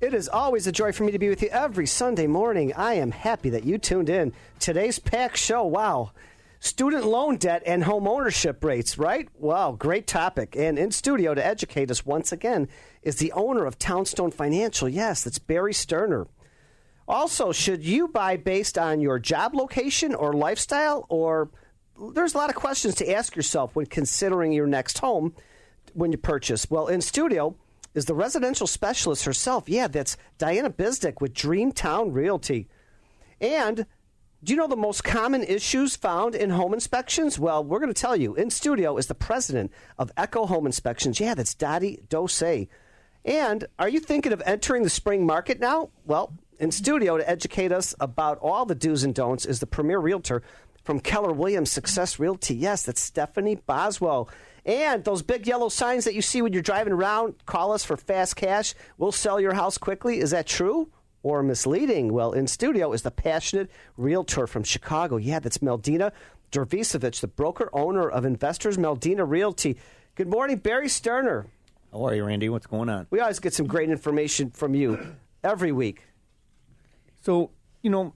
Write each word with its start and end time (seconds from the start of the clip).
It 0.00 0.14
is 0.14 0.28
always 0.28 0.68
a 0.68 0.72
joy 0.72 0.92
for 0.92 1.02
me 1.02 1.10
to 1.10 1.18
be 1.18 1.28
with 1.28 1.42
you 1.42 1.48
every 1.48 1.86
Sunday 1.86 2.28
morning. 2.28 2.72
I 2.72 2.94
am 2.94 3.10
happy 3.10 3.50
that 3.50 3.64
you 3.64 3.78
tuned 3.78 4.08
in. 4.08 4.32
Today's 4.60 5.00
packed 5.00 5.36
show, 5.36 5.64
wow. 5.64 6.12
Student 6.60 7.04
loan 7.04 7.36
debt 7.36 7.64
and 7.66 7.82
home 7.82 8.06
ownership 8.06 8.62
rates, 8.62 8.96
right? 8.96 9.28
Wow, 9.34 9.72
great 9.72 10.06
topic. 10.06 10.54
And 10.56 10.78
in 10.78 10.92
studio 10.92 11.34
to 11.34 11.44
educate 11.44 11.90
us 11.90 12.06
once 12.06 12.30
again 12.30 12.68
is 13.02 13.16
the 13.16 13.32
owner 13.32 13.66
of 13.66 13.76
Townstone 13.76 14.30
Financial. 14.30 14.88
Yes, 14.88 15.24
that's 15.24 15.40
Barry 15.40 15.74
Sterner. 15.74 16.28
Also, 17.08 17.50
should 17.50 17.84
you 17.84 18.06
buy 18.06 18.36
based 18.36 18.78
on 18.78 19.00
your 19.00 19.18
job 19.18 19.52
location 19.52 20.14
or 20.14 20.32
lifestyle 20.32 21.06
or 21.08 21.50
there's 22.14 22.34
a 22.34 22.38
lot 22.38 22.50
of 22.50 22.54
questions 22.54 22.94
to 22.96 23.10
ask 23.10 23.34
yourself 23.34 23.74
when 23.74 23.86
considering 23.86 24.52
your 24.52 24.68
next 24.68 24.98
home 24.98 25.34
when 25.92 26.12
you 26.12 26.18
purchase. 26.18 26.70
Well, 26.70 26.86
in 26.86 27.00
studio 27.00 27.56
is 27.94 28.04
the 28.04 28.14
residential 28.14 28.66
specialist 28.66 29.24
herself. 29.24 29.68
Yeah, 29.68 29.88
that's 29.88 30.16
Diana 30.38 30.70
Bizdick 30.70 31.20
with 31.20 31.34
Dreamtown 31.34 32.12
Realty. 32.12 32.68
And 33.40 33.86
do 34.44 34.52
you 34.52 34.56
know 34.56 34.68
the 34.68 34.76
most 34.76 35.02
common 35.02 35.42
issues 35.42 35.96
found 35.96 36.34
in 36.34 36.50
home 36.50 36.72
inspections? 36.72 37.38
Well, 37.38 37.64
we're 37.64 37.80
going 37.80 37.92
to 37.92 38.00
tell 38.00 38.16
you. 38.16 38.34
In 38.36 38.50
studio 38.50 38.96
is 38.96 39.06
the 39.06 39.14
president 39.14 39.72
of 39.98 40.12
Echo 40.16 40.46
Home 40.46 40.66
Inspections. 40.66 41.18
Yeah, 41.18 41.34
that's 41.34 41.54
Dottie 41.54 42.00
Dose. 42.08 42.68
And 43.24 43.66
are 43.78 43.88
you 43.88 43.98
thinking 43.98 44.32
of 44.32 44.42
entering 44.46 44.84
the 44.84 44.90
spring 44.90 45.26
market 45.26 45.58
now? 45.58 45.90
Well, 46.06 46.32
in 46.60 46.70
studio 46.70 47.16
to 47.16 47.28
educate 47.28 47.72
us 47.72 47.94
about 47.98 48.38
all 48.38 48.64
the 48.64 48.74
do's 48.74 49.02
and 49.02 49.14
don'ts 49.14 49.44
is 49.44 49.60
the 49.60 49.66
premier 49.66 49.98
realtor 49.98 50.42
from 50.84 51.00
Keller 51.00 51.32
Williams 51.32 51.70
Success 51.70 52.18
Realty. 52.18 52.54
Yes, 52.54 52.84
that's 52.84 53.02
Stephanie 53.02 53.56
Boswell. 53.56 54.28
And 54.68 55.02
those 55.02 55.22
big 55.22 55.46
yellow 55.46 55.70
signs 55.70 56.04
that 56.04 56.14
you 56.14 56.20
see 56.20 56.42
when 56.42 56.52
you're 56.52 56.60
driving 56.60 56.92
around, 56.92 57.46
call 57.46 57.72
us 57.72 57.86
for 57.86 57.96
fast 57.96 58.36
cash. 58.36 58.74
We'll 58.98 59.12
sell 59.12 59.40
your 59.40 59.54
house 59.54 59.78
quickly. 59.78 60.20
Is 60.20 60.30
that 60.32 60.46
true 60.46 60.90
or 61.22 61.42
misleading? 61.42 62.12
Well, 62.12 62.32
in 62.32 62.46
studio 62.46 62.92
is 62.92 63.00
the 63.00 63.10
passionate 63.10 63.70
realtor 63.96 64.46
from 64.46 64.64
Chicago. 64.64 65.16
Yeah, 65.16 65.38
that's 65.38 65.58
Meldina 65.58 66.12
Dervisovich, 66.52 67.20
the 67.20 67.28
broker 67.28 67.70
owner 67.72 68.10
of 68.10 68.26
Investors 68.26 68.76
Meldina 68.76 69.26
Realty. 69.26 69.78
Good 70.16 70.28
morning, 70.28 70.58
Barry 70.58 70.90
Sterner. 70.90 71.46
How 71.90 72.04
are 72.04 72.14
you, 72.14 72.24
Randy? 72.24 72.50
What's 72.50 72.66
going 72.66 72.90
on? 72.90 73.06
We 73.08 73.20
always 73.20 73.38
get 73.38 73.54
some 73.54 73.66
great 73.66 73.88
information 73.88 74.50
from 74.50 74.74
you 74.74 75.16
every 75.42 75.72
week. 75.72 76.02
So, 77.22 77.52
you 77.80 77.88
know, 77.88 78.12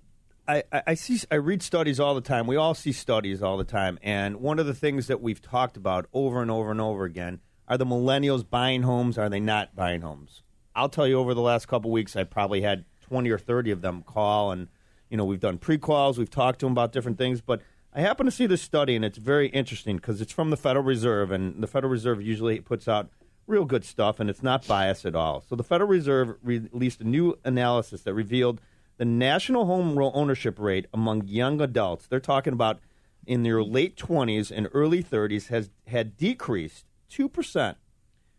I, 0.49 0.65
I 0.73 0.95
see 0.95 1.21
I 1.31 1.37
read 1.37 1.63
studies 1.63 2.01
all 2.01 2.15
the 2.15 2.21
time. 2.21 2.47
We 2.47 2.57
all 2.57 2.75
see 2.75 2.93
studies 2.93 3.43
all 3.43 3.57
the 3.57 3.65
time, 3.65 3.99
and 4.03 4.37
one 4.37 4.59
of 4.59 4.67
the 4.67 4.75
things 4.75 5.07
that 5.07 5.21
we've 5.23 5.41
talked 5.41 5.77
about 5.77 6.07
over 6.13 6.43
and 6.43 6.51
over 6.51 6.71
and 6.71 6.81
over 6.81 7.05
again 7.05 7.41
are 7.69 7.79
the 7.79 7.87
millennials 7.87 8.49
buying 8.49 8.83
homes. 8.83 9.19
Are 9.19 9.29
they 9.29 9.41
not 9.41 9.77
buying 9.77 10.03
homes? 10.03 10.43
I'll 10.75 10.89
tell 10.89 11.07
you, 11.07 11.19
over 11.19 11.35
the 11.35 11.41
last 11.41 11.69
couple 11.69 11.91
weeks, 11.91 12.17
I 12.17 12.25
probably 12.25 12.63
had 12.63 12.85
twenty 13.01 13.31
or 13.31 13.39
thirty 13.39 13.71
of 13.71 13.83
them 13.83 14.03
call, 14.03 14.51
and 14.51 14.69
you 15.11 15.17
know 15.17 15.25
we've 15.25 15.41
done 15.41 15.59
pre-calls, 15.59 16.19
we've 16.19 16.31
talked 16.31 16.59
to 16.61 16.67
them 16.67 16.73
about 16.73 16.93
different 16.93 17.19
things. 17.19 17.41
But 17.41 17.63
I 17.95 18.01
happen 18.01 18.27
to 18.27 18.33
see 18.33 18.47
this 18.47 18.63
study, 18.63 18.97
and 18.97 19.05
it's 19.05 19.19
very 19.19 19.49
interesting 19.49 19.97
because 19.97 20.21
it's 20.21 20.33
from 20.33 20.51
the 20.51 20.57
Federal 20.57 20.85
Reserve, 20.85 21.31
and 21.31 21.63
the 21.63 21.67
Federal 21.69 21.91
Reserve 21.91 22.21
usually 22.21 22.61
puts 22.61 22.89
out 22.89 23.11
real 23.47 23.65
good 23.65 23.85
stuff, 23.85 24.19
and 24.19 24.29
it's 24.29 24.43
not 24.43 24.67
biased 24.67 25.05
at 25.05 25.15
all. 25.15 25.45
So 25.49 25.55
the 25.57 25.65
Federal 25.65 25.91
Reserve 25.91 26.37
released 26.43 27.01
a 27.01 27.05
new 27.05 27.39
analysis 27.45 28.03
that 28.03 28.15
revealed 28.15 28.61
the 28.97 29.05
national 29.05 29.67
home 29.67 29.99
ownership 29.99 30.59
rate 30.59 30.87
among 30.93 31.27
young 31.27 31.61
adults, 31.61 32.07
they're 32.07 32.21
talking 32.21 32.53
about 32.53 32.81
in 33.27 33.43
their 33.43 33.63
late 33.63 33.97
20s 33.97 34.51
and 34.51 34.69
early 34.73 35.03
30s, 35.03 35.49
has 35.49 35.71
had 35.87 36.17
decreased 36.17 36.87
2% 37.11 37.77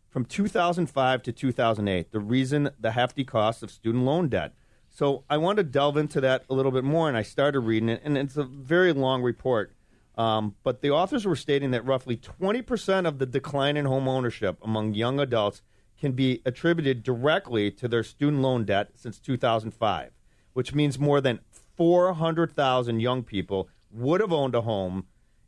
from 0.10 0.26
2005 0.26 1.24
to 1.24 1.32
2008. 1.32 2.12
The 2.12 2.20
reason 2.20 2.70
the 2.80 2.92
hefty 2.92 3.24
cost 3.24 3.64
of 3.64 3.72
student 3.72 4.06
loan 4.06 4.30
debt. 4.30 4.54
So 4.90 5.24
I 5.30 5.38
want 5.38 5.58
to 5.58 5.64
delve 5.64 5.98
into 5.98 6.22
that 6.22 6.46
a 6.50 6.54
little 6.54 6.72
bit 6.72 6.84
more, 6.84 7.08
and 7.08 7.18
I 7.18 7.24
started 7.24 7.62
reading 7.62 7.90
it, 7.90 8.02
and 8.04 8.16
it's 8.18 8.38
a 8.38 8.44
very 8.44 8.94
long 8.94 9.24
report. 9.24 9.74
Um, 10.16 10.56
but 10.62 10.82
the 10.82 10.92
authors 10.92 11.26
were 11.26 11.36
stating 11.36 11.72
that 11.72 11.84
roughly 11.84 12.16
20% 12.16 13.08
of 13.08 13.18
the 13.18 13.26
decline 13.26 13.76
in 13.76 13.86
home 13.86 14.08
ownership 14.08 14.60
among 14.62 14.94
young 14.94 15.20
adults 15.20 15.64
can 16.00 16.12
be 16.12 16.44
attributed 16.46 17.02
directly 17.02 17.72
to 17.72 17.88
their 17.88 18.04
student 18.04 18.44
loan 18.44 18.66
debt 18.66 18.92
since 18.94 19.18
2005 19.18 20.12
which 20.54 20.74
means 20.74 20.98
more 20.98 21.22
than 21.22 21.40
400,000 21.76 23.00
young 23.00 23.24
people 23.24 23.70
would 23.92 24.22
have 24.22 24.34
owned 24.34 24.56
a 24.56 24.62
home 24.62 25.06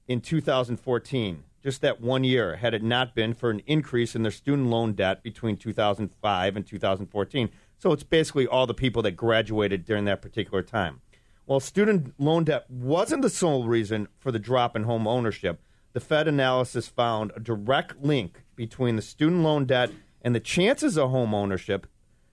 in 0.08 0.22
2014, 0.22 1.44
just 1.64 1.82
that 1.82 2.02
one 2.02 2.24
year, 2.24 2.58
had 2.58 2.74
it 2.74 2.84
not 2.84 3.16
been 3.16 3.34
for 3.34 3.50
an 3.50 3.62
increase 3.66 4.16
in 4.16 4.22
their 4.22 4.32
student 4.32 4.68
loan 4.68 4.94
debt 4.94 5.24
between 5.24 5.58
2005 5.58 6.56
and 6.56 6.68
2014. 6.68 7.50
So 7.80 7.92
it's 7.92 8.04
basically 8.04 8.48
all 8.48 8.68
the 8.68 8.74
people 8.74 9.02
that 9.02 9.12
graduated 9.12 9.86
during 9.86 10.06
that 10.06 10.22
particular 10.22 10.62
time. 10.62 11.02
While 11.46 11.60
student 11.60 12.14
loan 12.20 12.44
debt 12.44 12.70
wasn't 12.70 13.22
the 13.22 13.30
sole 13.30 13.66
reason 13.66 14.08
for 14.20 14.32
the 14.32 14.40
drop 14.40 14.76
in 14.76 14.84
home 14.84 15.08
ownership, 15.08 15.62
the 15.94 16.00
Fed 16.00 16.28
analysis 16.28 16.88
found 16.88 17.32
a 17.36 17.40
direct 17.40 18.02
link 18.02 18.44
between 18.56 18.96
the 18.96 19.02
student 19.02 19.44
loan 19.44 19.66
debt 19.66 19.92
and 20.22 20.34
the 20.34 20.40
chances 20.40 20.98
of 20.98 21.12
home 21.12 21.34
ownership, 21.34 21.88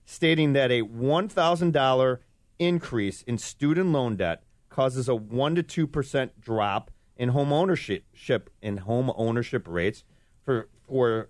stating 0.05 0.53
that 0.53 0.71
a 0.71 0.81
$1,000 0.81 2.17
increase 2.65 3.21
in 3.23 3.37
student 3.37 3.91
loan 3.91 4.15
debt 4.15 4.43
causes 4.69 5.07
a 5.07 5.15
1 5.15 5.55
to 5.55 5.63
2% 5.87 6.29
drop 6.39 6.91
in 7.15 7.29
home 7.29 7.53
ownership 7.53 8.49
in 8.61 8.77
home 8.77 9.11
ownership 9.15 9.67
rates 9.67 10.03
for 10.43 10.67
for 10.87 11.29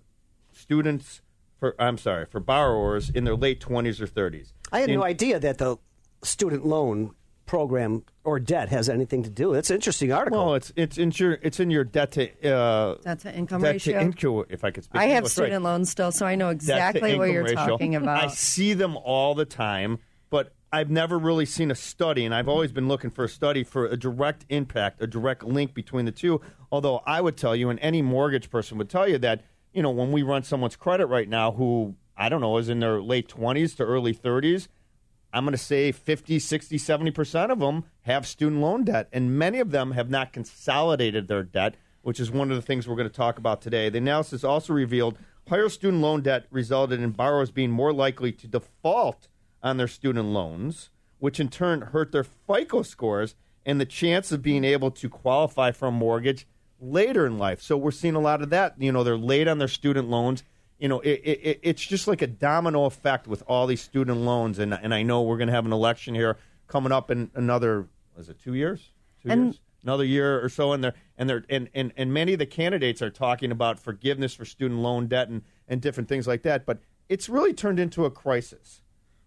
students 0.52 1.20
for 1.58 1.74
I'm 1.78 1.98
sorry, 1.98 2.26
for 2.26 2.40
borrowers 2.40 3.10
in 3.10 3.24
their 3.24 3.36
late 3.36 3.60
20s 3.60 4.00
or 4.00 4.06
30s. 4.06 4.52
I 4.72 4.80
had 4.80 4.90
in, 4.90 4.96
no 4.96 5.04
idea 5.04 5.38
that 5.38 5.58
the 5.58 5.76
student 6.22 6.66
loan 6.66 7.14
program 7.46 8.02
or 8.24 8.40
debt 8.40 8.70
has 8.70 8.88
anything 8.88 9.22
to 9.22 9.30
do. 9.30 9.54
It's 9.54 9.70
an 9.70 9.76
interesting 9.76 10.12
article. 10.12 10.44
Well, 10.44 10.54
it's 10.54 10.72
it's 10.76 10.98
in 10.98 11.12
your 11.14 11.38
it's 11.42 11.60
in 11.60 11.70
your 11.70 11.84
debt 11.84 12.12
to 12.12 12.52
uh, 12.52 12.96
debt 13.02 13.20
to 13.20 13.34
income 13.34 13.62
debt 13.62 13.74
ratio. 13.74 13.98
To 13.98 14.00
income, 14.00 14.44
if 14.48 14.64
I 14.64 14.70
could 14.70 14.84
speak, 14.84 15.00
I 15.00 15.06
have 15.06 15.18
English, 15.18 15.32
student 15.32 15.64
right. 15.64 15.70
loans 15.70 15.90
still, 15.90 16.12
so 16.12 16.26
I 16.26 16.34
know 16.34 16.48
exactly 16.48 17.18
what 17.18 17.30
you're 17.30 17.44
ratio. 17.44 17.66
talking 17.66 17.94
about. 17.94 18.24
I 18.24 18.28
see 18.28 18.74
them 18.74 18.96
all 18.96 19.34
the 19.34 19.44
time, 19.44 19.98
but 20.30 20.52
I've 20.74 20.90
never 20.90 21.20
really 21.20 21.46
seen 21.46 21.70
a 21.70 21.76
study, 21.76 22.24
and 22.24 22.34
I've 22.34 22.48
always 22.48 22.72
been 22.72 22.88
looking 22.88 23.10
for 23.10 23.22
a 23.22 23.28
study 23.28 23.62
for 23.62 23.86
a 23.86 23.96
direct 23.96 24.44
impact, 24.48 25.00
a 25.00 25.06
direct 25.06 25.44
link 25.44 25.72
between 25.72 26.04
the 26.04 26.10
two. 26.10 26.40
Although 26.72 27.00
I 27.06 27.20
would 27.20 27.36
tell 27.36 27.54
you, 27.54 27.70
and 27.70 27.78
any 27.78 28.02
mortgage 28.02 28.50
person 28.50 28.76
would 28.78 28.90
tell 28.90 29.08
you 29.08 29.16
that, 29.18 29.42
you 29.72 29.84
know, 29.84 29.92
when 29.92 30.10
we 30.10 30.24
run 30.24 30.42
someone's 30.42 30.74
credit 30.74 31.06
right 31.06 31.28
now 31.28 31.52
who, 31.52 31.94
I 32.16 32.28
don't 32.28 32.40
know, 32.40 32.58
is 32.58 32.68
in 32.68 32.80
their 32.80 33.00
late 33.00 33.28
20s 33.28 33.76
to 33.76 33.84
early 33.84 34.12
30s, 34.12 34.66
I'm 35.32 35.44
going 35.44 35.52
to 35.52 35.58
say 35.58 35.92
50, 35.92 36.40
60, 36.40 36.76
70% 36.76 37.50
of 37.50 37.60
them 37.60 37.84
have 38.02 38.26
student 38.26 38.60
loan 38.60 38.82
debt, 38.82 39.08
and 39.12 39.38
many 39.38 39.60
of 39.60 39.70
them 39.70 39.92
have 39.92 40.10
not 40.10 40.32
consolidated 40.32 41.28
their 41.28 41.44
debt, 41.44 41.76
which 42.02 42.18
is 42.18 42.32
one 42.32 42.50
of 42.50 42.56
the 42.56 42.62
things 42.62 42.88
we're 42.88 42.96
going 42.96 43.08
to 43.08 43.14
talk 43.14 43.38
about 43.38 43.62
today. 43.62 43.90
The 43.90 43.98
analysis 43.98 44.42
also 44.42 44.72
revealed 44.72 45.18
higher 45.48 45.68
student 45.68 46.02
loan 46.02 46.22
debt 46.22 46.46
resulted 46.50 47.00
in 47.00 47.10
borrowers 47.12 47.52
being 47.52 47.70
more 47.70 47.92
likely 47.92 48.32
to 48.32 48.48
default 48.48 49.28
on 49.64 49.78
their 49.78 49.88
student 49.88 50.28
loans, 50.28 50.90
which 51.18 51.40
in 51.40 51.48
turn 51.48 51.80
hurt 51.80 52.12
their 52.12 52.22
FICO 52.22 52.82
scores 52.82 53.34
and 53.64 53.80
the 53.80 53.86
chance 53.86 54.30
of 54.30 54.42
being 54.42 54.62
able 54.62 54.90
to 54.90 55.08
qualify 55.08 55.72
for 55.72 55.88
a 55.88 55.90
mortgage 55.90 56.46
later 56.78 57.26
in 57.26 57.38
life. 57.38 57.62
So 57.62 57.76
we're 57.78 57.90
seeing 57.90 58.14
a 58.14 58.20
lot 58.20 58.42
of 58.42 58.50
that. 58.50 58.74
You 58.78 58.92
know, 58.92 59.02
they're 59.02 59.16
late 59.16 59.48
on 59.48 59.58
their 59.58 59.68
student 59.68 60.08
loans. 60.08 60.44
You 60.78 60.88
know, 60.88 61.00
it, 61.00 61.20
it, 61.24 61.60
it's 61.62 61.84
just 61.84 62.06
like 62.06 62.20
a 62.20 62.26
domino 62.26 62.84
effect 62.84 63.26
with 63.26 63.42
all 63.46 63.66
these 63.66 63.80
student 63.80 64.18
loans. 64.18 64.58
And, 64.58 64.74
and 64.74 64.92
I 64.92 65.02
know 65.02 65.22
we're 65.22 65.38
going 65.38 65.48
to 65.48 65.54
have 65.54 65.64
an 65.64 65.72
election 65.72 66.14
here 66.14 66.36
coming 66.66 66.92
up 66.92 67.10
in 67.10 67.30
another, 67.34 67.88
is 68.18 68.28
it 68.28 68.38
two 68.38 68.54
years? 68.54 68.90
Two 69.22 69.30
and, 69.30 69.44
years? 69.44 69.60
Another 69.82 70.04
year 70.04 70.42
or 70.42 70.48
so, 70.48 70.72
and 70.72 70.82
they're 70.82 70.94
and 71.18 71.28
they're 71.28 71.44
and, 71.50 71.68
and, 71.74 71.92
and 71.94 72.12
many 72.12 72.32
of 72.32 72.38
the 72.38 72.46
candidates 72.46 73.02
are 73.02 73.10
talking 73.10 73.52
about 73.52 73.78
forgiveness 73.78 74.32
for 74.32 74.46
student 74.46 74.80
loan 74.80 75.08
debt 75.08 75.28
and, 75.28 75.42
and 75.68 75.82
different 75.82 76.08
things 76.08 76.26
like 76.26 76.42
that. 76.42 76.64
But 76.64 76.78
it's 77.10 77.28
really 77.28 77.52
turned 77.52 77.78
into 77.78 78.06
a 78.06 78.10
crisis 78.10 78.80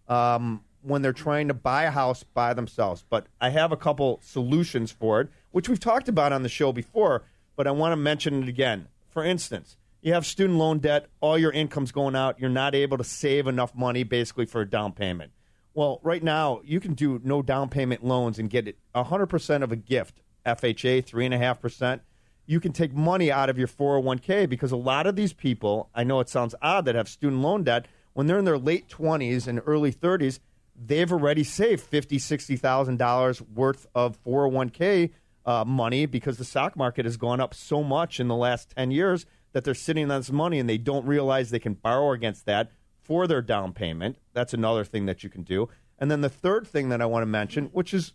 um, 0.08 0.64
when 0.82 1.02
they're 1.02 1.14
trying 1.14 1.48
to 1.48 1.54
buy 1.54 1.84
a 1.84 1.92
house 1.92 2.24
by 2.24 2.54
themselves. 2.54 3.04
But 3.10 3.28
I 3.42 3.50
have 3.50 3.72
a 3.72 3.78
couple 3.78 4.20
solutions 4.24 4.92
for 4.92 5.22
it, 5.22 5.30
which 5.52 5.68
we've 5.70 5.80
talked 5.80 6.08
about 6.08 6.34
on 6.34 6.44
the 6.44 6.50
show 6.50 6.72
before, 6.72 7.24
but 7.56 7.68
I 7.68 7.72
want 7.72 7.92
to 7.92 7.98
mention 7.98 8.44
it 8.44 8.50
again. 8.50 8.88
For 9.10 9.24
instance, 9.24 9.78
you 10.02 10.14
have 10.14 10.26
student 10.26 10.60
loan 10.60 10.80
debt, 10.80 11.08
all 11.20 11.38
your 11.38 11.52
income's 11.52 11.92
going 11.92 12.16
out, 12.16 12.40
you're 12.40 12.50
not 12.50 12.76
able 12.76 12.98
to 12.98 13.04
save 13.04 13.48
enough 13.48 13.76
money 13.76 14.04
basically 14.04 14.46
for 14.46 14.62
a 14.62 14.70
down 14.70 14.94
payment. 14.94 15.32
Well, 15.74 16.00
right 16.02 16.24
now, 16.24 16.62
you 16.64 16.80
can 16.80 16.94
do 16.94 17.22
no 17.24 17.42
down 17.42 17.70
payment 17.70 18.04
loans 18.04 18.40
and 18.40 18.50
get 18.50 18.68
it 18.68 18.78
100% 18.96 19.64
of 19.64 19.72
a 19.72 19.76
gift, 19.76 20.22
FHA, 20.46 21.06
3.5%. 21.06 22.00
You 22.46 22.60
can 22.60 22.72
take 22.72 22.94
money 22.94 23.32
out 23.32 23.50
of 23.50 23.58
your 23.58 23.68
401k 23.68 24.48
because 24.48 24.72
a 24.72 24.78
lot 24.78 25.06
of 25.06 25.16
these 25.16 25.34
people, 25.34 25.90
I 25.94 26.04
know 26.04 26.20
it 26.20 26.30
sounds 26.30 26.56
odd 26.62 26.86
that 26.86 26.96
have 26.96 27.10
student 27.10 27.42
loan 27.42 27.64
debt, 27.64 27.88
when 28.18 28.26
they're 28.26 28.40
in 28.40 28.46
their 28.46 28.58
late 28.58 28.88
20s 28.90 29.46
and 29.46 29.62
early 29.68 29.94
30s, 29.94 30.40
they've 30.76 31.12
already 31.12 31.44
saved 31.44 31.84
fifty, 31.84 32.18
sixty 32.18 32.56
thousand 32.56 32.98
dollars 32.98 33.44
worth 33.44 33.86
of 33.94 34.18
401k 34.24 35.12
uh, 35.46 35.64
money 35.64 36.08
because 36.08 36.40
the 36.40 36.44
stock 36.44 36.76
market 36.76 37.06
has 37.06 37.16
gone 37.16 37.40
up 37.40 37.54
so 37.54 37.84
much 37.84 38.20
in 38.20 38.28
the 38.28 38.36
last 38.36 38.72
10 38.76 38.90
years 38.90 39.28
that 39.54 39.64
they're 39.64 39.76
sitting 39.76 40.10
on 40.10 40.20
this 40.22 40.32
money 40.32 40.58
and 40.58 40.68
they 40.68 40.80
don't 40.80 41.06
realize 41.06 41.52
they 41.52 41.60
can 41.60 41.76
borrow 41.76 42.12
against 42.12 42.48
that 42.48 42.72
for 43.04 43.28
their 43.28 43.44
down 43.44 43.72
payment. 43.72 44.18
That's 44.34 44.52
another 44.52 44.84
thing 44.84 45.06
that 45.06 45.24
you 45.24 45.30
can 45.30 45.44
do. 45.44 45.70
And 46.00 46.10
then 46.10 46.22
the 46.22 46.28
third 46.28 46.66
thing 46.66 46.90
that 46.90 47.04
I 47.04 47.06
want 47.06 47.22
to 47.22 47.28
mention, 47.28 47.66
which 47.66 47.94
is 47.94 48.14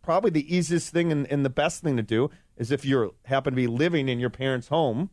probably 0.00 0.30
the 0.30 0.56
easiest 0.56 0.94
thing 0.94 1.12
and, 1.12 1.30
and 1.30 1.44
the 1.44 1.50
best 1.50 1.82
thing 1.82 1.98
to 1.98 2.02
do, 2.02 2.30
is 2.56 2.72
if 2.72 2.86
you 2.86 3.14
happen 3.26 3.52
to 3.52 3.56
be 3.56 3.66
living 3.66 4.08
in 4.08 4.18
your 4.18 4.30
parents' 4.30 4.68
home, 4.68 5.10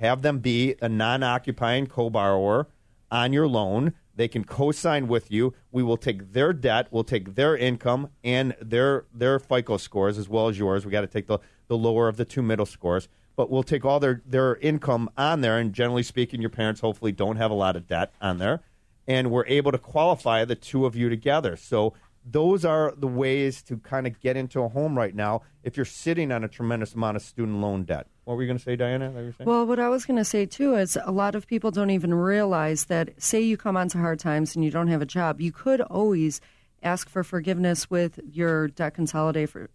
have 0.00 0.22
them 0.22 0.40
be 0.40 0.74
a 0.82 0.88
non 0.88 1.22
occupying 1.22 1.86
co 1.86 2.10
borrower 2.10 2.66
on 3.10 3.32
your 3.32 3.48
loan. 3.48 3.94
They 4.14 4.28
can 4.28 4.44
co 4.44 4.72
sign 4.72 5.08
with 5.08 5.30
you. 5.30 5.54
We 5.72 5.82
will 5.82 5.96
take 5.96 6.32
their 6.32 6.52
debt, 6.52 6.88
we'll 6.90 7.04
take 7.04 7.34
their 7.34 7.56
income 7.56 8.10
and 8.22 8.54
their 8.60 9.06
their 9.14 9.38
FICO 9.38 9.76
scores 9.76 10.18
as 10.18 10.28
well 10.28 10.48
as 10.48 10.58
yours. 10.58 10.84
We 10.84 10.92
got 10.92 11.02
to 11.02 11.06
take 11.06 11.26
the, 11.26 11.38
the 11.68 11.76
lower 11.76 12.08
of 12.08 12.16
the 12.16 12.24
two 12.24 12.42
middle 12.42 12.66
scores 12.66 13.08
but 13.40 13.48
we'll 13.48 13.62
take 13.62 13.86
all 13.86 13.98
their, 13.98 14.20
their 14.26 14.56
income 14.56 15.08
on 15.16 15.40
there. 15.40 15.56
And 15.56 15.72
generally 15.72 16.02
speaking, 16.02 16.42
your 16.42 16.50
parents 16.50 16.82
hopefully 16.82 17.10
don't 17.10 17.36
have 17.36 17.50
a 17.50 17.54
lot 17.54 17.74
of 17.74 17.86
debt 17.86 18.12
on 18.20 18.36
there. 18.36 18.60
And 19.08 19.30
we're 19.30 19.46
able 19.46 19.72
to 19.72 19.78
qualify 19.78 20.44
the 20.44 20.54
two 20.54 20.84
of 20.84 20.94
you 20.94 21.08
together. 21.08 21.56
So 21.56 21.94
those 22.24 22.64
are 22.64 22.92
the 22.96 23.06
ways 23.06 23.62
to 23.62 23.78
kind 23.78 24.06
of 24.06 24.20
get 24.20 24.36
into 24.36 24.60
a 24.60 24.68
home 24.68 24.96
right 24.96 25.14
now 25.14 25.42
if 25.62 25.76
you're 25.76 25.86
sitting 25.86 26.30
on 26.32 26.44
a 26.44 26.48
tremendous 26.48 26.94
amount 26.94 27.16
of 27.16 27.22
student 27.22 27.60
loan 27.60 27.84
debt. 27.84 28.06
What 28.24 28.36
were 28.36 28.42
you 28.42 28.48
going 28.48 28.58
to 28.58 28.62
say, 28.62 28.76
Diana? 28.76 29.32
Well, 29.40 29.66
what 29.66 29.80
I 29.80 29.88
was 29.88 30.04
going 30.04 30.18
to 30.18 30.24
say 30.24 30.46
too 30.46 30.74
is 30.76 30.98
a 31.04 31.10
lot 31.10 31.34
of 31.34 31.46
people 31.46 31.70
don't 31.70 31.90
even 31.90 32.14
realize 32.14 32.84
that, 32.86 33.10
say, 33.20 33.40
you 33.40 33.56
come 33.56 33.76
onto 33.76 33.98
hard 33.98 34.20
times 34.20 34.54
and 34.54 34.64
you 34.64 34.70
don't 34.70 34.88
have 34.88 35.02
a 35.02 35.06
job, 35.06 35.40
you 35.40 35.52
could 35.52 35.80
always 35.80 36.40
ask 36.82 37.08
for 37.08 37.24
forgiveness 37.24 37.90
with 37.90 38.20
your 38.30 38.68
debt 38.68 38.94
consolidator, 38.94 39.68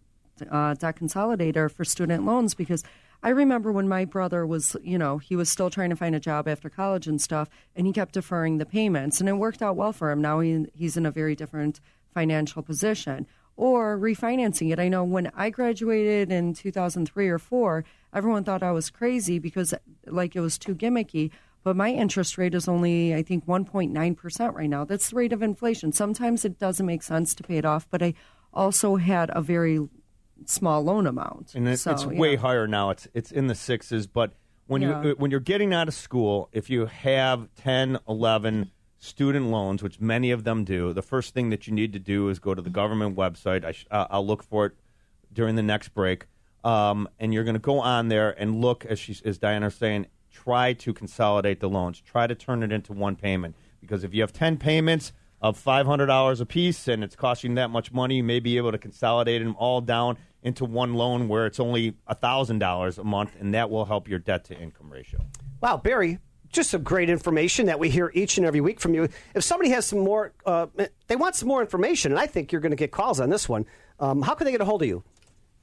uh, 0.50 0.74
debt 0.74 0.96
consolidator 0.96 1.70
for 1.70 1.84
student 1.84 2.24
loans 2.24 2.54
because 2.54 2.82
I 3.22 3.30
remember 3.30 3.72
when 3.72 3.88
my 3.88 4.04
brother 4.04 4.46
was, 4.46 4.76
you 4.82 4.98
know, 4.98 5.18
he 5.18 5.36
was 5.36 5.48
still 5.48 5.70
trying 5.70 5.90
to 5.90 5.96
find 5.96 6.14
a 6.14 6.20
job 6.20 6.46
after 6.46 6.68
college 6.68 7.06
and 7.06 7.20
stuff, 7.20 7.48
and 7.74 7.86
he 7.86 7.92
kept 7.92 8.14
deferring 8.14 8.58
the 8.58 8.66
payments, 8.66 9.20
and 9.20 9.28
it 9.28 9.32
worked 9.32 9.62
out 9.62 9.74
well 9.74 9.92
for 9.92 10.10
him. 10.10 10.20
Now 10.20 10.40
he, 10.40 10.66
he's 10.74 10.96
in 10.96 11.06
a 11.06 11.10
very 11.10 11.34
different 11.34 11.80
financial 12.16 12.62
position. 12.62 13.26
Or 13.58 13.98
refinancing 13.98 14.70
it. 14.72 14.78
I 14.78 14.88
know 14.88 15.02
when 15.02 15.30
I 15.34 15.48
graduated 15.48 16.30
in 16.30 16.52
2003 16.52 17.28
or 17.28 17.38
4, 17.38 17.84
everyone 18.12 18.44
thought 18.44 18.62
I 18.62 18.70
was 18.70 18.90
crazy 18.90 19.38
because, 19.38 19.72
like, 20.04 20.36
it 20.36 20.40
was 20.40 20.58
too 20.58 20.74
gimmicky. 20.74 21.30
But 21.64 21.74
my 21.74 21.90
interest 21.90 22.36
rate 22.36 22.54
is 22.54 22.68
only, 22.68 23.14
I 23.14 23.22
think, 23.22 23.46
1.9% 23.46 24.54
right 24.54 24.68
now. 24.68 24.84
That's 24.84 25.08
the 25.10 25.16
rate 25.16 25.32
of 25.32 25.42
inflation. 25.42 25.90
Sometimes 25.92 26.44
it 26.44 26.58
doesn't 26.58 26.84
make 26.84 27.02
sense 27.02 27.34
to 27.36 27.42
pay 27.42 27.56
it 27.56 27.64
off, 27.64 27.88
but 27.90 28.02
I 28.02 28.12
also 28.52 28.96
had 28.96 29.30
a 29.32 29.40
very 29.40 29.80
small 30.44 30.82
loan 30.84 31.06
amount. 31.06 31.54
And 31.54 31.66
it, 31.66 31.78
so, 31.78 31.92
it's 31.92 32.04
way 32.04 32.36
higher 32.36 32.66
now. 32.66 32.90
It's 32.90 33.08
it's 33.14 33.32
in 33.32 33.46
the 33.46 33.54
sixes, 33.54 34.06
but 34.06 34.34
when 34.66 34.82
Yeah. 34.82 35.02
you 35.02 35.14
when 35.16 35.30
you're 35.30 35.40
getting 35.40 35.72
out 35.72 35.88
of 35.88 35.94
school, 35.94 36.50
if 36.52 36.68
you 36.68 36.86
have 36.86 37.48
10, 37.56 37.98
11 38.06 38.70
student 38.98 39.46
loans, 39.46 39.82
which 39.82 40.00
many 40.00 40.30
of 40.30 40.44
them 40.44 40.64
do, 40.64 40.92
the 40.92 41.02
first 41.02 41.34
thing 41.34 41.50
that 41.50 41.66
you 41.66 41.72
need 41.72 41.92
to 41.92 41.98
do 41.98 42.28
is 42.28 42.38
go 42.38 42.54
to 42.54 42.62
the 42.62 42.70
government 42.70 43.16
website. 43.16 43.64
I 43.64 43.72
sh- 43.72 43.86
uh, 43.90 44.06
I'll 44.10 44.26
look 44.26 44.42
for 44.42 44.66
it 44.66 44.72
during 45.32 45.56
the 45.56 45.62
next 45.62 45.88
break. 45.90 46.26
Um, 46.64 47.08
and 47.20 47.32
you're 47.32 47.44
going 47.44 47.54
to 47.54 47.60
go 47.60 47.78
on 47.78 48.08
there 48.08 48.30
and 48.40 48.60
look, 48.60 48.84
as, 48.84 48.98
she, 48.98 49.16
as 49.24 49.38
Diana's 49.38 49.74
saying, 49.74 50.06
try 50.32 50.72
to 50.72 50.92
consolidate 50.92 51.60
the 51.60 51.68
loans. 51.68 52.00
Try 52.00 52.26
to 52.26 52.34
turn 52.34 52.62
it 52.62 52.72
into 52.72 52.92
one 52.92 53.16
payment. 53.16 53.54
Because 53.80 54.02
if 54.02 54.12
you 54.12 54.22
have 54.22 54.32
10 54.32 54.56
payments 54.56 55.12
of 55.40 55.62
$500 55.62 56.40
a 56.40 56.46
piece 56.46 56.88
and 56.88 57.04
it's 57.04 57.14
costing 57.14 57.54
that 57.54 57.70
much 57.70 57.92
money, 57.92 58.16
you 58.16 58.24
may 58.24 58.40
be 58.40 58.56
able 58.56 58.72
to 58.72 58.78
consolidate 58.78 59.42
them 59.42 59.54
all 59.58 59.80
down 59.80 60.18
into 60.42 60.64
one 60.64 60.94
loan 60.94 61.28
where 61.28 61.46
it's 61.46 61.60
only 61.60 61.92
$1,000 62.10 62.98
a 62.98 63.04
month, 63.04 63.36
and 63.38 63.54
that 63.54 63.68
will 63.68 63.84
help 63.84 64.08
your 64.08 64.18
debt 64.18 64.44
to 64.44 64.58
income 64.58 64.90
ratio. 64.90 65.20
Wow, 65.60 65.76
Barry, 65.76 66.18
just 66.56 66.70
some 66.70 66.82
great 66.82 67.08
information 67.08 67.66
that 67.66 67.78
we 67.78 67.88
hear 67.88 68.10
each 68.14 68.36
and 68.36 68.46
every 68.46 68.60
week 68.60 68.80
from 68.80 68.94
you. 68.94 69.08
If 69.34 69.44
somebody 69.44 69.70
has 69.70 69.86
some 69.86 70.00
more, 70.00 70.32
uh, 70.44 70.66
they 71.06 71.14
want 71.14 71.36
some 71.36 71.48
more 71.48 71.60
information, 71.60 72.10
and 72.10 72.18
I 72.18 72.26
think 72.26 72.50
you're 72.50 72.60
going 72.60 72.70
to 72.70 72.76
get 72.76 72.90
calls 72.90 73.20
on 73.20 73.30
this 73.30 73.48
one. 73.48 73.64
Um, 74.00 74.22
how 74.22 74.34
can 74.34 74.44
they 74.44 74.50
get 74.50 74.60
a 74.60 74.64
hold 74.64 74.82
of 74.82 74.88
you? 74.88 75.04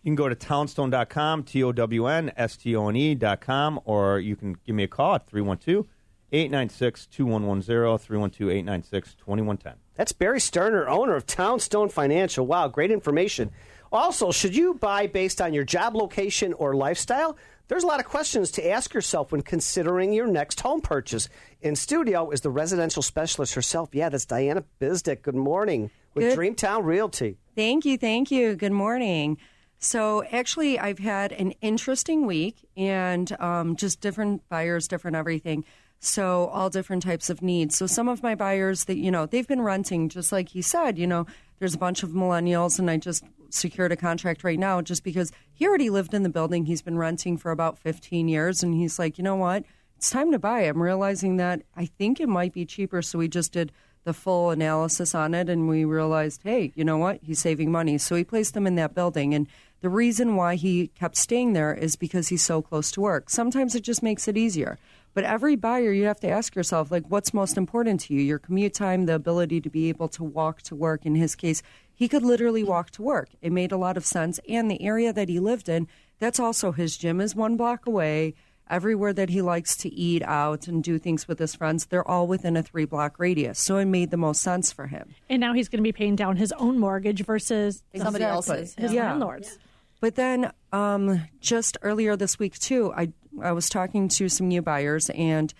You 0.03 0.09
can 0.09 0.15
go 0.15 0.29
to 0.29 0.35
townstone.com, 0.35 1.43
T 1.43 1.63
O 1.63 1.71
W 1.71 2.07
N 2.07 2.31
S 2.37 2.57
T 2.57 2.75
O 2.75 2.87
N 2.87 2.95
E.com, 2.95 3.81
or 3.85 4.19
you 4.19 4.35
can 4.35 4.57
give 4.65 4.75
me 4.75 4.83
a 4.83 4.87
call 4.87 5.15
at 5.15 5.27
312 5.27 5.87
896 6.31 7.07
2110, 7.07 7.97
312 7.97 8.49
896 8.49 9.15
2110. 9.15 9.73
That's 9.95 10.11
Barry 10.11 10.39
Sterner, 10.39 10.87
owner 10.87 11.15
of 11.15 11.25
Townstone 11.27 11.89
Financial. 11.89 12.45
Wow, 12.45 12.67
great 12.67 12.91
information. 12.91 13.51
Also, 13.91 14.31
should 14.31 14.55
you 14.55 14.73
buy 14.73 15.05
based 15.05 15.39
on 15.39 15.53
your 15.53 15.63
job 15.63 15.95
location 15.95 16.51
or 16.53 16.75
lifestyle? 16.75 17.37
There's 17.69 17.83
a 17.83 17.87
lot 17.87 18.01
of 18.01 18.05
questions 18.05 18.51
to 18.51 18.69
ask 18.69 18.93
yourself 18.93 19.31
when 19.31 19.41
considering 19.41 20.11
your 20.11 20.27
next 20.27 20.59
home 20.59 20.81
purchase. 20.81 21.29
In 21.61 21.75
studio 21.77 22.29
is 22.29 22.41
the 22.41 22.49
residential 22.49 23.01
specialist 23.01 23.53
herself. 23.53 23.89
Yeah, 23.93 24.09
that's 24.09 24.25
Diana 24.25 24.65
Bizdick. 24.81 25.21
Good 25.21 25.35
morning 25.35 25.89
with 26.13 26.25
Good. 26.25 26.37
Dreamtown 26.37 26.83
Realty. 26.83 27.37
Thank 27.55 27.85
you, 27.85 27.97
thank 27.97 28.31
you. 28.31 28.55
Good 28.55 28.73
morning. 28.73 29.37
So, 29.79 30.23
actually, 30.25 30.77
I've 30.77 30.99
had 30.99 31.31
an 31.31 31.51
interesting 31.61 32.25
week 32.25 32.67
and 32.75 33.31
um, 33.41 33.75
just 33.77 34.01
different 34.01 34.47
buyers, 34.49 34.87
different 34.87 35.15
everything. 35.15 35.63
So, 35.99 36.47
all 36.47 36.69
different 36.69 37.03
types 37.03 37.29
of 37.29 37.41
needs. 37.41 37.77
So, 37.77 37.87
some 37.87 38.09
of 38.09 38.21
my 38.21 38.35
buyers 38.35 38.85
that, 38.85 38.97
you 38.97 39.11
know, 39.11 39.25
they've 39.25 39.47
been 39.47 39.61
renting, 39.61 40.09
just 40.09 40.33
like 40.33 40.49
he 40.49 40.61
said, 40.61 40.97
you 40.97 41.07
know, 41.07 41.25
there's 41.59 41.75
a 41.75 41.77
bunch 41.77 42.03
of 42.03 42.09
millennials, 42.11 42.77
and 42.77 42.89
I 42.89 42.97
just 42.97 43.23
secured 43.53 43.91
a 43.91 43.95
contract 43.95 44.43
right 44.43 44.59
now 44.59 44.81
just 44.81 45.03
because 45.03 45.31
he 45.53 45.67
already 45.67 45.89
lived 45.89 46.13
in 46.13 46.23
the 46.23 46.29
building. 46.29 46.65
He's 46.65 46.81
been 46.81 46.97
renting 46.97 47.37
for 47.37 47.51
about 47.51 47.77
15 47.77 48.27
years, 48.27 48.63
and 48.63 48.73
he's 48.73 48.99
like, 48.99 49.17
you 49.17 49.23
know 49.23 49.35
what? 49.35 49.63
It's 49.97 50.09
time 50.09 50.31
to 50.31 50.39
buy. 50.39 50.61
I'm 50.61 50.81
realizing 50.81 51.37
that 51.37 51.61
I 51.75 51.85
think 51.85 52.19
it 52.19 52.27
might 52.27 52.53
be 52.53 52.65
cheaper. 52.65 53.01
So, 53.01 53.19
we 53.19 53.27
just 53.27 53.53
did 53.53 53.71
the 54.03 54.13
full 54.13 54.49
analysis 54.49 55.15
on 55.15 55.33
it 55.33 55.49
and 55.49 55.67
we 55.67 55.85
realized, 55.85 56.41
hey, 56.43 56.71
you 56.75 56.83
know 56.83 56.97
what? 56.97 57.19
He's 57.23 57.39
saving 57.39 57.71
money. 57.71 57.97
So 57.97 58.15
he 58.15 58.23
placed 58.23 58.53
them 58.53 58.67
in 58.67 58.75
that 58.75 58.93
building. 58.93 59.33
And 59.33 59.47
the 59.81 59.89
reason 59.89 60.35
why 60.35 60.55
he 60.55 60.87
kept 60.87 61.15
staying 61.15 61.53
there 61.53 61.73
is 61.73 61.95
because 61.95 62.27
he's 62.27 62.43
so 62.43 62.61
close 62.61 62.91
to 62.91 63.01
work. 63.01 63.29
Sometimes 63.29 63.75
it 63.75 63.81
just 63.81 64.03
makes 64.03 64.27
it 64.27 64.37
easier. 64.37 64.77
But 65.13 65.25
every 65.25 65.55
buyer, 65.55 65.91
you 65.91 66.05
have 66.05 66.19
to 66.21 66.29
ask 66.29 66.55
yourself, 66.55 66.89
like, 66.89 67.03
what's 67.07 67.35
most 67.35 67.55
important 67.55 67.99
to 68.01 68.15
you? 68.15 68.21
Your 68.21 68.39
commute 68.39 68.73
time, 68.73 69.05
the 69.05 69.13
ability 69.13 69.61
to 69.61 69.69
be 69.69 69.89
able 69.89 70.07
to 70.09 70.23
walk 70.23 70.63
to 70.63 70.75
work. 70.75 71.05
In 71.05 71.13
his 71.13 71.35
case, 71.35 71.61
he 71.95 72.07
could 72.07 72.23
literally 72.23 72.63
walk 72.63 72.91
to 72.91 73.01
work. 73.01 73.29
It 73.41 73.51
made 73.51 73.71
a 73.71 73.77
lot 73.77 73.97
of 73.97 74.05
sense. 74.05 74.39
And 74.49 74.69
the 74.69 74.81
area 74.81 75.13
that 75.13 75.29
he 75.29 75.39
lived 75.39 75.69
in, 75.69 75.87
that's 76.19 76.39
also 76.39 76.71
his 76.71 76.97
gym 76.97 77.21
is 77.21 77.35
one 77.35 77.57
block 77.57 77.85
away 77.85 78.33
everywhere 78.69 79.13
that 79.13 79.29
he 79.29 79.41
likes 79.41 79.75
to 79.77 79.93
eat 79.93 80.23
out 80.23 80.67
and 80.67 80.83
do 80.83 80.97
things 80.97 81.27
with 81.27 81.37
his 81.37 81.53
friends, 81.53 81.85
they're 81.87 82.07
all 82.07 82.25
within 82.27 82.55
a 82.57 82.63
three 82.63 82.85
block 82.85 83.19
radius. 83.19 83.59
So 83.59 83.77
it 83.77 83.85
made 83.85 84.09
the 84.09 84.17
most 84.17 84.41
sense 84.41 84.71
for 84.71 84.87
him. 84.87 85.13
And 85.29 85.39
now 85.41 85.53
he's 85.53 85.67
going 85.69 85.77
to 85.77 85.83
be 85.83 85.91
paying 85.91 86.15
down 86.15 86.37
his 86.37 86.51
own 86.53 86.79
mortgage 86.79 87.23
versus 87.25 87.83
Exactly. 87.91 87.99
somebody 88.05 88.23
else's, 88.23 88.73
his 88.75 88.93
Yeah. 88.93 89.09
landlord's. 89.11 89.59
But 89.99 90.15
then 90.15 90.51
um, 90.71 91.21
just 91.39 91.77
earlier 91.81 92.15
this 92.15 92.39
week, 92.39 92.57
too, 92.57 92.91
I, 92.95 93.09
I 93.41 93.51
was 93.51 93.69
talking 93.69 94.07
to 94.09 94.27
some 94.29 94.47
new 94.47 94.61
buyers 94.61 95.09
and 95.11 95.53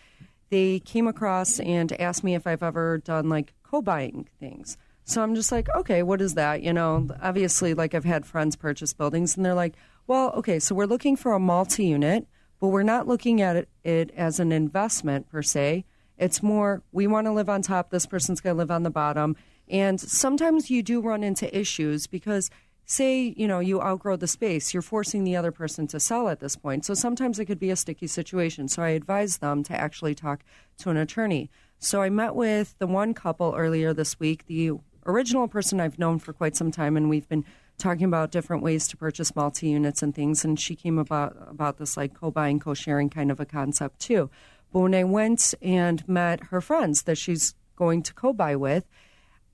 they 0.50 0.80
came 0.80 1.08
across 1.08 1.60
and 1.60 1.92
asked 2.02 2.24
me 2.24 2.36
if 2.36 2.48
I've 2.48 2.64
ever 2.64 3.00
done 3.00 3.28
like 3.30 3.54
co 3.64 3.82
buying 3.82 4.28
things. 4.40 4.78
So 5.06 5.22
I'm 5.22 5.36
just 5.36 5.52
like, 5.52 5.68
okay, 5.76 6.02
what 6.02 6.22
is 6.22 6.36
that? 6.36 6.64
You 6.64 6.74
know, 6.74 7.10
obviously, 7.22 7.74
like 7.74 7.94
I've 7.94 8.06
had 8.06 8.26
friends 8.26 8.56
purchase 8.56 8.94
buildings 8.94 9.36
and 9.36 9.46
they're 9.46 9.54
like, 9.54 9.76
well, 10.08 10.32
okay, 10.32 10.60
so 10.60 10.76
we're 10.76 10.86
looking 10.86 11.16
for 11.16 11.34
a 11.34 11.40
multi 11.40 11.86
unit, 11.86 12.28
but 12.60 12.70
we're 12.70 12.84
not 12.84 13.08
looking 13.08 13.42
at 13.42 13.56
it, 13.56 13.70
it 13.84 14.12
as 14.16 14.40
an 14.40 14.52
investment 14.52 15.30
per 15.30 15.42
se. 15.42 15.86
It's 16.18 16.44
more, 16.44 16.84
we 16.92 17.08
want 17.08 17.28
to 17.28 17.32
live 17.32 17.50
on 17.50 17.62
top, 17.62 17.90
this 17.90 18.06
person's 18.06 18.40
going 18.40 18.56
to 18.56 18.58
live 18.58 18.72
on 18.72 18.84
the 18.84 18.90
bottom. 18.90 19.36
And 19.70 20.00
sometimes 20.00 20.70
you 20.70 20.84
do 20.84 21.02
run 21.02 21.24
into 21.24 21.58
issues 21.58 22.08
because, 22.08 22.50
say, 22.86 23.34
you 23.36 23.48
know, 23.48 23.60
you 23.60 23.82
outgrow 23.82 24.16
the 24.16 24.28
space, 24.28 24.74
you're 24.74 24.82
forcing 24.82 25.24
the 25.24 25.36
other 25.36 25.52
person 25.52 25.88
to 25.88 26.00
sell 26.00 26.30
at 26.30 26.40
this 26.40 26.56
point. 26.56 26.86
So 26.86 26.94
sometimes 26.94 27.40
it 27.40 27.46
could 27.46 27.60
be 27.60 27.72
a 27.72 27.76
sticky 27.76 28.08
situation. 28.08 28.68
So 28.68 28.84
I 28.84 28.90
advise 28.90 29.38
them 29.38 29.64
to 29.64 29.74
actually 29.74 30.16
talk 30.16 30.44
to 30.80 30.90
an 30.90 30.98
attorney. 30.98 31.50
So 31.80 32.02
I 32.02 32.10
met 32.10 32.36
with 32.36 32.76
the 32.80 32.88
one 32.88 33.14
couple 33.14 33.54
earlier 33.58 33.94
this 33.94 34.20
week, 34.20 34.46
the 34.46 34.72
original 35.06 35.48
person 35.48 35.80
I've 35.80 36.00
known 36.00 36.20
for 36.20 36.34
quite 36.34 36.56
some 36.56 36.72
time, 36.72 36.98
and 36.98 37.10
we've 37.10 37.28
been 37.28 37.46
talking 37.78 38.06
about 38.06 38.32
different 38.32 38.64
ways 38.64 38.88
to 38.88 38.98
purchase 38.98 39.36
multi 39.36 39.70
units 39.70 40.04
and 40.04 40.14
things. 40.14 40.46
And 40.46 40.60
she 40.60 40.76
came 40.76 41.00
about 41.00 41.36
about 41.50 41.78
this 41.78 41.98
like 41.98 42.14
co 42.14 42.32
buying, 42.32 42.60
co 42.60 42.74
sharing 42.74 43.10
kind 43.10 43.32
of 43.32 43.40
a 43.40 43.46
concept 43.46 44.00
too. 44.00 44.30
But 44.72 44.80
when 44.80 44.96
I 44.96 45.04
went 45.04 45.54
and 45.62 46.08
met 46.08 46.46
her 46.46 46.62
friends 46.62 47.04
that 47.04 47.18
she's 47.18 47.56
going 47.76 48.04
to 48.04 48.14
co 48.14 48.34
buy 48.34 48.56
with, 48.56 48.86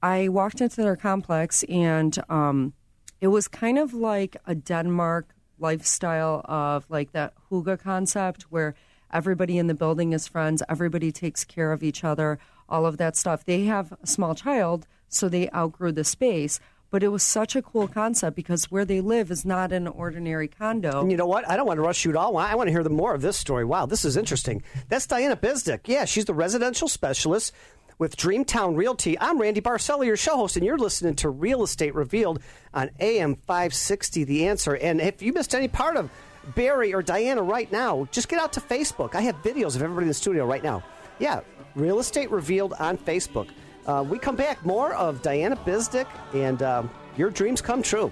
I 0.01 0.29
walked 0.29 0.62
into 0.62 0.82
their 0.82 0.96
complex 0.96 1.63
and 1.63 2.18
um, 2.29 2.74
it 3.22 3.27
was 3.27 3.48
kind 3.48 3.77
of 3.77 3.94
like 3.94 4.38
a 4.46 4.56
Denmark 4.56 5.36
lifestyle 5.60 6.41
of 6.46 6.86
like 6.89 7.12
that 7.12 7.34
hygge 7.51 7.79
concept 7.79 8.44
where 8.44 8.75
everybody 9.12 9.58
in 9.58 9.68
the 9.68 9.74
building 9.74 10.13
is 10.13 10.27
friends, 10.27 10.63
everybody 10.70 11.12
takes 11.12 11.44
care 11.44 11.72
of 11.72 11.84
each 11.84 12.03
other, 12.03 12.39
all 12.70 12.86
of 12.86 12.98
that 12.98 13.18
stuff. 13.18 13.44
They 13.44 13.65
have 13.65 13.94
a 14.01 14.08
small 14.08 14.36
child, 14.36 14.88
so 15.10 15.28
they 15.30 15.50
outgrew 15.51 15.92
the 15.92 16.04
space. 16.04 16.60
But 16.92 17.04
it 17.04 17.10
was 17.10 17.22
such 17.22 17.56
a 17.56 17.62
cool 17.62 17.88
concept 17.88 18.36
because 18.36 18.72
where 18.72 18.86
they 18.86 19.00
live 19.00 19.30
is 19.30 19.46
not 19.46 19.72
an 19.72 19.88
ordinary 19.88 20.48
condo. 20.48 21.01
And 21.01 21.12
you 21.12 21.18
know 21.18 21.28
what? 21.28 21.48
I 21.48 21.56
don't 21.56 21.68
want 21.68 21.78
to 21.78 21.84
rush 21.84 22.04
you 22.04 22.10
at 22.10 22.18
all. 22.18 22.36
I 22.38 22.56
want 22.56 22.68
to 22.68 22.72
hear 22.72 22.84
the 22.84 22.89
more 22.89 23.13
of 23.13 23.22
this 23.22 23.38
story. 23.38 23.63
Wow, 23.63 23.86
this 23.86 24.04
is 24.04 24.18
interesting. 24.18 24.63
That's 24.88 25.06
Diana 25.06 25.38
Bizdick. 25.38 25.82
Yeah, 25.86 26.06
she's 26.06 26.25
the 26.25 26.34
residential 26.34 26.88
specialist 26.88 27.54
with 28.00 28.18
Dreamtown 28.18 28.75
Realty. 28.75 29.20
I'm 29.20 29.39
Randy 29.39 29.62
Barcella, 29.62 30.06
your 30.06 30.18
show 30.18 30.38
host, 30.38 30.56
and 30.56 30.66
you're 30.66 30.78
listening 30.80 31.16
to 31.18 31.30
Real 31.30 31.63
Estate 31.63 31.94
Revealed 31.94 32.42
on 32.74 32.89
AM 33.00 33.36
560 33.36 34.24
The 34.24 34.48
Answer. 34.48 34.75
And 34.75 35.00
if 35.00 35.22
you 35.22 35.32
missed 35.32 35.54
any 35.54 35.68
part 35.68 35.96
of 35.96 36.10
Barry 36.56 36.94
or 36.94 37.04
Diana 37.04 37.44
right 37.44 37.72
now, 37.72 38.08
just 38.12 38.30
get 38.30 38.39
out 38.39 38.54
to 38.54 38.62
Facebook. 38.62 39.13
I 39.13 39.22
have 39.22 39.36
videos 39.44 39.75
of 39.75 39.84
everybody 39.84 40.06
in 40.06 40.08
the 40.08 40.13
studio 40.16 40.46
right 40.46 40.63
now. 40.63 40.84
Yeah, 41.20 41.42
Real 41.75 42.00
Estate 42.00 42.32
Revealed 42.32 42.74
on 42.80 42.98
Facebook. 42.98 43.50
Uh, 43.86 44.04
we 44.08 44.20
come 44.20 44.36
back 44.36 44.64
more 44.66 44.94
of 44.94 45.22
Diana 45.22 45.56
Bizdick 45.56 46.08
and 46.34 46.62
um, 46.62 46.90
your 47.18 47.30
dreams 47.30 47.62
come 47.62 47.82
true. 47.82 48.12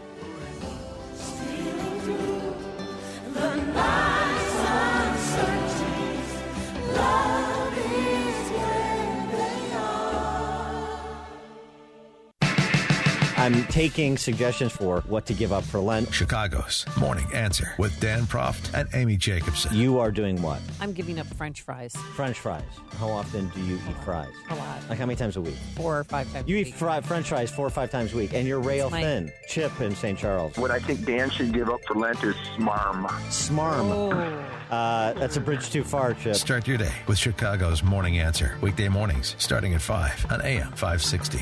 I'm 13.48 13.64
taking 13.68 14.18
suggestions 14.18 14.74
for 14.74 15.00
what 15.08 15.26
to 15.28 15.34
give 15.34 15.54
up 15.54 15.64
for 15.64 15.80
Lent. 15.80 16.14
Chicago's 16.14 16.86
Morning 17.00 17.26
Answer 17.34 17.74
with 17.78 17.98
Dan 18.02 18.24
Proft 18.24 18.74
and 18.74 18.90
Amy 18.94 19.16
Jacobson. 19.16 19.74
You 19.74 20.00
are 20.00 20.12
doing 20.12 20.42
what? 20.42 20.60
I'm 20.82 20.92
giving 20.92 21.18
up 21.18 21.28
French 21.28 21.62
fries 21.62 21.96
French 22.14 22.38
fries. 22.40 22.62
How 22.98 23.08
often 23.08 23.48
do 23.56 23.62
you 23.62 23.76
eat 23.76 23.96
fries? 24.04 24.28
a 24.50 24.56
lot, 24.56 24.90
Like 24.90 25.00
how 25.00 25.06
many 25.06 25.16
times 25.16 25.38
a 25.38 25.42
week? 25.42 25.56
four 25.78 25.98
or 25.98 26.04
five 26.04 26.30
times. 26.34 26.50
You 26.50 26.58
a 26.58 26.60
eat 26.60 26.66
week. 26.66 26.76
fry, 26.76 27.00
French 27.00 27.30
fries 27.30 27.50
four 27.50 27.66
or 27.66 27.70
five 27.70 27.90
times 27.90 28.12
a 28.12 28.18
week, 28.18 28.34
and 28.34 28.46
you're 28.46 28.60
rail 28.60 28.90
my- 28.90 29.02
thin. 29.02 29.32
Chip 29.48 29.80
in 29.80 29.96
St. 29.96 30.20
Charles. 30.20 30.58
What 30.58 30.70
I 30.72 30.80
think 30.80 31.06
Dan 31.06 31.30
should 31.30 31.54
give 31.54 31.70
up 31.70 31.80
for 31.88 31.96
Lent 31.96 32.22
is 32.26 32.36
smarm. 32.58 33.06
Smarm. 33.30 33.92
Oh, 33.94 34.76
Uh, 34.76 35.14
that's 35.14 35.38
a 35.38 35.40
bridge 35.40 35.70
too 35.70 35.86
far, 35.86 36.14
Chip. 36.16 36.36
Start 36.36 36.68
your 36.68 36.78
day 36.78 36.92
with 37.08 37.18
Chicago's 37.18 37.82
Morning 37.82 38.20
Answer. 38.20 38.58
Weekday 38.60 38.90
mornings 38.90 39.36
starting 39.38 39.74
at 39.74 39.82
5 39.82 40.26
on 40.30 40.42
AM 40.42 40.74
560. 40.74 41.40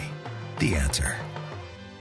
The 0.59 0.75
Answer. 0.75 1.15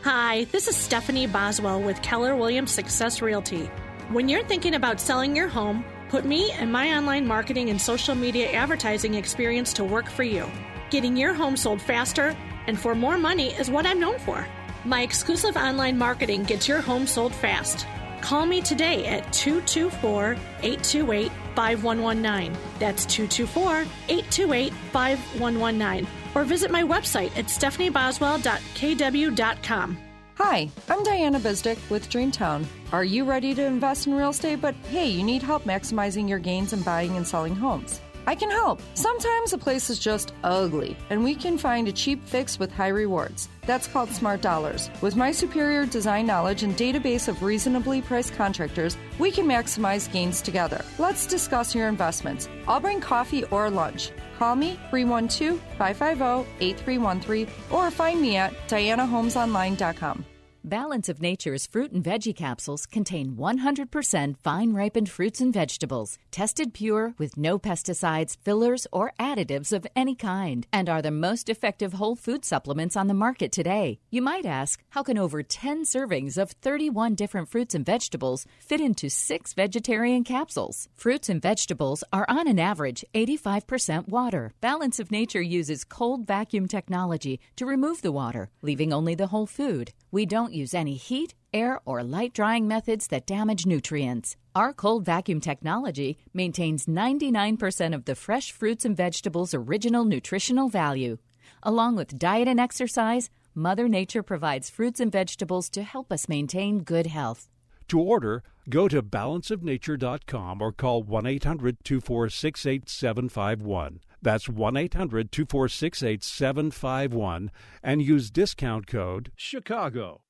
Hi, 0.05 0.45
this 0.53 0.69
is 0.69 0.77
Stephanie 0.77 1.27
Boswell 1.27 1.81
with 1.81 2.03
Keller 2.03 2.37
Williams 2.37 2.73
Success 2.73 3.23
Realty. 3.23 3.71
When 4.11 4.29
you're 4.29 4.45
thinking 4.45 4.75
about 4.75 5.01
selling 5.01 5.35
your 5.35 5.49
home, 5.49 5.83
put 6.11 6.27
me 6.27 6.51
and 6.51 6.71
my 6.71 6.95
online 6.95 7.27
marketing 7.27 7.71
and 7.71 7.81
social 7.81 8.15
media 8.15 8.53
advertising 8.53 9.15
experience 9.15 9.73
to 9.73 9.83
work 9.83 10.11
for 10.11 10.23
you. 10.23 10.47
Getting 10.91 11.17
your 11.17 11.33
home 11.33 11.57
sold 11.57 11.81
faster 11.81 12.37
and 12.67 12.79
for 12.79 12.95
more 12.95 13.17
money 13.17 13.55
is 13.55 13.71
what 13.71 13.87
I'm 13.87 13.99
known 13.99 14.19
for. 14.19 14.47
My 14.85 15.01
exclusive 15.01 15.57
online 15.57 15.97
marketing 15.97 16.43
gets 16.43 16.69
your 16.69 16.83
home 16.83 17.07
sold 17.07 17.35
fast. 17.35 17.87
Call 18.21 18.45
me 18.45 18.61
today 18.61 19.07
at 19.07 19.33
224 19.33 20.33
828 20.63 21.33
5119. 21.55 22.53
That's 22.79 23.07
224 23.07 23.87
828 24.11 24.71
5119. 24.93 26.07
Or 26.35 26.45
visit 26.45 26.71
my 26.71 26.83
website 26.83 27.37
at 27.37 27.47
stephanieboswell.kw.com. 27.47 29.99
Hi, 30.37 30.69
I'm 30.89 31.05
Diana 31.05 31.39
Bizdick 31.39 31.79
with 31.91 32.11
Dreamtown. 32.11 32.65
Are 32.91 33.05
you 33.05 33.25
ready 33.25 33.55
to 33.55 33.65
invest 33.65 34.09
in 34.09 34.15
real 34.15 34.31
estate, 34.31 34.61
but 34.61 34.75
hey, 34.91 35.07
you 35.07 35.23
need 35.23 35.43
help 35.43 35.63
maximizing 35.63 36.29
your 36.29 36.41
gains 36.41 36.73
in 36.73 36.83
buying 36.83 37.17
and 37.17 37.25
selling 37.25 37.55
homes? 37.55 38.01
I 38.27 38.35
can 38.35 38.51
help. 38.51 38.81
Sometimes 38.95 39.53
a 39.53 39.59
place 39.59 39.91
is 39.91 39.99
just 39.99 40.33
ugly, 40.43 40.97
and 41.11 41.23
we 41.23 41.35
can 41.35 41.59
find 41.59 41.89
a 41.89 41.93
cheap 41.93 42.27
fix 42.27 42.59
with 42.59 42.73
high 42.73 42.89
rewards. 42.89 43.49
That's 43.67 43.87
called 43.87 44.11
Smart 44.11 44.41
Dollars. 44.41 44.91
With 45.03 45.15
my 45.15 45.31
superior 45.31 45.87
design 45.87 46.27
knowledge 46.27 46.63
and 46.63 46.77
database 46.77 47.29
of 47.29 47.43
reasonably 47.43 48.03
priced 48.03 48.35
contractors, 48.35 48.97
we 49.19 49.31
can 49.31 49.47
maximize 49.47 50.11
gains 50.11 50.43
together. 50.43 50.85
Let's 50.99 51.27
discuss 51.27 51.75
your 51.75 51.89
investments. 51.89 52.49
I'll 52.67 52.81
bring 52.81 53.01
coffee 53.01 53.45
or 53.45 53.71
lunch. 53.71 54.11
Call 54.45 54.57
me 54.57 54.79
312 54.91 55.59
550 55.79 56.45
8313 56.61 57.49
or 57.71 57.91
find 57.91 58.21
me 58.21 58.37
at 58.37 58.53
dianahomesonline.com. 58.69 60.34
Balance 60.67 61.11
of 61.11 61.21
Nature's 61.21 61.67
fruit 61.67 61.93
and 61.93 62.03
veggie 62.03 62.35
capsules 62.35 62.87
contain 62.87 63.37
100% 63.37 64.35
fine 64.39 64.73
ripened 64.73 65.11
fruits 65.11 65.43
and 65.43 65.53
vegetables, 65.53 66.17
tested 66.31 66.73
pure 66.73 67.13
with 67.19 67.37
no 67.37 67.59
pesticides, 67.59 68.39
fillers, 68.43 68.87
or 68.91 69.13
additives 69.21 69.75
of 69.75 69.87
any 69.95 70.15
kind, 70.15 70.67
and 70.73 70.89
are 70.89 71.03
the 71.03 71.11
most 71.11 71.51
effective 71.51 71.93
whole 71.93 72.17
food 72.17 72.47
supplements 72.47 72.97
on 72.97 73.09
the 73.09 73.13
market 73.13 73.53
today. 73.53 73.99
You 74.11 74.23
might 74.23 74.47
ask, 74.47 74.83
how 74.89 75.03
can 75.03 75.19
over 75.19 75.43
10 75.43 75.85
servings 75.85 76.39
of 76.39 76.53
31 76.53 77.15
different 77.15 77.51
fruits 77.51 77.75
and 77.75 77.85
vegetables 77.85 78.47
fit 78.59 78.81
into 78.81 79.11
six 79.11 79.53
vegetarian 79.53 80.25
capsules? 80.25 80.89
Fruits 80.95 81.29
and 81.29 81.43
vegetables 81.43 82.03
are 82.11 82.25
on 82.27 82.49
an 82.49 82.59
average 82.59 83.05
85% 83.13 84.09
water. 84.09 84.55
Balance 84.63 84.99
of 84.99 85.11
Nature 85.11 85.43
uses 85.43 85.85
cold 85.85 86.27
vacuum 86.27 86.69
technology 86.69 87.39
to 87.57 87.67
remove 87.67 88.01
the 88.01 88.11
water, 88.11 88.49
leaving 88.63 88.95
only 88.95 89.15
the 89.15 89.27
whole 89.27 89.47
food. 89.47 89.93
We 90.11 90.25
don't 90.25 90.54
use 90.55 90.75
any 90.75 90.95
heat, 90.95 91.35
air, 91.53 91.81
or 91.85 92.03
light 92.03 92.33
drying 92.33 92.69
methods 92.69 93.07
that 93.09 93.27
damage 93.27 93.67
nutrients. 93.67 94.37
Our 94.55 94.73
cold 94.73 95.05
vacuum 95.05 95.41
technology 95.41 96.19
maintains 96.33 96.87
99% 96.87 97.95
of 97.95 98.05
the 98.05 98.15
fresh 98.15 98.53
fruits 98.53 98.85
and 98.85 98.97
vegetables' 98.97 99.55
original 99.55 100.05
nutritional 100.05 100.69
value. 100.69 101.19
Along 101.63 101.97
with 101.97 102.19
diet 102.19 102.49
and 102.49 102.61
exercise, 102.61 103.31
Mother 103.55 103.89
Nature 103.89 104.23
provides 104.23 104.71
fruits 104.71 105.01
and 105.01 105.13
vegetables 105.13 105.69
to 105.71 105.83
help 105.83 106.13
us 106.13 106.29
maintain 106.29 106.81
good 106.81 107.07
health. 107.07 107.49
To 107.89 108.01
order, 108.01 108.43
go 108.69 108.89
to 108.89 109.03
balanceofnature.com 109.03 110.63
or 110.63 110.73
call 110.73 111.03
1 111.03 111.27
800 111.27 111.85
246 111.85 112.67
8751. 112.67 114.01
That's 114.23 114.49
1 114.49 114.77
800 114.77 115.31
246 115.31 116.03
8751 116.03 117.51
and 117.83 118.03
use 118.03 118.31
discount 118.31 118.87
code 118.87 119.31
CHICAGO. 119.37 120.24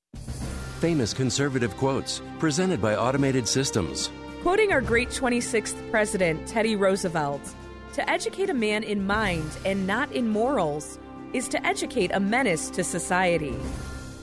Famous 0.80 1.14
conservative 1.14 1.76
quotes 1.76 2.20
presented 2.38 2.80
by 2.80 2.96
Automated 2.96 3.48
Systems. 3.48 4.10
Quoting 4.42 4.72
our 4.72 4.80
great 4.80 5.08
26th 5.08 5.90
president, 5.90 6.46
Teddy 6.46 6.76
Roosevelt, 6.76 7.54
to 7.94 8.10
educate 8.10 8.50
a 8.50 8.54
man 8.54 8.82
in 8.82 9.06
mind 9.06 9.50
and 9.64 9.86
not 9.86 10.12
in 10.12 10.28
morals 10.28 10.98
is 11.32 11.48
to 11.48 11.66
educate 11.66 12.10
a 12.12 12.20
menace 12.20 12.68
to 12.70 12.84
society. 12.84 13.56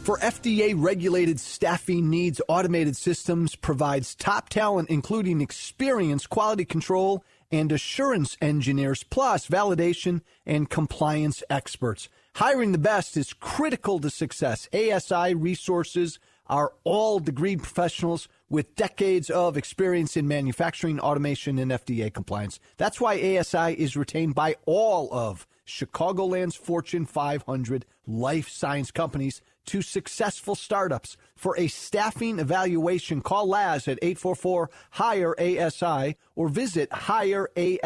For 0.03 0.17
FDA 0.17 0.74
regulated 0.75 1.39
staffing 1.39 2.10
needs, 2.10 2.41
Automated 2.48 2.98
Systems 2.98 3.55
provides 3.55 4.15
top 4.15 4.50
talent, 4.50 4.89
including 4.89 5.41
experienced 5.41 6.29
quality 6.29 6.65
control 6.65 7.24
and 7.51 7.71
assurance 7.71 8.36
engineers, 8.41 9.03
plus 9.03 9.48
validation 9.48 10.21
and 10.45 10.69
compliance 10.69 11.43
experts. 11.50 12.10
Hiring 12.35 12.71
the 12.71 12.77
best 12.77 13.17
is 13.17 13.33
critical 13.33 14.00
to 14.00 14.09
success. 14.09 14.69
ASI 14.73 15.35
resources 15.35 16.17
are 16.47 16.73
all 16.83 17.19
degree 17.19 17.57
professionals 17.57 18.27
with 18.50 18.75
decades 18.75 19.29
of 19.29 19.57
experience 19.57 20.17
in 20.17 20.27
manufacturing, 20.27 21.00
automation, 21.00 21.59
and 21.59 21.71
FDA 21.71 22.13
compliance. 22.13 22.59
That's 22.77 23.00
why 23.01 23.15
ASI 23.15 23.73
is 23.73 23.97
retained 23.97 24.35
by 24.35 24.55
all 24.65 25.13
of 25.13 25.45
Chicagoland's 25.65 26.55
Fortune 26.55 27.05
500 27.05 27.85
life 28.07 28.50
science 28.50 28.91
companies 28.91 29.41
to 29.65 29.81
successful 29.81 30.55
startups. 30.55 31.17
For 31.35 31.57
a 31.57 31.67
staffing 31.67 32.39
evaluation, 32.39 33.21
call 33.21 33.47
Laz 33.47 33.88
at 33.88 34.00
844 34.01 34.69
Hire 34.91 35.35
ASI 35.39 36.17
or 36.35 36.50
visit 36.50 36.89
hireasi.com. 36.89 37.79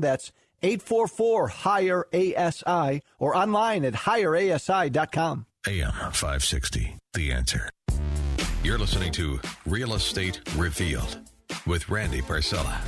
That's 0.00 0.32
844 0.62 1.48
Hire 1.48 2.06
ASI 2.12 3.02
or 3.18 3.36
online 3.36 3.84
at 3.84 3.94
hireasi.com. 3.94 5.46
AM 5.66 5.92
560. 5.92 6.96
The 7.14 7.32
Answer. 7.32 7.68
You're 8.64 8.78
listening 8.78 9.12
to 9.12 9.40
Real 9.66 9.94
Estate 9.94 10.40
Revealed 10.56 11.18
with 11.66 11.88
Randy 11.88 12.22
Barcella. 12.22 12.78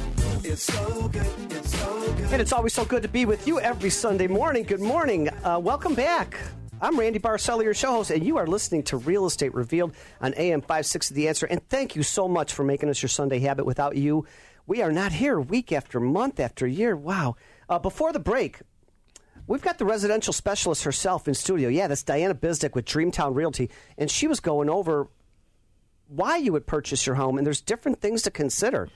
It's 0.45 0.63
so 0.65 1.09
good. 1.09 1.27
It's 1.51 1.77
so 1.79 2.13
good. 2.17 2.33
And 2.33 2.41
it's 2.41 2.53
always 2.53 2.73
so 2.73 2.85
good 2.85 3.03
to 3.03 3.09
be 3.09 3.27
with 3.27 3.47
you 3.47 3.61
every 3.61 3.91
Sunday 3.91 4.27
morning. 4.27 4.65
Good 4.65 4.81
morning. 4.81 5.29
Uh, 5.29 5.59
welcome 5.63 5.95
back. 5.95 6.37
I'm 6.81 6.99
Randy 6.99 7.19
Barcella, 7.19 7.63
your 7.65 7.75
show 7.75 7.93
host, 7.93 8.11
and 8.11 8.25
you 8.25 8.37
are 8.37 8.47
listening 8.47 8.83
to 8.85 8.97
Real 8.97 9.27
Estate 9.27 9.55
Revealed 9.55 9.95
on 10.21 10.35
AM 10.35 10.61
560 10.61 11.15
The 11.15 11.29
Answer. 11.29 11.47
And 11.47 11.67
thank 11.69 11.97
you 11.97 12.03
so 12.03 12.29
much 12.29 12.53
for 12.53 12.65
making 12.65 12.89
us 12.89 13.03
your 13.03 13.09
Sunday 13.09 13.39
habit. 13.39 13.67
Without 13.67 13.97
you, 13.97 14.27
we 14.67 14.83
are 14.83 14.93
not 14.93 15.13
here 15.13 15.41
week 15.41 15.73
after 15.73 16.01
month 16.01 16.41
after 16.41 16.67
year. 16.67 16.97
Wow. 16.97 17.37
Uh, 17.69 17.79
before 17.79 18.13
the 18.13 18.21
break, 18.21 18.61
we've 19.47 19.63
got 19.63 19.79
the 19.79 19.85
residential 19.85 20.33
specialist 20.33 20.85
herself 20.85 21.29
in 21.29 21.35
studio. 21.35 21.69
Yeah, 21.69 21.89
that's 21.89 22.03
Diana 22.03 22.35
Bizdick 22.35 22.75
with 22.75 22.85
Dreamtown 22.85 23.35
Realty. 23.35 23.71
And 23.99 24.11
she 24.11 24.27
was 24.27 24.41
going 24.41 24.69
over 24.69 25.09
why 26.09 26.37
you 26.37 26.53
would 26.53 26.67
purchase 26.67 27.07
your 27.07 27.17
home, 27.17 27.39
and 27.39 27.47
there's 27.47 27.61
different 27.61 28.01
things 28.01 28.23
to 28.23 28.31
consider. 28.31 28.89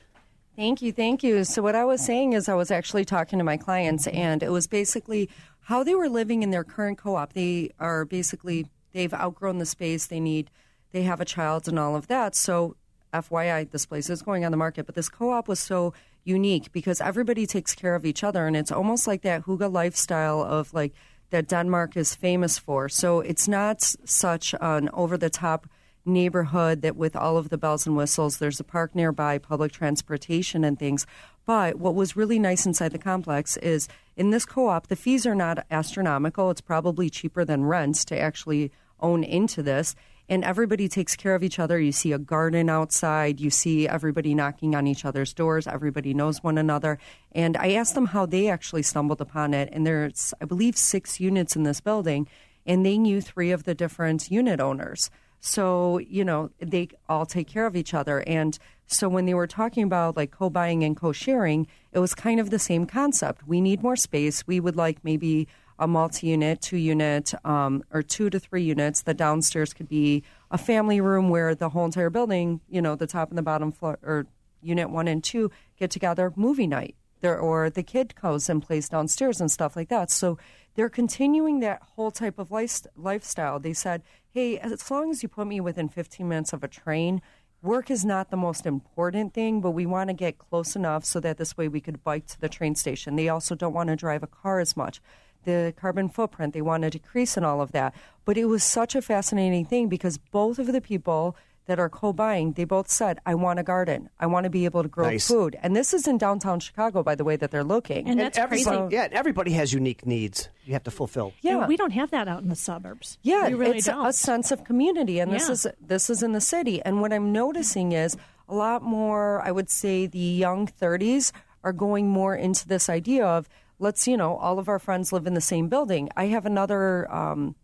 Thank 0.56 0.82
you, 0.82 0.92
thank 0.92 1.22
you. 1.22 1.44
So, 1.44 1.62
what 1.62 1.75
I 1.75 1.84
was 1.84 2.04
saying 2.04 2.32
is, 2.32 2.48
I 2.48 2.54
was 2.54 2.70
actually 2.70 3.04
talking 3.04 3.38
to 3.38 3.44
my 3.44 3.56
clients, 3.56 4.06
and 4.08 4.42
it 4.42 4.50
was 4.50 4.66
basically 4.66 5.30
how 5.60 5.84
they 5.84 5.94
were 5.94 6.08
living 6.08 6.42
in 6.42 6.50
their 6.50 6.64
current 6.64 6.98
co 6.98 7.16
op. 7.16 7.32
They 7.32 7.70
are 7.78 8.04
basically, 8.04 8.66
they've 8.92 9.14
outgrown 9.14 9.58
the 9.58 9.66
space, 9.66 10.06
they 10.06 10.20
need, 10.20 10.50
they 10.92 11.02
have 11.02 11.20
a 11.20 11.25
child 11.25 11.68
and 11.68 11.78
all 11.78 11.94
of 11.94 12.08
that. 12.08 12.34
So, 12.34 12.76
FYI, 13.12 13.70
this 13.70 13.87
place 13.87 14.10
is 14.10 14.22
going 14.22 14.44
on 14.44 14.50
the 14.50 14.56
market, 14.56 14.87
but 14.87 14.94
this 14.94 15.08
co 15.08 15.30
op 15.30 15.48
was 15.48 15.60
so 15.60 15.94
unique 16.28 16.70
because 16.73 17.00
everybody 17.00 17.47
takes 17.47 17.75
care 17.75 17.94
of 17.94 18.04
each 18.04 18.23
other, 18.23 18.47
and 18.47 18.56
it's 18.56 18.73
almost 18.73 19.06
like 19.06 19.23
that 19.23 19.44
Hygge 19.44 19.73
lifestyle 19.73 20.42
of 20.42 20.73
like 20.75 20.92
that 21.30 21.49
Denmark 21.49 21.97
is 21.97 22.14
famous 22.14 22.58
for. 22.58 22.88
So, 22.88 23.20
it's 23.20 23.49
not 23.49 23.82
such 24.04 24.54
an 24.61 24.90
over 24.92 25.16
the 25.16 25.30
top 25.30 25.66
neighborhood 26.08 26.82
that 26.82 26.97
with 26.97 27.14
all 27.14 27.37
of 27.37 27.50
the 27.50 27.58
bells 27.58 27.87
and 27.87 27.97
whistles, 27.97 28.38
there's 28.38 28.61
a 28.61 28.64
park 28.64 28.94
nearby, 28.94 29.38
public 29.38 29.73
transportation 29.73 30.64
and 30.64 30.78
things. 30.78 31.06
But 31.47 31.76
what 31.76 31.94
was 31.94 32.16
really 32.16 32.38
nice 32.38 32.66
inside 32.66 32.92
the 32.92 32.99
complex 32.99 33.56
is 33.58 33.88
in 34.16 34.30
this 34.30 34.44
co 34.44 34.68
op, 34.68 34.88
the 34.88 34.97
fees 34.97 35.26
are 35.26 35.35
not 35.35 35.64
astronomical. 35.70 36.50
It's 36.50 36.61
probably 36.61 37.08
cheaper 37.08 37.44
than 37.44 37.64
rents 37.64 38.04
to 38.06 38.18
actually 38.18 38.73
own 39.00 39.23
into 39.23 39.62
this. 39.62 39.94
And 40.28 40.44
everybody 40.44 40.88
takes 40.88 41.16
care 41.16 41.35
of 41.35 41.42
each 41.42 41.58
other. 41.58 41.80
You 41.80 41.92
see 41.92 42.12
a 42.12 42.18
garden 42.18 42.68
outside. 42.68 43.40
You 43.40 43.50
see 43.50 43.88
everybody 43.88 44.35
knocking 44.35 44.75
on 44.75 44.87
each 44.87 45.04
other's 45.04 45.32
doors. 45.32 45.66
Everybody 45.66 46.12
knows 46.12 46.42
one 46.42 46.58
another. 46.58 46.99
And 47.32 47.56
I 47.56 47.73
asked 47.73 47.94
them 47.94 48.06
how 48.06 48.26
they 48.26 48.49
actually 48.49 48.82
stumbled 48.82 49.20
upon 49.20 49.54
it. 49.54 49.70
And 49.73 49.87
there's, 49.87 50.35
I 50.40 50.44
believe, 50.44 50.76
six 50.76 51.18
units 51.18 51.56
in 51.56 51.62
this 51.62 51.80
building. 51.80 52.28
And 52.66 52.85
they 52.85 52.99
knew 52.99 53.20
three 53.20 53.50
of 53.50 53.64
the 53.64 53.75
different 53.75 54.30
unit 54.30 54.61
owners. 54.61 55.11
So, 55.40 55.99
you 55.99 56.25
know, 56.25 56.50
they 56.58 56.88
all 57.08 57.25
take 57.25 57.49
care 57.49 57.66
of 57.66 57.76
each 57.76 57.94
other. 57.94 58.23
And 58.26 58.58
so 58.87 59.08
when 59.08 59.26
they 59.26 59.35
were 59.35 59.47
talking 59.47 59.85
about 59.85 60.16
like 60.16 60.30
co 60.30 60.50
buying 60.50 60.82
and 60.82 60.97
co 60.97 61.12
sharing, 61.12 61.66
it 61.92 62.00
was 62.00 62.14
kind 62.14 62.40
of 62.40 62.50
the 62.50 62.58
same 62.58 62.87
concept. 62.87 63.47
We 63.47 63.61
need 63.61 63.82
more 63.82 63.97
space. 63.97 64.47
We 64.47 64.61
would 64.61 64.76
like 64.76 65.04
maybe 65.04 65.47
a 65.78 65.87
multi 65.87 66.28
unit, 66.28 66.61
two 66.61 66.76
unit, 66.76 67.35
um, 67.44 67.82
or 67.92 68.02
two 68.02 68.30
to 68.30 68.38
three 68.38 68.62
units. 68.62 69.02
The 69.02 69.14
downstairs 69.14 69.73
could 69.73 69.88
be 69.88 70.25
a 70.50 70.58
family 70.58 71.00
room 71.00 71.30
where 71.30 71.54
the 71.54 71.68
whole 71.70 71.85
entire 71.85 72.11
building, 72.11 72.61
you 72.68 72.82
know, 72.82 72.97
the 72.97 73.06
top 73.06 73.28
and 73.30 73.38
the 73.38 73.42
bottom 73.42 73.73
floor, 73.73 73.99
or 74.02 74.26
unit 74.62 74.90
one 74.90 75.08
and 75.08 75.23
two, 75.23 75.50
get 75.78 75.90
together 75.90 76.32
movie 76.37 76.66
night. 76.66 76.94
There, 77.20 77.38
or 77.38 77.68
the 77.68 77.82
kid 77.82 78.14
goes 78.20 78.49
and 78.49 78.62
plays 78.62 78.88
downstairs 78.88 79.40
and 79.40 79.50
stuff 79.50 79.75
like 79.75 79.88
that. 79.88 80.11
So 80.11 80.38
they're 80.76 80.88
continuing 80.88 81.58
that 81.61 81.82
whole 81.82 82.12
type 82.12 82.38
of 82.38 82.52
life, 82.52 82.82
lifestyle. 82.97 83.58
They 83.58 83.73
said, 83.73 84.02
hey, 84.30 84.56
as 84.58 84.88
long 84.88 85.11
as 85.11 85.25
you 85.25 85.28
put 85.28 85.49
me 85.49 85.61
within 85.61 85.88
15 85.88 86.28
minutes 86.28 86.52
of 86.52 86.62
a 86.62 86.68
train, 86.68 87.20
work 87.62 87.90
is 87.90 88.04
not 88.04 88.30
the 88.30 88.37
most 88.37 88.66
important 88.66 89.35
thing, 89.35 89.61
but 89.61 89.73
we 89.73 89.87
want 89.87 90.11
to 90.11 90.14
get 90.14 90.38
close 90.38 90.76
enough 90.76 91.04
so 91.04 91.18
that 91.20 91.38
this 91.38 91.56
way 91.56 91.66
we 91.66 91.80
could 91.80 92.04
bike 92.04 92.26
to 92.26 92.40
the 92.40 92.49
train 92.49 92.75
station. 92.76 93.16
They 93.16 93.28
also 93.28 93.54
don't 93.54 93.73
want 93.73 93.88
to 93.88 93.97
drive 93.97 94.23
a 94.23 94.28
car 94.28 94.61
as 94.61 94.76
much. 94.76 95.00
The 95.48 95.72
carbon 95.80 96.10
footprint, 96.10 96.52
they 96.52 96.60
want 96.60 96.82
to 96.82 96.90
decrease 96.90 97.38
and 97.38 97.46
all 97.46 97.62
of 97.62 97.72
that. 97.72 97.94
But 98.26 98.36
it 98.36 98.44
was 98.44 98.62
such 98.62 98.94
a 98.94 99.00
fascinating 99.00 99.64
thing 99.64 99.88
because 99.88 100.18
both 100.18 100.58
of 100.58 100.66
the 100.66 100.82
people 100.82 101.36
that 101.64 101.78
are 101.78 101.88
co-buying, 101.88 102.52
they 102.52 102.64
both 102.64 102.88
said, 102.90 103.18
"I 103.24 103.34
want 103.34 103.58
a 103.58 103.62
garden. 103.62 104.10
I 104.20 104.26
want 104.26 104.44
to 104.44 104.50
be 104.50 104.66
able 104.66 104.82
to 104.82 104.88
grow 104.90 105.06
Nice. 105.08 105.26
food." 105.26 105.56
And 105.62 105.74
this 105.74 105.94
is 105.94 106.06
in 106.06 106.18
downtown 106.18 106.60
Chicago, 106.60 107.02
by 107.02 107.14
the 107.14 107.24
way, 107.24 107.36
that 107.36 107.50
they're 107.50 107.64
looking. 107.64 108.08
And 108.08 108.20
that's 108.20 108.36
everybody, 108.36 108.76
crazy. 108.76 108.94
Yeah, 108.94 109.08
everybody 109.10 109.52
has 109.52 109.72
unique 109.72 110.04
needs 110.06 110.50
you 110.66 110.74
have 110.74 110.82
to 110.84 110.90
fulfill. 110.90 111.32
Yeah. 111.40 111.66
we 111.66 111.76
don't 111.78 111.92
have 111.92 112.10
that 112.10 112.28
out 112.28 112.42
in 112.42 112.48
the 112.50 112.56
suburbs. 112.56 113.16
Yeah, 113.22 113.48
we 113.48 113.54
really 113.54 113.78
it's 113.78 113.86
don't. 113.86 114.06
a 114.06 114.12
sense 114.12 114.50
of 114.50 114.64
community, 114.64 115.18
and 115.18 115.32
this 115.32 115.48
is 115.48 115.66
this 115.80 116.10
is 116.10 116.22
in 116.22 116.32
the 116.32 116.42
city. 116.42 116.82
And 116.82 117.00
what 117.00 117.11
I'm 117.12 117.32
noticing 117.32 117.92
is 117.92 118.16
a 118.48 118.54
lot 118.54 118.82
more. 118.82 119.40
I 119.42 119.50
would 119.50 119.70
say 119.70 120.06
the 120.06 120.18
young 120.18 120.66
30s 120.66 121.32
are 121.64 121.72
going 121.72 122.08
more 122.08 122.34
into 122.37 122.68
this 122.68 122.88
idea 122.90 123.24
of 123.26 123.48
let's 123.78 124.06
you 124.06 124.16
know 124.16 124.36
all 124.36 124.58
of 124.58 124.68
our 124.68 124.78
friends 124.78 125.12
live 125.12 125.26
in 125.26 125.34
the 125.34 125.40
same 125.40 125.68
building. 125.68 126.08
I 126.16 126.26
have 126.26 126.46
another. 126.46 127.10
Um, 127.12 127.54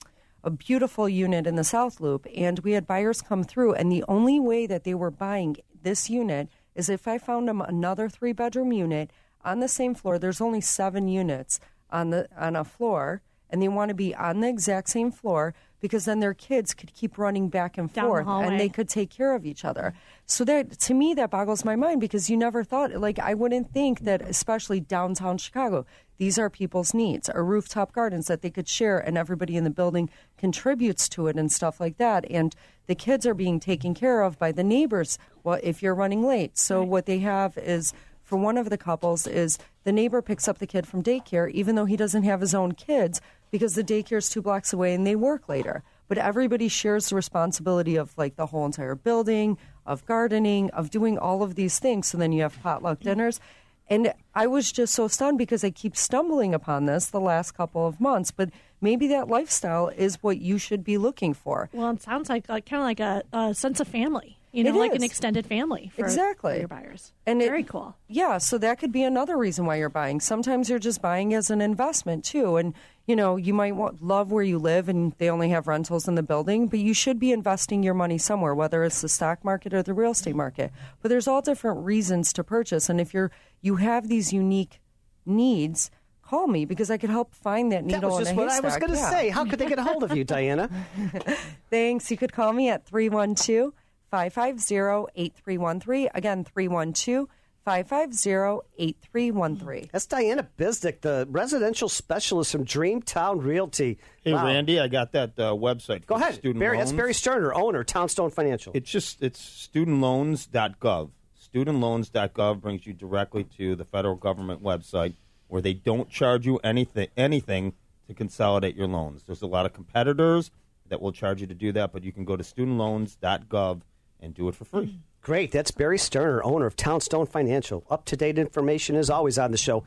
a 0.47 0.51
beautiful 0.51 1.09
unit 1.09 1.47
in 1.47 1.55
the 1.57 1.65
South 1.65 2.01
Loop, 2.03 2.27
and 2.37 2.59
we 2.59 2.73
had 2.73 2.87
buyers 2.87 3.23
come 3.23 3.45
through, 3.45 3.73
and 3.73 3.91
the 3.91 4.05
only 4.09 4.39
way 4.39 4.67
that 4.67 4.85
they 4.85 4.93
were 4.93 5.11
buying 5.11 5.57
this 5.83 6.11
unit 6.11 6.51
is 6.75 6.91
if 6.91 7.09
I 7.09 7.17
found 7.17 7.49
them 7.49 7.63
another 7.63 8.11
three 8.11 8.35
bedroom 8.35 8.71
unit 8.71 9.11
on 9.43 9.61
the 9.61 9.69
same 9.69 9.95
floor. 9.95 10.19
There's 10.19 10.43
only 10.43 10.61
seven 10.61 11.09
units 11.09 11.61
on 11.91 12.11
the 12.11 12.29
on 12.39 12.57
a 12.57 12.65
floor, 12.65 13.23
and 13.49 13.63
they 13.63 13.69
want 13.69 13.89
to 13.89 13.95
be 13.95 14.15
on 14.15 14.41
the 14.41 14.49
exact 14.49 14.91
same 14.91 15.11
floor 15.11 15.55
because 15.81 16.07
then 16.07 16.21
their 16.21 16.35
kids 16.35 16.73
could 16.73 16.95
keep 16.95 17.19
running 17.19 17.49
back 17.51 17.77
and 17.77 17.93
Down 17.93 18.07
forth, 18.07 18.25
hallway. 18.25 18.47
and 18.49 18.59
they 18.61 18.71
could 18.71 18.89
take 18.89 19.11
care 19.11 19.35
of 19.35 19.45
each 19.45 19.65
other. 19.65 19.93
So 20.27 20.45
that 20.45 20.79
to 20.81 20.95
me 20.95 21.15
that 21.15 21.31
boggles 21.31 21.65
my 21.65 21.77
mind 21.77 22.01
because 22.01 22.29
you 22.31 22.37
never 22.37 22.65
thought 22.65 22.93
like 22.93 23.19
I 23.19 23.35
wouldn't 23.35 23.71
think 23.71 24.01
that 24.01 24.23
especially 24.23 24.81
downtown 24.81 25.39
Chicago 25.39 25.85
these 26.17 26.39
are 26.39 26.51
people's 26.51 26.95
needs. 26.95 27.29
Or 27.29 27.45
rooftop 27.45 27.93
gardens 27.93 28.27
that 28.27 28.43
they 28.43 28.51
could 28.51 28.69
share 28.69 28.99
and 28.99 29.19
everybody 29.19 29.57
in 29.57 29.65
the 29.65 29.71
building 29.71 30.11
contributes 30.39 31.09
to 31.11 31.27
it 31.27 31.37
and 31.37 31.51
stuff 31.51 31.81
like 31.81 31.97
that. 31.99 32.25
And 32.31 32.55
the 32.87 32.95
kids 32.95 33.27
are 33.27 33.35
being 33.35 33.61
taken 33.61 33.95
care 33.95 34.23
of 34.23 34.39
by 34.39 34.53
the 34.53 34.65
neighbors. 34.65 35.19
Well 35.43 35.59
if 35.63 35.83
you're 35.83 35.95
running 35.95 36.25
late. 36.25 36.59
So 36.59 36.83
what 36.83 37.07
they 37.07 37.19
have 37.21 37.59
is 37.59 37.93
for 38.23 38.39
one 38.39 38.57
of 38.57 38.71
the 38.71 38.79
couples 38.79 39.27
is 39.27 39.59
the 39.85 39.93
neighbor 39.93 40.23
picks 40.23 40.49
up 40.49 40.59
the 40.59 40.67
kid 40.67 40.87
from 40.87 41.03
daycare 41.03 41.51
even 41.51 41.75
though 41.75 41.85
he 41.85 41.97
doesn't 41.97 42.23
have 42.23 42.41
his 42.41 42.55
own 42.55 42.73
kids 42.73 43.21
because 43.51 43.75
the 43.75 43.85
daycare 43.85 44.19
is 44.19 44.31
two 44.31 44.43
blocks 44.43 44.73
away 44.73 44.95
and 44.95 45.07
they 45.07 45.17
work 45.17 45.49
later. 45.49 45.83
But 46.09 46.19
everybody 46.19 46.69
shares 46.69 47.09
the 47.09 47.17
responsibility 47.17 47.97
of 47.97 48.17
like 48.17 48.37
the 48.37 48.47
whole 48.47 48.67
entire 48.67 48.95
building 48.95 49.59
of 49.87 50.07
gardening 50.07 50.71
of 50.71 50.91
doing 50.91 51.19
all 51.19 51.43
of 51.43 51.55
these 51.55 51.79
things. 51.79 52.09
So 52.09 52.19
then 52.19 52.33
you 52.33 52.43
have 52.43 52.61
potluck 52.63 53.01
dinners 53.01 53.41
and 53.89 54.13
I 54.35 54.47
was 54.47 54.73
just 54.73 54.95
so 54.95 55.09
stunned 55.09 55.39
because 55.39 55.63
I 55.65 55.71
keep 55.71 55.97
stumbling 55.97 56.55
upon 56.55 56.87
this 56.87 57.07
the 57.07 57.21
last 57.21 57.53
couple 57.53 57.87
of 57.87 58.01
months. 58.01 58.31
But 58.31 58.51
maybe 58.81 59.07
that 59.09 59.29
lifestyle 59.29 59.89
is 59.89 60.23
what 60.23 60.39
you 60.39 60.59
should 60.59 60.83
be 60.85 60.97
looking 60.99 61.35
for. 61.35 61.69
Well, 61.73 61.91
it 61.91 62.03
sounds 62.03 62.29
like, 62.29 62.49
like 62.49 62.67
kind 62.67 62.81
of 62.83 62.87
like 62.87 63.01
a, 63.01 63.23
a 63.37 63.55
sense 63.55 63.81
of 63.81 63.89
family. 63.89 64.39
You 64.53 64.63
know, 64.63 64.71
It 64.71 64.79
like 64.79 64.95
an 64.95 65.03
extended 65.03 65.47
family. 65.47 65.91
For, 65.97 66.03
Exactly. 66.05 66.53
for 66.53 66.59
your 66.61 66.69
buyers. 66.69 67.13
And 67.27 67.43
it- 67.43 67.47
very 67.47 67.65
cool. 67.65 67.97
Yeah, 68.09 68.39
so 68.39 68.57
that 68.59 68.79
could 68.79 68.93
be 68.93 69.03
another 69.03 69.37
reason 69.37 69.67
why 69.67 69.77
you're 69.77 69.89
buying. 69.89 70.21
Sometimes 70.21 70.71
you're 70.71 70.79
just 70.79 71.03
buying 71.03 71.35
as 71.35 71.51
an 71.51 71.61
investment 71.61 72.25
too, 72.25 72.57
and 72.57 72.73
you 73.07 73.15
know 73.17 73.37
you 73.37 73.53
might 73.55 73.77
want, 73.77 74.03
love 74.03 74.33
where 74.33 74.43
you 74.43 74.59
live, 74.59 74.89
and 74.89 75.13
they 75.19 75.29
only 75.31 75.51
have 75.51 75.67
rentals 75.67 76.09
in 76.09 76.15
the 76.15 76.23
building, 76.23 76.69
but 76.69 76.79
you 76.79 76.95
should 76.95 77.19
be 77.19 77.33
investing 77.33 77.83
your 77.83 77.95
money 77.95 78.19
somewhere, 78.19 78.55
whether 78.55 78.83
it's 78.85 79.01
the 79.01 79.09
stock 79.09 79.45
market 79.45 79.75
or 79.75 79.83
the 79.83 79.93
real 79.95 80.13
estate 80.13 80.35
market. 80.37 80.73
But 81.03 81.09
there's 81.11 81.29
all 81.29 81.43
different 81.43 81.85
reasons 81.85 82.33
to 82.35 82.45
purchase, 82.45 82.89
and 82.89 83.01
if 83.01 83.13
you're 83.15 83.31
you 83.61 83.77
have 83.77 84.09
these 84.09 84.33
unique 84.33 84.81
needs, 85.27 85.91
call 86.23 86.47
me 86.47 86.65
because 86.65 86.91
I 86.91 86.97
could 86.99 87.11
help 87.11 87.35
find 87.35 87.71
that 87.73 87.87
That 87.87 87.95
needle 87.97 88.11
was 88.11 88.19
just 88.21 88.31
in 88.33 88.39
a 88.39 88.41
what 88.43 88.51
I 88.51 88.61
was 88.61 88.77
going 88.79 88.93
to 88.93 88.99
Yeah. 88.99 89.11
say. 89.11 89.29
How 89.31 89.45
could 89.45 89.59
they 89.59 89.67
get 89.67 89.79
a 89.79 89.83
hold 89.85 90.03
of 90.05 90.17
you, 90.17 90.25
Diana? 90.25 90.69
Thanks. 91.71 92.11
You 92.11 92.17
could 92.17 92.33
call 92.33 92.53
me 92.53 92.69
at 92.71 92.85
312 92.87 93.73
550 94.11 95.11
8313. 95.17 96.09
Again, 96.15 96.45
312 96.45 97.29
550 97.65 98.67
8313. 98.79 99.89
That's 99.93 100.07
Diana 100.07 100.47
Bizdick, 100.59 101.01
the 101.01 101.27
residential 101.31 101.89
specialist 101.89 102.53
from 102.53 102.65
Dreamtown 102.65 103.43
Realty. 103.43 103.99
Hey, 104.23 104.33
Wow. 104.35 104.47
Randy, 104.47 104.79
I 104.81 104.89
got 104.89 105.13
that 105.13 105.31
uh, 105.39 105.53
website. 105.53 106.07
Go 106.07 106.17
ahead. 106.17 106.35
Student 106.35 106.61
Barry, 106.61 106.77
loans. 106.77 106.91
that's 106.91 106.97
Barry 106.97 107.15
Sterner, 107.15 107.55
owner, 107.55 107.83
Townstone 107.85 108.31
Financial. 108.31 108.73
It's 108.75 108.91
just 108.91 109.23
it's 109.23 109.41
studentloans.gov. 109.75 111.11
Studentloans.gov 111.55 112.61
brings 112.61 112.87
you 112.87 112.93
directly 112.93 113.45
to 113.57 113.75
the 113.77 113.85
federal 113.85 114.17
government 114.17 114.63
website 114.63 115.15
where 115.49 115.63
they 115.63 115.73
don't 115.75 116.11
charge 116.11 116.45
you 116.47 116.59
anything 116.65 117.09
anything 117.17 117.75
to 118.09 118.15
consolidate 118.15 118.77
your 118.77 118.89
loans. 118.89 119.23
There's 119.25 119.43
a 119.43 119.47
lot 119.47 119.65
of 119.65 119.73
competitors 119.73 120.51
that 120.89 121.01
will 121.01 121.13
charge 121.13 121.41
you 121.41 121.47
to 121.47 121.55
do 121.55 121.73
that, 121.73 121.93
but 121.93 122.03
you 122.05 122.13
can 122.13 122.25
go 122.25 122.37
to 122.37 122.43
studentloans.gov 122.43 123.81
and 124.21 124.35
do 124.35 124.49
it 124.49 124.55
for 124.55 124.65
free. 124.65 124.99
Great. 125.25 125.53
That's 125.53 125.71
Barry 125.71 125.97
Sterner, 125.97 126.45
owner 126.45 126.67
of 126.67 126.77
Townstone 126.77 127.25
Financial. 127.25 127.83
Up 127.89 128.05
to 128.05 128.17
date 128.17 128.39
information 128.39 128.95
is 128.95 129.09
always 129.09 129.39
on 129.39 129.53
the 129.53 129.57
show. 129.57 129.83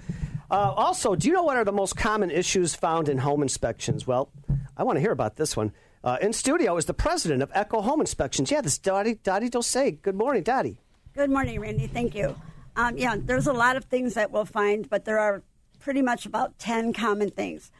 Uh, 0.49 0.73
also, 0.75 1.13
do 1.15 1.27
you 1.27 1.33
know 1.35 1.43
what 1.43 1.57
are 1.57 1.63
the 1.63 1.71
most 1.71 1.95
common 1.95 2.31
issues 2.31 2.73
found 2.73 3.07
in 3.07 3.19
home 3.19 3.43
inspections? 3.43 4.07
Well, 4.07 4.31
I 4.75 4.81
want 4.81 4.95
to 4.95 4.99
hear 4.99 5.11
about 5.11 5.35
this 5.35 5.55
one. 5.55 5.73
Uh, 6.03 6.17
in 6.21 6.33
studio 6.33 6.75
is 6.77 6.85
the 6.85 6.93
president 6.95 7.43
of 7.43 7.51
Echo 7.53 7.81
Home 7.81 8.01
Inspections. 8.01 8.49
Yeah, 8.49 8.61
this 8.61 8.73
is 8.73 8.77
Dottie, 8.79 9.19
Dottie 9.21 9.51
Dosay. 9.51 10.01
Good 10.01 10.15
morning, 10.15 10.41
Dottie. 10.41 10.79
Good 11.13 11.29
morning, 11.29 11.59
Randy. 11.59 11.85
Thank 11.85 12.15
you. 12.15 12.35
Um, 12.75 12.97
yeah, 12.97 13.15
there's 13.15 13.45
a 13.45 13.53
lot 13.53 13.77
of 13.77 13.85
things 13.85 14.15
that 14.15 14.31
we'll 14.31 14.45
find, 14.45 14.89
but 14.89 15.05
there 15.05 15.19
are 15.19 15.43
pretty 15.79 16.01
much 16.01 16.25
about 16.25 16.57
10 16.57 16.93
common 16.93 17.29
things. 17.29 17.71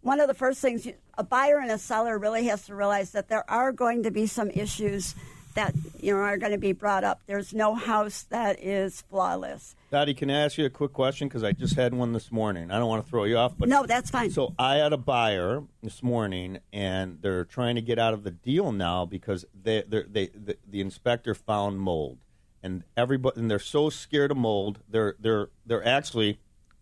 one 0.00 0.18
of 0.18 0.26
the 0.26 0.34
first 0.34 0.60
things 0.60 0.88
a 1.16 1.22
buyer 1.22 1.58
and 1.58 1.70
a 1.70 1.78
seller 1.78 2.18
really 2.18 2.46
has 2.46 2.66
to 2.66 2.74
realize 2.74 3.12
that 3.12 3.28
there 3.28 3.48
are 3.48 3.70
going 3.70 4.02
to 4.02 4.10
be 4.10 4.26
some 4.26 4.50
issues 4.50 5.14
that 5.54 5.74
you 6.00 6.12
know 6.14 6.20
are 6.20 6.36
going 6.36 6.52
to 6.52 6.58
be 6.58 6.72
brought 6.72 7.04
up. 7.04 7.20
There's 7.26 7.52
no 7.54 7.74
house 7.74 8.22
that 8.30 8.62
is 8.62 9.02
flawless. 9.02 9.74
Dottie, 9.90 10.14
can 10.14 10.30
I 10.30 10.44
ask 10.44 10.58
you 10.58 10.64
a 10.64 10.70
quick 10.70 10.92
question? 10.92 11.28
Because 11.28 11.44
I 11.44 11.52
just 11.52 11.76
had 11.76 11.94
one 11.94 12.12
this 12.12 12.30
morning. 12.32 12.70
I 12.70 12.78
don't 12.78 12.88
want 12.88 13.04
to 13.04 13.10
throw 13.10 13.24
you 13.24 13.36
off, 13.38 13.54
but 13.56 13.68
no, 13.68 13.86
that's 13.86 14.10
fine. 14.10 14.30
So 14.30 14.54
I 14.58 14.76
had 14.76 14.92
a 14.92 14.96
buyer 14.96 15.62
this 15.82 16.02
morning, 16.02 16.58
and 16.72 17.18
they're 17.22 17.44
trying 17.44 17.76
to 17.76 17.80
get 17.82 17.98
out 17.98 18.12
of 18.14 18.24
the 18.24 18.30
deal 18.32 18.72
now 18.72 19.04
because 19.06 19.44
they, 19.54 19.82
they're- 19.86 20.06
the, 20.10 20.56
the 20.68 20.80
inspector 20.80 21.34
found 21.34 21.78
mold, 21.80 22.18
and 22.62 22.82
everybody, 22.96 23.40
and 23.40 23.50
they're 23.50 23.58
so 23.58 23.90
scared 23.90 24.30
of 24.30 24.36
mold. 24.36 24.80
They're 24.88 25.14
they're 25.20 25.48
they're 25.64 25.86
actually 25.86 26.38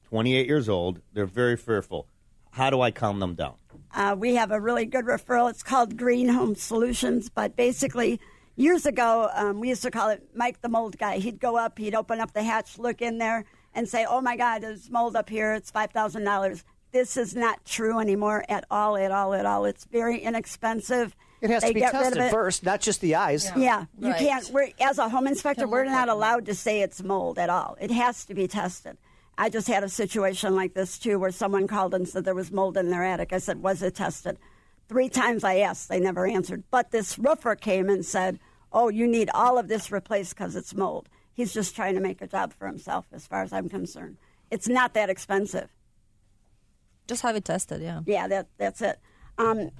28 0.08 0.46
years 0.46 0.68
old. 0.68 1.00
They're 1.12 1.26
very 1.26 1.56
fearful. 1.56 2.06
How 2.52 2.70
do 2.70 2.80
I 2.80 2.90
calm 2.90 3.18
them 3.20 3.34
down? 3.34 3.54
Uh, 3.94 4.14
we 4.18 4.34
have 4.36 4.50
a 4.50 4.60
really 4.60 4.84
good 4.86 5.04
referral. 5.06 5.50
It's 5.50 5.62
called 5.62 5.96
Green 5.96 6.28
Home 6.28 6.54
Solutions, 6.54 7.28
but 7.30 7.56
basically, 7.56 8.20
years 8.56 8.86
ago, 8.86 9.30
um, 9.34 9.60
we 9.60 9.68
used 9.68 9.82
to 9.82 9.90
call 9.90 10.08
it 10.10 10.22
Mike 10.34 10.60
the 10.60 10.68
Mold 10.68 10.98
Guy. 10.98 11.18
He'd 11.18 11.40
go 11.40 11.56
up, 11.56 11.78
he'd 11.78 11.94
open 11.94 12.20
up 12.20 12.32
the 12.32 12.42
hatch, 12.42 12.78
look 12.78 13.02
in 13.02 13.18
there, 13.18 13.44
and 13.74 13.88
say, 13.88 14.04
"Oh 14.08 14.20
my 14.20 14.36
God, 14.36 14.62
there's 14.62 14.90
mold 14.90 15.16
up 15.16 15.28
here. 15.30 15.54
It's 15.54 15.70
five 15.70 15.90
thousand 15.92 16.24
dollars." 16.24 16.64
This 16.92 17.16
is 17.16 17.34
not 17.34 17.64
true 17.64 17.98
anymore 18.00 18.44
at 18.50 18.64
all, 18.70 18.96
at 18.98 19.10
all, 19.10 19.32
at 19.32 19.46
all. 19.46 19.64
It's 19.64 19.86
very 19.86 20.18
inexpensive. 20.18 21.16
It 21.40 21.48
has 21.50 21.62
They 21.62 21.68
to 21.68 21.74
be 21.74 21.80
get 21.80 21.92
rid 21.94 22.06
of 22.08 22.12
tested 22.14 22.30
first, 22.30 22.62
not 22.64 22.80
just 22.82 23.00
the 23.00 23.14
eyes. 23.14 23.50
Yeah, 23.56 23.86
you 23.98 24.10
Right. 24.10 24.18
can't. 24.18 24.48
We're, 24.50 24.68
as 24.78 24.98
a 24.98 25.08
home 25.08 25.26
inspector, 25.26 25.66
we're 25.66 25.84
not 25.86 26.08
allowed 26.10 26.44
to 26.46 26.54
say 26.54 26.82
it's 26.82 27.02
mold 27.02 27.38
at 27.38 27.48
all. 27.50 27.76
It 27.80 27.90
has 27.90 28.24
to 28.26 28.34
be 28.34 28.46
tested. 28.46 28.98
I 29.38 29.48
just 29.48 29.66
had 29.66 29.82
a 29.82 29.88
situation 29.88 30.54
like 30.54 30.74
this 30.74 30.98
too, 30.98 31.18
where 31.18 31.30
someone 31.32 31.66
called 31.66 31.94
and 31.94 32.06
said 32.06 32.24
there 32.26 32.34
was 32.34 32.52
mold 32.52 32.76
in 32.76 32.90
their 32.90 33.02
attic. 33.02 33.32
I 33.32 33.38
said, 33.38 33.62
"Was 33.62 33.82
it 33.82 33.94
tested?" 33.96 34.38
Three 34.88 35.08
times 35.08 35.44
I 35.44 35.56
asked, 35.58 35.88
they 35.88 36.00
never 36.00 36.26
answered. 36.26 36.64
But 36.70 36.90
this 36.90 37.18
roofer 37.18 37.54
came 37.56 37.88
and 37.88 38.04
said, 38.04 38.38
"Oh, 38.72 38.88
you 38.88 39.06
need 39.06 39.30
all 39.32 39.58
of 39.58 39.68
this 39.68 39.90
replaced 39.90 40.34
because 40.36 40.54
it's 40.56 40.74
mold." 40.74 41.08
He's 41.32 41.52
just 41.54 41.74
trying 41.74 41.94
to 41.94 42.00
make 42.00 42.20
a 42.20 42.26
job 42.26 42.52
for 42.52 42.66
himself, 42.66 43.06
as 43.12 43.26
far 43.26 43.42
as 43.42 43.52
I'm 43.52 43.68
concerned. 43.70 44.18
It's 44.50 44.68
not 44.68 44.92
that 44.94 45.08
expensive. 45.08 45.70
Just 47.08 47.22
have 47.22 47.36
it 47.36 47.44
tested, 47.44 47.80
yeah. 47.82 48.00
Yeah, 48.06 48.28
that 48.28 48.48
that's 48.58 48.82
it. 48.82 48.98
Um, 49.38 49.70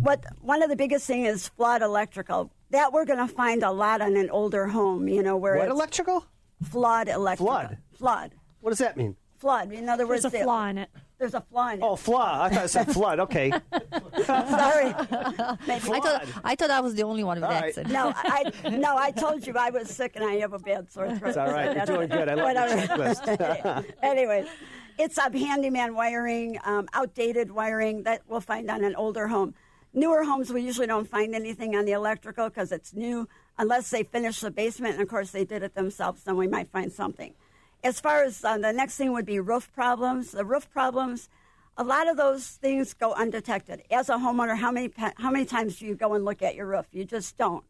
what 0.00 0.24
one 0.40 0.62
of 0.62 0.70
the 0.70 0.76
biggest 0.76 1.06
thing 1.06 1.24
is 1.26 1.48
flood 1.48 1.82
electrical. 1.82 2.50
That 2.70 2.92
we're 2.92 3.04
going 3.04 3.18
to 3.18 3.28
find 3.32 3.62
a 3.62 3.70
lot 3.70 4.00
on 4.00 4.16
an 4.16 4.30
older 4.30 4.66
home. 4.68 5.06
You 5.06 5.22
know 5.22 5.36
where 5.36 5.56
What 5.56 5.66
it's 5.66 5.74
electrical? 5.74 6.24
Flood 6.62 7.08
electrical. 7.08 7.52
Flood? 7.54 7.78
Flood. 7.92 8.34
What 8.60 8.70
does 8.70 8.78
that 8.78 8.96
mean? 8.96 9.16
Flood. 9.36 9.72
In 9.72 9.88
other 9.90 10.06
words, 10.06 10.22
There's 10.22 10.32
a 10.34 10.38
the- 10.38 10.44
flaw 10.44 10.66
in 10.68 10.78
it. 10.78 10.88
There's 11.22 11.34
a 11.34 11.40
flaw 11.40 11.68
in 11.68 11.78
it. 11.78 11.82
Oh, 11.84 11.94
flaw. 11.94 12.42
I 12.42 12.48
thought 12.48 12.64
it 12.64 12.68
said 12.68 12.92
flood. 12.92 13.20
Okay. 13.20 13.52
Sorry. 13.52 13.60
I 14.92 15.54
thought 15.78 16.24
I 16.42 16.56
thought 16.56 16.70
I 16.70 16.80
was 16.80 16.96
the 16.96 17.04
only 17.04 17.22
one 17.22 17.36
with 17.36 17.44
All 17.44 17.50
right. 17.52 17.66
accent. 17.66 17.90
No, 17.90 18.12
I 18.16 18.52
no, 18.70 18.96
I 18.96 19.12
told 19.12 19.46
you 19.46 19.54
I 19.56 19.70
was 19.70 19.88
sick 19.88 20.16
and 20.16 20.24
I 20.24 20.32
have 20.38 20.52
a 20.52 20.58
bad 20.58 20.90
sore 20.90 21.14
throat. 21.16 21.28
It's 21.28 21.36
all 21.38 21.52
right. 21.52 21.76
You're 21.76 21.86
doing 21.86 22.08
good. 22.08 22.28
I 22.28 22.34
like 22.34 22.56
your 22.56 22.64
Whatever. 22.64 23.14
checklist. 23.14 23.94
Anyways, 24.02 24.48
it's 24.98 25.16
um, 25.16 25.32
handyman 25.32 25.94
wiring, 25.94 26.58
um, 26.64 26.88
outdated 26.92 27.52
wiring 27.52 28.02
that 28.02 28.22
we'll 28.26 28.40
find 28.40 28.68
on 28.68 28.82
an 28.82 28.96
older 28.96 29.28
home. 29.28 29.54
Newer 29.94 30.24
homes, 30.24 30.52
we 30.52 30.62
usually 30.62 30.88
don't 30.88 31.08
find 31.08 31.36
anything 31.36 31.76
on 31.76 31.84
the 31.84 31.92
electrical 31.92 32.48
because 32.48 32.72
it's 32.72 32.94
new, 32.94 33.28
unless 33.58 33.90
they 33.90 34.02
finish 34.02 34.40
the 34.40 34.50
basement. 34.50 34.94
And 34.94 35.02
of 35.04 35.08
course, 35.08 35.30
they 35.30 35.44
did 35.44 35.62
it 35.62 35.76
themselves, 35.76 36.24
then 36.24 36.36
we 36.36 36.48
might 36.48 36.68
find 36.72 36.90
something. 36.92 37.34
As 37.84 37.98
far 37.98 38.22
as 38.22 38.44
uh, 38.44 38.58
the 38.58 38.72
next 38.72 38.96
thing 38.96 39.12
would 39.12 39.26
be 39.26 39.40
roof 39.40 39.72
problems, 39.72 40.30
the 40.30 40.44
roof 40.44 40.70
problems, 40.70 41.28
a 41.76 41.82
lot 41.82 42.08
of 42.08 42.16
those 42.16 42.46
things 42.46 42.94
go 42.94 43.12
undetected. 43.14 43.82
As 43.90 44.08
a 44.08 44.14
homeowner, 44.14 44.56
how 44.56 44.70
many 44.70 44.92
how 45.16 45.30
many 45.30 45.44
times 45.44 45.78
do 45.78 45.86
you 45.86 45.94
go 45.94 46.14
and 46.14 46.24
look 46.24 46.42
at 46.42 46.54
your 46.54 46.66
roof? 46.66 46.86
You 46.92 47.04
just 47.04 47.36
don't. 47.36 47.64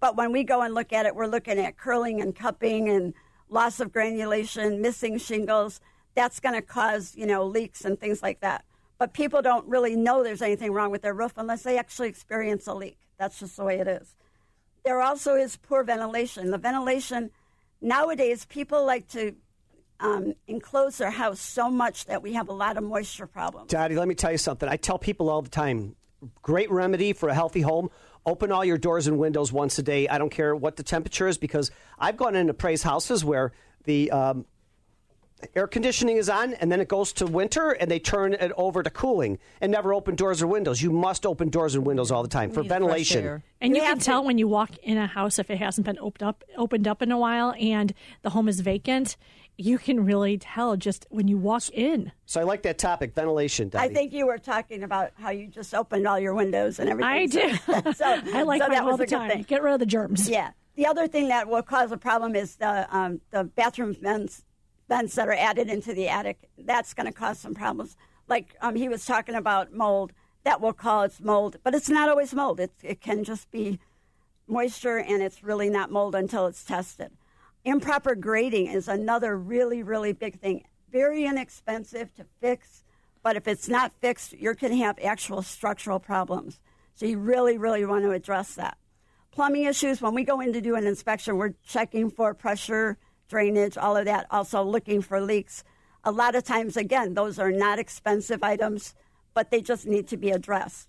But 0.00 0.16
when 0.16 0.32
we 0.32 0.42
go 0.42 0.62
and 0.62 0.74
look 0.74 0.92
at 0.92 1.06
it, 1.06 1.14
we're 1.14 1.26
looking 1.26 1.58
at 1.58 1.76
curling 1.76 2.20
and 2.20 2.34
cupping 2.34 2.88
and 2.88 3.14
loss 3.48 3.78
of 3.78 3.92
granulation, 3.92 4.80
missing 4.80 5.16
shingles. 5.18 5.80
That's 6.14 6.40
going 6.40 6.56
to 6.56 6.62
cause, 6.62 7.14
you 7.16 7.26
know, 7.26 7.44
leaks 7.44 7.84
and 7.84 8.00
things 8.00 8.20
like 8.20 8.40
that. 8.40 8.64
But 8.98 9.14
people 9.14 9.42
don't 9.42 9.66
really 9.68 9.94
know 9.94 10.22
there's 10.22 10.42
anything 10.42 10.72
wrong 10.72 10.90
with 10.90 11.02
their 11.02 11.14
roof 11.14 11.34
unless 11.36 11.62
they 11.62 11.78
actually 11.78 12.08
experience 12.08 12.66
a 12.66 12.74
leak. 12.74 12.98
That's 13.18 13.38
just 13.38 13.56
the 13.56 13.64
way 13.64 13.78
it 13.78 13.86
is. 13.86 14.16
There 14.84 15.00
also 15.00 15.34
is 15.36 15.56
poor 15.56 15.84
ventilation. 15.84 16.50
The 16.50 16.58
ventilation, 16.58 17.30
nowadays, 17.80 18.44
people 18.44 18.84
like 18.84 19.06
to 19.10 19.36
um, 20.02 20.34
enclose 20.46 20.98
their 20.98 21.10
house 21.10 21.40
so 21.40 21.70
much 21.70 22.04
that 22.06 22.22
we 22.22 22.32
have 22.34 22.48
a 22.48 22.52
lot 22.52 22.76
of 22.76 22.84
moisture 22.84 23.26
problems. 23.26 23.70
Dottie, 23.70 23.94
let 23.96 24.08
me 24.08 24.14
tell 24.14 24.32
you 24.32 24.38
something. 24.38 24.68
I 24.68 24.76
tell 24.76 24.98
people 24.98 25.30
all 25.30 25.42
the 25.42 25.48
time 25.50 25.96
great 26.42 26.70
remedy 26.70 27.12
for 27.12 27.28
a 27.28 27.34
healthy 27.34 27.62
home. 27.62 27.88
Open 28.26 28.52
all 28.52 28.64
your 28.64 28.78
doors 28.78 29.06
and 29.08 29.18
windows 29.18 29.52
once 29.52 29.78
a 29.78 29.82
day. 29.82 30.06
I 30.08 30.18
don't 30.18 30.30
care 30.30 30.54
what 30.54 30.76
the 30.76 30.82
temperature 30.84 31.26
is 31.26 31.38
because 31.38 31.70
I've 31.98 32.16
gone 32.16 32.36
into 32.36 32.54
praise 32.54 32.82
houses 32.84 33.24
where 33.24 33.52
the 33.84 34.12
um, 34.12 34.44
air 35.56 35.66
conditioning 35.66 36.16
is 36.18 36.28
on 36.28 36.54
and 36.54 36.70
then 36.70 36.80
it 36.80 36.86
goes 36.86 37.12
to 37.14 37.26
winter 37.26 37.70
and 37.72 37.90
they 37.90 37.98
turn 37.98 38.34
it 38.34 38.52
over 38.56 38.80
to 38.84 38.90
cooling 38.90 39.40
and 39.60 39.72
never 39.72 39.92
open 39.92 40.14
doors 40.14 40.40
or 40.40 40.46
windows. 40.46 40.80
You 40.80 40.92
must 40.92 41.26
open 41.26 41.48
doors 41.48 41.74
and 41.74 41.84
windows 41.84 42.12
all 42.12 42.22
the 42.22 42.28
time 42.28 42.52
for 42.52 42.62
ventilation. 42.62 43.42
And 43.60 43.70
you, 43.70 43.76
You 43.76 43.80
can 43.82 43.88
have 43.90 43.98
to- 43.98 44.04
tell 44.04 44.24
when 44.24 44.38
you 44.38 44.46
walk 44.46 44.76
in 44.84 44.98
a 44.98 45.08
house 45.08 45.40
if 45.40 45.50
it 45.50 45.58
hasn't 45.58 45.84
been 45.84 45.98
opened 45.98 46.22
up 46.28 46.44
opened 46.56 46.86
up 46.86 47.02
in 47.02 47.10
a 47.10 47.18
while 47.18 47.54
and 47.58 47.92
the 48.22 48.30
home 48.30 48.48
is 48.48 48.60
vacant. 48.60 49.16
You 49.58 49.78
can 49.78 50.04
really 50.04 50.38
tell 50.38 50.76
just 50.76 51.06
when 51.10 51.28
you 51.28 51.36
walk 51.36 51.68
in. 51.70 52.12
So 52.26 52.40
I 52.40 52.44
like 52.44 52.62
that 52.62 52.78
topic, 52.78 53.14
ventilation. 53.14 53.70
I 53.74 53.88
think 53.88 54.12
you 54.12 54.26
were 54.26 54.38
talking 54.38 54.82
about 54.82 55.12
how 55.14 55.30
you 55.30 55.46
just 55.46 55.74
opened 55.74 56.06
all 56.06 56.18
your 56.18 56.34
windows 56.34 56.78
and 56.78 56.88
everything. 56.88 57.12
I 57.12 57.26
do. 57.26 57.92
So, 57.94 58.04
I 58.34 58.42
like 58.42 58.62
so 58.62 58.68
that 58.68 58.82
all 58.82 58.96
the 58.96 59.06
time. 59.06 59.30
thing. 59.30 59.42
Get 59.42 59.62
rid 59.62 59.74
of 59.74 59.80
the 59.80 59.86
germs. 59.86 60.28
Yeah. 60.28 60.52
The 60.74 60.86
other 60.86 61.06
thing 61.06 61.28
that 61.28 61.48
will 61.48 61.62
cause 61.62 61.92
a 61.92 61.98
problem 61.98 62.34
is 62.34 62.56
the 62.56 62.86
um, 62.96 63.20
the 63.30 63.44
bathroom 63.44 63.94
vents 63.94 64.42
vents 64.88 65.14
that 65.16 65.28
are 65.28 65.34
added 65.34 65.68
into 65.68 65.92
the 65.92 66.08
attic. 66.08 66.48
That's 66.58 66.94
going 66.94 67.06
to 67.06 67.12
cause 67.12 67.38
some 67.38 67.54
problems. 67.54 67.96
Like 68.28 68.56
um, 68.62 68.74
he 68.74 68.88
was 68.88 69.04
talking 69.04 69.34
about 69.34 69.72
mold. 69.72 70.12
That 70.44 70.60
will 70.60 70.72
cause 70.72 71.20
mold, 71.20 71.58
but 71.62 71.74
it's 71.74 71.88
not 71.90 72.08
always 72.08 72.34
mold. 72.34 72.58
It 72.58 72.72
it 72.82 73.00
can 73.00 73.22
just 73.22 73.50
be 73.50 73.78
moisture, 74.48 74.98
and 74.98 75.22
it's 75.22 75.44
really 75.44 75.70
not 75.70 75.90
mold 75.90 76.14
until 76.14 76.46
it's 76.46 76.64
tested. 76.64 77.10
Improper 77.64 78.14
grading 78.14 78.66
is 78.66 78.88
another 78.88 79.36
really 79.36 79.82
really 79.82 80.12
big 80.12 80.40
thing. 80.40 80.64
Very 80.90 81.24
inexpensive 81.24 82.14
to 82.14 82.26
fix, 82.40 82.84
but 83.22 83.36
if 83.36 83.48
it's 83.48 83.68
not 83.68 83.92
fixed, 84.00 84.32
you're 84.34 84.54
going 84.54 84.72
to 84.72 84.84
have 84.84 84.98
actual 85.02 85.42
structural 85.42 85.98
problems. 85.98 86.60
So 86.94 87.06
you 87.06 87.18
really 87.18 87.58
really 87.58 87.84
want 87.84 88.04
to 88.04 88.10
address 88.10 88.54
that 88.56 88.76
plumbing 89.32 89.64
issues. 89.64 90.00
When 90.00 90.14
we 90.14 90.24
go 90.24 90.40
in 90.40 90.52
to 90.52 90.60
do 90.60 90.76
an 90.76 90.86
inspection, 90.86 91.36
we're 91.36 91.54
checking 91.66 92.10
for 92.10 92.34
pressure, 92.34 92.98
drainage, 93.28 93.76
all 93.76 93.96
of 93.96 94.04
that, 94.04 94.26
also 94.30 94.62
looking 94.62 95.02
for 95.02 95.20
leaks. 95.20 95.64
A 96.04 96.12
lot 96.12 96.34
of 96.34 96.44
times, 96.44 96.76
again, 96.76 97.14
those 97.14 97.38
are 97.38 97.50
not 97.50 97.78
expensive 97.78 98.42
items, 98.42 98.94
but 99.34 99.50
they 99.50 99.60
just 99.60 99.86
need 99.86 100.06
to 100.08 100.16
be 100.16 100.30
addressed. 100.30 100.88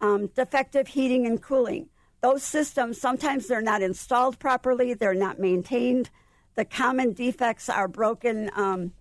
Um, 0.00 0.28
defective 0.28 0.88
heating 0.88 1.26
and 1.26 1.42
cooling. 1.42 1.88
Those 2.20 2.42
systems, 2.42 3.00
sometimes 3.00 3.46
they're 3.46 3.62
not 3.62 3.82
installed 3.82 4.38
properly, 4.38 4.94
they're 4.94 5.14
not 5.14 5.38
maintained. 5.38 6.10
The 6.54 6.64
common 6.64 7.12
defects 7.12 7.68
are 7.68 7.88
broken, 7.88 8.50
um, 8.54 8.92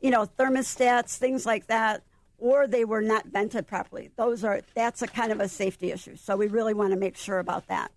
you 0.00 0.10
know, 0.10 0.26
thermostats, 0.26 1.16
things 1.16 1.46
like 1.46 1.68
that, 1.68 2.02
or 2.38 2.66
they 2.66 2.84
were 2.84 3.02
not 3.02 3.26
vented 3.26 3.66
properly. 3.66 4.10
Those 4.16 4.42
are 4.42 4.62
that's 4.74 5.02
a 5.02 5.06
kind 5.06 5.30
of 5.30 5.40
a 5.40 5.48
safety 5.48 5.92
issue. 5.92 6.16
So 6.16 6.36
we 6.36 6.48
really 6.48 6.74
want 6.74 6.92
to 6.92 6.98
make 6.98 7.16
sure 7.16 7.38
about 7.38 7.68
that 7.68 7.92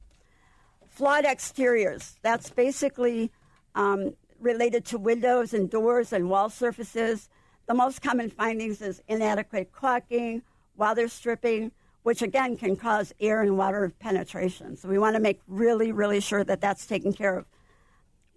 flawed 0.97 1.25
exteriors. 1.25 2.17
That's 2.23 2.49
basically 2.49 3.31
um, 3.75 4.15
related 4.39 4.83
to 4.85 4.97
windows 4.97 5.53
and 5.53 5.69
doors 5.69 6.11
and 6.11 6.27
wall 6.27 6.49
surfaces. 6.49 7.29
The 7.67 7.75
most 7.75 8.01
common 8.01 8.31
findings 8.31 8.81
is 8.81 9.03
inadequate 9.07 9.71
caulking, 9.71 10.41
weather 10.75 11.07
stripping, 11.07 11.71
which 12.07 12.21
again 12.21 12.55
can 12.55 12.77
cause 12.77 13.11
air 13.19 13.41
and 13.41 13.57
water 13.57 13.91
penetration. 13.99 14.77
So 14.77 14.87
we 14.87 14.97
want 14.97 15.17
to 15.17 15.19
make 15.19 15.41
really, 15.45 15.91
really 15.91 16.21
sure 16.21 16.41
that 16.41 16.61
that's 16.61 16.85
taken 16.85 17.11
care 17.11 17.39
of. 17.39 17.45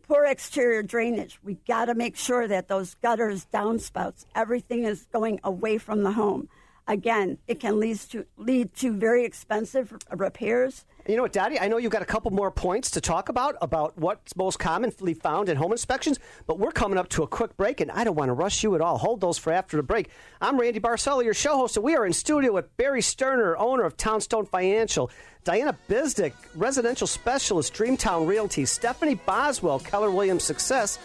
Poor 0.02 0.24
exterior 0.24 0.82
drainage. 0.82 1.38
We 1.44 1.54
got 1.68 1.84
to 1.84 1.94
make 1.94 2.16
sure 2.16 2.48
that 2.48 2.66
those 2.66 2.94
gutters, 2.94 3.46
downspouts, 3.54 4.24
everything 4.34 4.82
is 4.82 5.06
going 5.12 5.38
away 5.44 5.78
from 5.78 6.02
the 6.02 6.10
home. 6.10 6.48
Again, 6.88 7.38
it 7.46 7.60
can 7.60 7.78
lead 7.78 8.00
to 8.10 8.26
lead 8.36 8.74
to 8.78 8.92
very 8.92 9.24
expensive 9.24 9.96
repairs. 10.10 10.84
You 11.10 11.16
know 11.16 11.22
what, 11.22 11.32
Dottie? 11.32 11.58
I 11.58 11.66
know 11.66 11.76
you've 11.76 11.90
got 11.90 12.02
a 12.02 12.06
couple 12.06 12.30
more 12.30 12.52
points 12.52 12.92
to 12.92 13.00
talk 13.00 13.30
about 13.30 13.56
about 13.60 13.98
what's 13.98 14.36
most 14.36 14.60
commonly 14.60 15.14
found 15.14 15.48
in 15.48 15.56
home 15.56 15.72
inspections, 15.72 16.20
but 16.46 16.60
we're 16.60 16.70
coming 16.70 16.98
up 16.98 17.08
to 17.08 17.24
a 17.24 17.26
quick 17.26 17.56
break, 17.56 17.80
and 17.80 17.90
I 17.90 18.04
don't 18.04 18.14
want 18.14 18.28
to 18.28 18.32
rush 18.32 18.62
you 18.62 18.76
at 18.76 18.80
all. 18.80 18.96
Hold 18.96 19.20
those 19.20 19.36
for 19.36 19.52
after 19.52 19.76
the 19.76 19.82
break. 19.82 20.10
I'm 20.40 20.56
Randy 20.56 20.78
Barcella, 20.78 21.24
your 21.24 21.34
show 21.34 21.56
host, 21.56 21.76
and 21.76 21.82
we 21.82 21.96
are 21.96 22.06
in 22.06 22.12
studio 22.12 22.52
with 22.52 22.76
Barry 22.76 23.02
Sterner, 23.02 23.56
owner 23.56 23.82
of 23.82 23.96
Townstone 23.96 24.46
Financial, 24.46 25.10
Diana 25.42 25.76
Bizdick, 25.88 26.32
residential 26.54 27.08
specialist, 27.08 27.74
Dreamtown 27.74 28.28
Realty, 28.28 28.64
Stephanie 28.64 29.16
Boswell, 29.16 29.80
Keller 29.80 30.12
Williams 30.12 30.44
Success, 30.44 31.00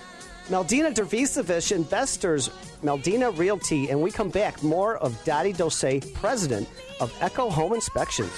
Meldina 0.49 0.93
Dervisevich 0.93 1.71
investors 1.71 2.51
Meldina 2.83 3.35
Realty, 3.35 3.89
and 3.89 3.99
we 3.99 4.11
come 4.11 4.29
back 4.29 4.61
more 4.61 4.97
of 4.97 5.17
Dottie 5.25 5.53
Dose, 5.53 5.99
president 6.13 6.69
of 6.99 7.11
Echo 7.21 7.49
Home 7.49 7.73
Inspections. 7.73 8.29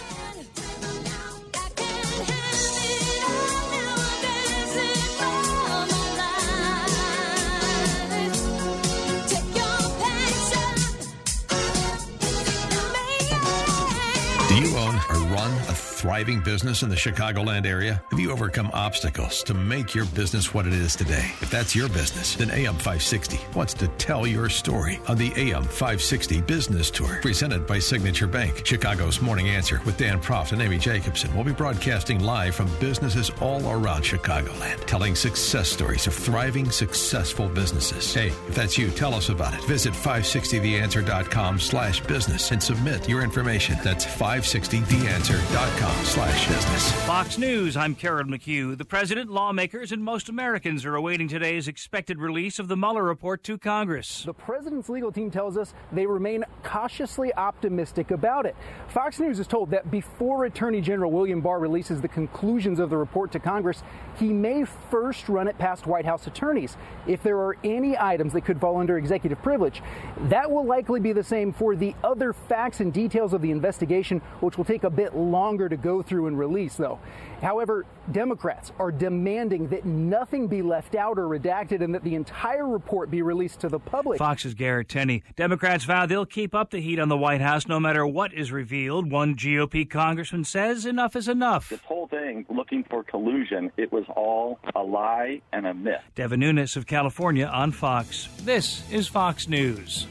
You 14.58 14.76
own 14.78 14.96
or 15.10 15.20
run 15.36 15.52
a 15.70 15.87
thriving 15.98 16.40
business 16.40 16.84
in 16.84 16.90
the 16.90 16.96
Chicagoland 16.96 17.66
area? 17.66 18.04
Have 18.12 18.20
you 18.20 18.32
overcome 18.32 18.70
obstacles 18.72 19.42
to 19.44 19.56
make 19.56 19.96
your 19.96 20.06
business 20.06 20.54
what 20.54 20.68
it 20.68 20.74
is 20.74 20.96
today? 20.96 21.32
If 21.42 21.50
that's 21.50 21.76
your 21.76 21.90
business, 21.90 22.36
then 22.36 22.52
AM 22.52 22.76
560 22.76 23.40
wants 23.56 23.74
to 23.76 23.88
tell 23.98 24.28
your 24.28 24.48
story 24.48 25.00
on 25.08 25.18
the 25.18 25.34
AM 25.36 25.64
560 25.64 26.42
Business 26.42 26.92
Tour, 26.92 27.18
presented 27.24 27.66
by 27.66 27.80
Signature 27.80 28.28
Bank. 28.28 28.64
Chicago's 28.64 29.22
Morning 29.22 29.50
Answer 29.50 29.82
with 29.86 29.98
Dan 29.98 30.22
Proft 30.22 30.52
and 30.52 30.62
Amy 30.62 30.78
Jacobson 30.78 31.36
will 31.36 31.44
be 31.44 31.52
broadcasting 31.52 32.20
live 32.20 32.54
from 32.54 32.70
businesses 32.80 33.32
all 33.42 33.68
around 33.68 34.04
Chicagoland, 34.04 34.86
telling 34.86 35.16
success 35.16 35.68
stories 35.68 36.06
of 36.06 36.14
thriving, 36.14 36.70
successful 36.70 37.50
businesses. 37.50 38.14
Hey, 38.14 38.28
if 38.28 38.54
that's 38.54 38.78
you, 38.78 38.92
tell 38.92 39.16
us 39.16 39.30
about 39.30 39.56
it. 39.56 39.64
Visit 39.66 39.94
560theanswer.com 39.94 41.60
slash 41.60 42.02
business 42.02 42.52
and 42.52 42.62
submit 42.62 43.10
your 43.10 43.24
information. 43.24 43.78
That's 43.84 44.06
560theanswer.com 44.06 45.87
slash 46.04 46.48
business. 46.48 46.92
Fox 47.06 47.38
News, 47.38 47.78
I'm 47.78 47.96
Karen 47.96 48.28
McHugh. 48.28 48.78
The 48.78 48.86
president, 48.86 49.30
lawmakers, 49.30 49.92
and 49.92 50.04
most 50.04 50.30
Americans 50.30 50.86
are 50.86 50.96
awaiting 50.96 51.28
today's 51.28 51.68
expected 51.68 52.20
release 52.20 52.60
of 52.60 52.68
the 52.68 52.76
Mueller 52.76 53.04
report 53.04 53.44
to 53.46 53.58
Congress. 53.58 54.24
The 54.24 54.34
president's 54.34 54.90
legal 54.90 55.12
team 55.12 55.32
tells 55.32 55.58
us 55.58 55.74
they 55.92 56.06
remain 56.06 56.44
cautiously 56.64 57.34
optimistic 57.36 58.12
about 58.12 58.46
it. 58.46 58.56
Fox 58.90 59.20
News 59.20 59.40
is 59.40 59.48
told 59.48 59.72
that 59.72 59.90
before 59.90 60.46
Attorney 60.46 60.82
General 60.82 61.12
William 61.12 61.42
Barr 61.42 61.60
releases 61.60 62.02
the 62.02 62.08
conclusions 62.08 62.80
of 62.80 62.90
the 62.90 62.98
report 62.98 63.32
to 63.32 63.40
Congress, 63.40 63.84
he 64.20 64.34
may 64.34 64.66
first 64.92 65.30
run 65.30 65.48
it 65.48 65.58
past 65.58 65.88
White 65.88 66.06
House 66.06 66.28
attorneys. 66.28 66.76
If 67.08 67.24
there 67.24 67.38
are 67.38 67.56
any 67.64 67.98
items 67.98 68.34
that 68.34 68.42
could 68.42 68.60
fall 68.60 68.78
under 68.78 68.98
executive 68.98 69.42
privilege, 69.42 69.82
that 70.24 70.52
will 70.52 70.66
likely 70.66 71.00
be 71.00 71.14
the 71.14 71.24
same 71.24 71.54
for 71.54 71.76
the 71.76 71.96
other 72.04 72.34
facts 72.34 72.82
and 72.82 72.92
details 72.92 73.34
of 73.34 73.42
the 73.42 73.52
investigation, 73.52 74.20
which 74.42 74.58
will 74.58 74.66
take 74.66 74.84
a 74.84 74.90
bit 74.90 75.16
longer 75.16 75.70
to 75.70 75.77
go 75.82 76.02
through 76.02 76.28
and 76.28 76.38
release, 76.38 76.76
though. 76.76 77.00
However, 77.42 77.86
Democrats 78.12 78.72
are 78.80 78.92
demanding 78.92 79.68
that 79.68 79.86
nothing 79.86 80.48
be 80.48 80.62
left 80.62 80.96
out 80.96 81.20
or 81.20 81.28
redacted 81.28 81.84
and 81.84 81.94
that 81.94 82.04
the 82.04 82.16
entire 82.16 82.68
report 82.68 83.12
be 83.12 83.22
released 83.22 83.60
to 83.60 83.70
the 83.70 83.80
public. 83.80 84.18
Fox's 84.18 84.54
Garrett 84.54 84.90
Tenney. 84.90 85.24
Democrats 85.36 85.84
vow 85.84 86.06
they'll 86.06 86.26
keep 86.26 86.56
up 86.56 86.72
the 86.72 86.80
heat 86.80 87.00
on 87.00 87.10
the 87.10 87.18
White 87.18 87.42
House 87.42 87.68
no 87.68 87.80
matter 87.80 88.08
what 88.08 88.34
is 88.34 88.52
revealed. 88.52 89.12
One 89.12 89.36
GOP 89.36 89.88
congressman 89.88 90.46
says 90.46 90.86
enough 90.86 91.16
is 91.16 91.28
enough. 91.28 91.70
This 91.70 91.82
whole 91.82 92.08
thing, 92.08 92.46
looking 92.50 92.84
for 92.90 93.04
collusion, 93.04 93.72
it 93.78 93.92
was 93.92 94.06
all 94.16 94.60
a 94.76 94.82
lie 94.82 95.42
and 95.54 95.68
a 95.68 95.74
myth. 95.74 96.02
Devin 96.16 96.40
Nunes 96.40 96.76
of 96.76 96.88
California 96.88 97.46
on 97.46 97.72
Fox. 97.72 98.30
This 98.42 98.90
is 98.92 99.08
Fox 99.08 99.48
News. 99.48 100.08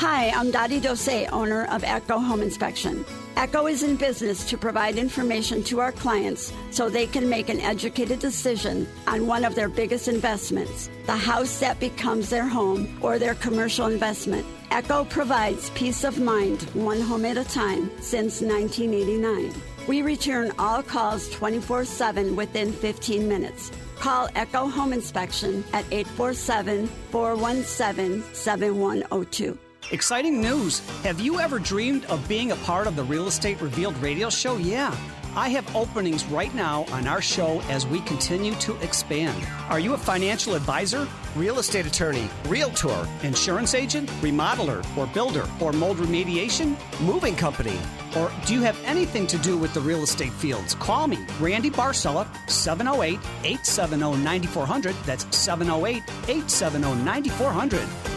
Hi, 0.00 0.30
I'm 0.30 0.50
Dottie 0.50 0.80
Dose, 0.80 1.28
owner 1.30 1.66
of 1.66 1.84
Echo 1.84 2.18
Home 2.18 2.40
Inspection. 2.40 3.04
Echo 3.36 3.66
is 3.66 3.82
in 3.82 3.96
business 3.96 4.48
to 4.48 4.56
provide 4.56 4.96
information 4.96 5.62
to 5.64 5.78
our 5.80 5.92
clients 5.92 6.54
so 6.70 6.88
they 6.88 7.06
can 7.06 7.28
make 7.28 7.50
an 7.50 7.60
educated 7.60 8.18
decision 8.18 8.88
on 9.06 9.26
one 9.26 9.44
of 9.44 9.54
their 9.54 9.68
biggest 9.68 10.08
investments 10.08 10.88
the 11.04 11.14
house 11.14 11.60
that 11.60 11.78
becomes 11.80 12.30
their 12.30 12.48
home 12.48 12.98
or 13.02 13.18
their 13.18 13.34
commercial 13.34 13.88
investment. 13.88 14.46
Echo 14.70 15.04
provides 15.04 15.68
peace 15.70 16.02
of 16.02 16.18
mind 16.18 16.62
one 16.72 17.02
home 17.02 17.26
at 17.26 17.36
a 17.36 17.44
time 17.44 17.90
since 18.00 18.40
1989. 18.40 19.52
We 19.86 20.00
return 20.00 20.50
all 20.58 20.82
calls 20.82 21.28
24 21.28 21.84
7 21.84 22.34
within 22.36 22.72
15 22.72 23.28
minutes. 23.28 23.70
Call 23.96 24.30
Echo 24.34 24.66
Home 24.66 24.94
Inspection 24.94 25.62
at 25.74 25.84
847 25.92 26.86
417 27.10 28.24
7102. 28.32 29.58
Exciting 29.92 30.40
news! 30.40 30.88
Have 31.02 31.18
you 31.18 31.40
ever 31.40 31.58
dreamed 31.58 32.04
of 32.04 32.26
being 32.28 32.52
a 32.52 32.56
part 32.56 32.86
of 32.86 32.94
the 32.94 33.02
Real 33.02 33.26
Estate 33.26 33.60
Revealed 33.60 33.96
radio 33.98 34.30
show? 34.30 34.56
Yeah. 34.56 34.96
I 35.34 35.48
have 35.48 35.74
openings 35.74 36.24
right 36.26 36.54
now 36.54 36.84
on 36.92 37.08
our 37.08 37.20
show 37.20 37.60
as 37.62 37.88
we 37.88 38.00
continue 38.02 38.54
to 38.56 38.76
expand. 38.82 39.44
Are 39.68 39.80
you 39.80 39.94
a 39.94 39.98
financial 39.98 40.54
advisor, 40.54 41.08
real 41.34 41.58
estate 41.58 41.86
attorney, 41.86 42.28
realtor, 42.46 43.06
insurance 43.24 43.74
agent, 43.74 44.08
remodeler, 44.20 44.84
or 44.96 45.08
builder, 45.08 45.48
or 45.60 45.72
mold 45.72 45.96
remediation, 45.96 46.76
moving 47.00 47.34
company? 47.34 47.78
Or 48.16 48.30
do 48.46 48.54
you 48.54 48.60
have 48.62 48.80
anything 48.84 49.26
to 49.28 49.38
do 49.38 49.56
with 49.58 49.74
the 49.74 49.80
real 49.80 50.04
estate 50.04 50.32
fields? 50.32 50.74
Call 50.76 51.08
me, 51.08 51.18
Randy 51.40 51.70
Barcella, 51.70 52.28
708 52.48 53.18
870 53.42 54.22
9400. 54.22 54.94
That's 55.04 55.36
708 55.36 56.02
870 56.28 56.94
9400. 57.04 58.09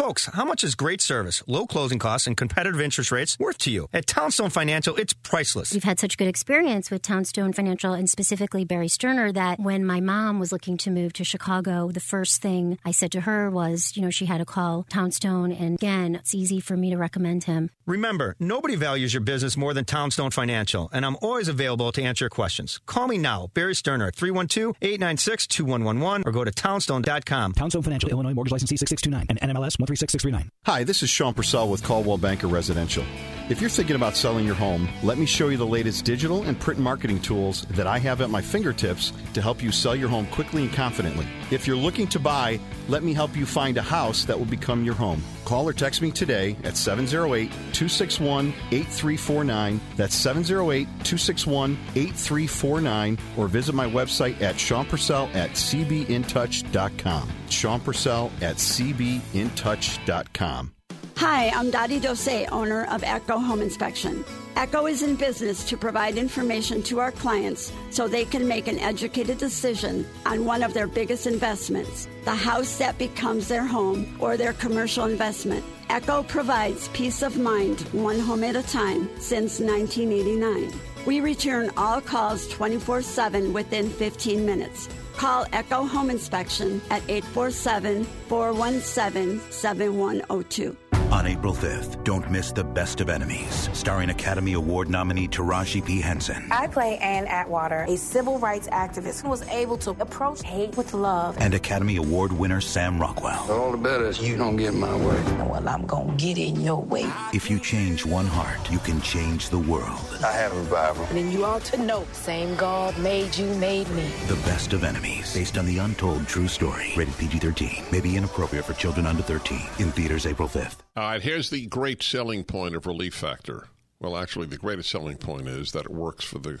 Folks, 0.00 0.30
how 0.32 0.46
much 0.46 0.64
is 0.64 0.74
great 0.74 1.02
service, 1.02 1.42
low 1.46 1.66
closing 1.66 1.98
costs, 1.98 2.26
and 2.26 2.34
competitive 2.34 2.80
interest 2.80 3.12
rates 3.12 3.38
worth 3.38 3.58
to 3.58 3.70
you? 3.70 3.86
At 3.92 4.06
Townstone 4.06 4.48
Financial, 4.48 4.96
it's 4.96 5.12
priceless. 5.12 5.74
We've 5.74 5.84
had 5.84 6.00
such 6.00 6.16
good 6.16 6.26
experience 6.26 6.90
with 6.90 7.02
Townstone 7.02 7.52
Financial 7.52 7.92
and 7.92 8.08
specifically 8.08 8.64
Barry 8.64 8.88
Sterner 8.88 9.30
that 9.32 9.60
when 9.60 9.84
my 9.84 10.00
mom 10.00 10.38
was 10.38 10.52
looking 10.52 10.78
to 10.78 10.90
move 10.90 11.12
to 11.12 11.22
Chicago, 11.22 11.90
the 11.90 12.00
first 12.00 12.40
thing 12.40 12.78
I 12.82 12.92
said 12.92 13.12
to 13.12 13.20
her 13.20 13.50
was, 13.50 13.94
you 13.94 14.00
know, 14.00 14.08
she 14.08 14.24
had 14.24 14.38
to 14.38 14.46
call 14.46 14.86
Townstone. 14.88 15.52
And 15.52 15.74
again, 15.74 16.14
it's 16.14 16.34
easy 16.34 16.60
for 16.60 16.78
me 16.78 16.88
to 16.88 16.96
recommend 16.96 17.44
him. 17.44 17.68
Remember, 17.84 18.36
nobody 18.40 18.76
values 18.76 19.12
your 19.12 19.20
business 19.20 19.54
more 19.54 19.74
than 19.74 19.84
Townstone 19.84 20.30
Financial, 20.30 20.88
and 20.94 21.04
I'm 21.04 21.18
always 21.20 21.48
available 21.48 21.92
to 21.92 22.02
answer 22.02 22.24
your 22.24 22.30
questions. 22.30 22.80
Call 22.86 23.06
me 23.06 23.18
now, 23.18 23.50
Barry 23.52 23.74
Sterner 23.74 24.06
at 24.06 24.16
312 24.16 24.76
896 24.80 25.46
2111 25.48 26.22
or 26.26 26.32
go 26.32 26.42
to 26.42 26.50
townstone.com. 26.50 27.52
Townstone 27.52 27.82
Financial, 27.82 28.08
Illinois 28.08 28.32
Mortgage 28.32 28.52
License 28.52 28.72
C6629 28.72 29.26
and 29.28 29.38
NMLS 29.42 29.78
136639. 29.90 30.50
Hi, 30.66 30.84
this 30.84 31.02
is 31.02 31.10
Sean 31.10 31.34
Purcell 31.34 31.68
with 31.68 31.82
Coldwell 31.82 32.18
Banker 32.18 32.46
Residential. 32.46 33.04
If 33.48 33.60
you're 33.60 33.68
thinking 33.68 33.96
about 33.96 34.16
selling 34.16 34.46
your 34.46 34.54
home, 34.54 34.88
let 35.02 35.18
me 35.18 35.26
show 35.26 35.48
you 35.48 35.56
the 35.56 35.66
latest 35.66 36.04
digital 36.04 36.44
and 36.44 36.58
print 36.60 36.78
marketing 36.78 37.20
tools 37.20 37.66
that 37.70 37.88
I 37.88 37.98
have 37.98 38.20
at 38.20 38.30
my 38.30 38.40
fingertips 38.40 39.12
to 39.34 39.42
help 39.42 39.60
you 39.60 39.72
sell 39.72 39.96
your 39.96 40.08
home 40.08 40.26
quickly 40.28 40.62
and 40.62 40.72
confidently. 40.72 41.26
If 41.50 41.66
you're 41.66 41.76
looking 41.76 42.06
to 42.08 42.20
buy, 42.20 42.60
let 42.88 43.02
me 43.02 43.12
help 43.12 43.36
you 43.36 43.46
find 43.46 43.76
a 43.76 43.82
house 43.82 44.24
that 44.26 44.38
will 44.38 44.46
become 44.46 44.84
your 44.84 44.94
home. 44.94 45.24
Call 45.44 45.68
or 45.68 45.72
text 45.72 46.00
me 46.00 46.12
today 46.12 46.56
at 46.62 46.76
708 46.76 47.50
261 47.72 48.54
8349. 48.70 49.80
That's 49.96 50.14
708 50.14 50.84
261 50.86 51.72
8349. 51.96 53.18
Or 53.36 53.48
visit 53.48 53.74
my 53.74 53.88
website 53.88 54.40
at 54.40 54.60
Sean 54.60 54.86
Purcell 54.86 55.28
at 55.34 55.50
cbintouch.com. 55.50 57.32
Sean 57.52 57.80
Purcell 57.80 58.30
at 58.40 58.56
cbintouch.com. 58.56 60.72
Hi, 61.20 61.50
I'm 61.50 61.70
Dottie 61.70 62.00
Dose, 62.00 62.46
owner 62.50 62.86
of 62.86 63.04
Echo 63.04 63.38
Home 63.38 63.60
Inspection. 63.60 64.24
Echo 64.56 64.86
is 64.86 65.02
in 65.02 65.16
business 65.16 65.62
to 65.64 65.76
provide 65.76 66.16
information 66.16 66.82
to 66.84 66.98
our 66.98 67.12
clients 67.12 67.70
so 67.90 68.08
they 68.08 68.24
can 68.24 68.48
make 68.48 68.68
an 68.68 68.78
educated 68.78 69.36
decision 69.36 70.06
on 70.24 70.46
one 70.46 70.62
of 70.62 70.72
their 70.72 70.86
biggest 70.86 71.26
investments 71.26 72.08
the 72.24 72.34
house 72.34 72.78
that 72.78 72.96
becomes 72.96 73.48
their 73.48 73.66
home 73.66 74.16
or 74.18 74.38
their 74.38 74.54
commercial 74.54 75.04
investment. 75.04 75.62
Echo 75.90 76.22
provides 76.22 76.88
peace 76.88 77.22
of 77.22 77.36
mind 77.36 77.82
one 77.92 78.18
home 78.18 78.42
at 78.42 78.56
a 78.56 78.62
time 78.62 79.10
since 79.18 79.60
1989. 79.60 80.72
We 81.04 81.20
return 81.20 81.70
all 81.76 82.00
calls 82.00 82.48
24 82.48 83.02
7 83.02 83.52
within 83.52 83.90
15 83.90 84.46
minutes. 84.46 84.88
Call 85.16 85.46
Echo 85.52 85.84
Home 85.86 86.10
Inspection 86.10 86.80
at 86.90 87.02
847 87.08 88.04
417 88.28 89.40
7102. 89.50 90.76
On 91.10 91.26
April 91.26 91.52
5th, 91.52 92.04
don't 92.04 92.30
miss 92.30 92.52
The 92.52 92.62
Best 92.62 93.00
of 93.00 93.08
Enemies, 93.10 93.68
starring 93.72 94.10
Academy 94.10 94.52
Award 94.52 94.88
nominee 94.88 95.26
Taraji 95.26 95.84
P. 95.84 96.00
Henson 96.00 96.46
I 96.52 96.68
play 96.68 96.98
Anne 96.98 97.26
Atwater, 97.26 97.84
a 97.88 97.96
civil 97.96 98.38
rights 98.38 98.68
activist 98.68 99.22
who 99.22 99.28
was 99.28 99.42
able 99.48 99.76
to 99.78 99.90
approach 99.90 100.42
hate 100.42 100.76
with 100.76 100.94
love. 100.94 101.36
and 101.40 101.52
Academy 101.52 101.96
Award 101.96 102.30
winner 102.32 102.60
Sam 102.60 103.00
Rockwell. 103.00 103.50
All 103.50 103.72
the 103.72 103.76
better 103.76 104.06
is 104.06 104.20
you 104.20 104.36
don't 104.36 104.54
get 104.56 104.72
my 104.72 104.94
way. 104.94 105.20
Well, 105.50 105.68
I'm 105.68 105.84
gonna 105.84 106.14
get 106.14 106.38
in 106.38 106.60
your 106.60 106.80
way. 106.80 107.10
If 107.34 107.50
you 107.50 107.58
change 107.58 108.06
one 108.06 108.26
heart, 108.26 108.70
you 108.70 108.78
can 108.78 109.00
change 109.00 109.48
the 109.48 109.58
world. 109.58 110.00
I 110.24 110.30
have 110.32 110.56
a 110.56 110.64
Bible. 110.70 111.02
And 111.06 111.16
then 111.18 111.32
you 111.32 111.44
ought 111.44 111.64
to 111.64 111.76
know, 111.76 112.06
same 112.12 112.54
God 112.54 112.96
made 112.98 113.36
you, 113.36 113.46
made 113.56 113.88
me. 113.90 114.08
The 114.28 114.36
Best 114.46 114.72
of 114.74 114.84
Enemies, 114.84 115.34
based 115.34 115.58
on 115.58 115.66
the 115.66 115.78
untold 115.78 116.28
true 116.28 116.46
story. 116.48 116.92
Rated 116.96 117.18
PG 117.18 117.38
13. 117.40 117.84
May 117.90 118.00
be 118.00 118.16
inappropriate 118.16 118.64
for 118.64 118.74
children 118.74 119.06
under 119.06 119.22
13. 119.24 119.60
In 119.80 119.90
theaters 119.90 120.24
April 120.24 120.46
5th. 120.48 120.76
All 121.00 121.06
right, 121.06 121.22
here's 121.22 121.48
the 121.48 121.64
great 121.64 122.02
selling 122.02 122.44
point 122.44 122.76
of 122.76 122.86
Relief 122.86 123.14
Factor. 123.14 123.68
Well, 124.00 124.18
actually, 124.18 124.48
the 124.48 124.58
greatest 124.58 124.90
selling 124.90 125.16
point 125.16 125.48
is 125.48 125.72
that 125.72 125.86
it 125.86 125.90
works 125.90 126.26
for 126.26 126.38
the 126.38 126.60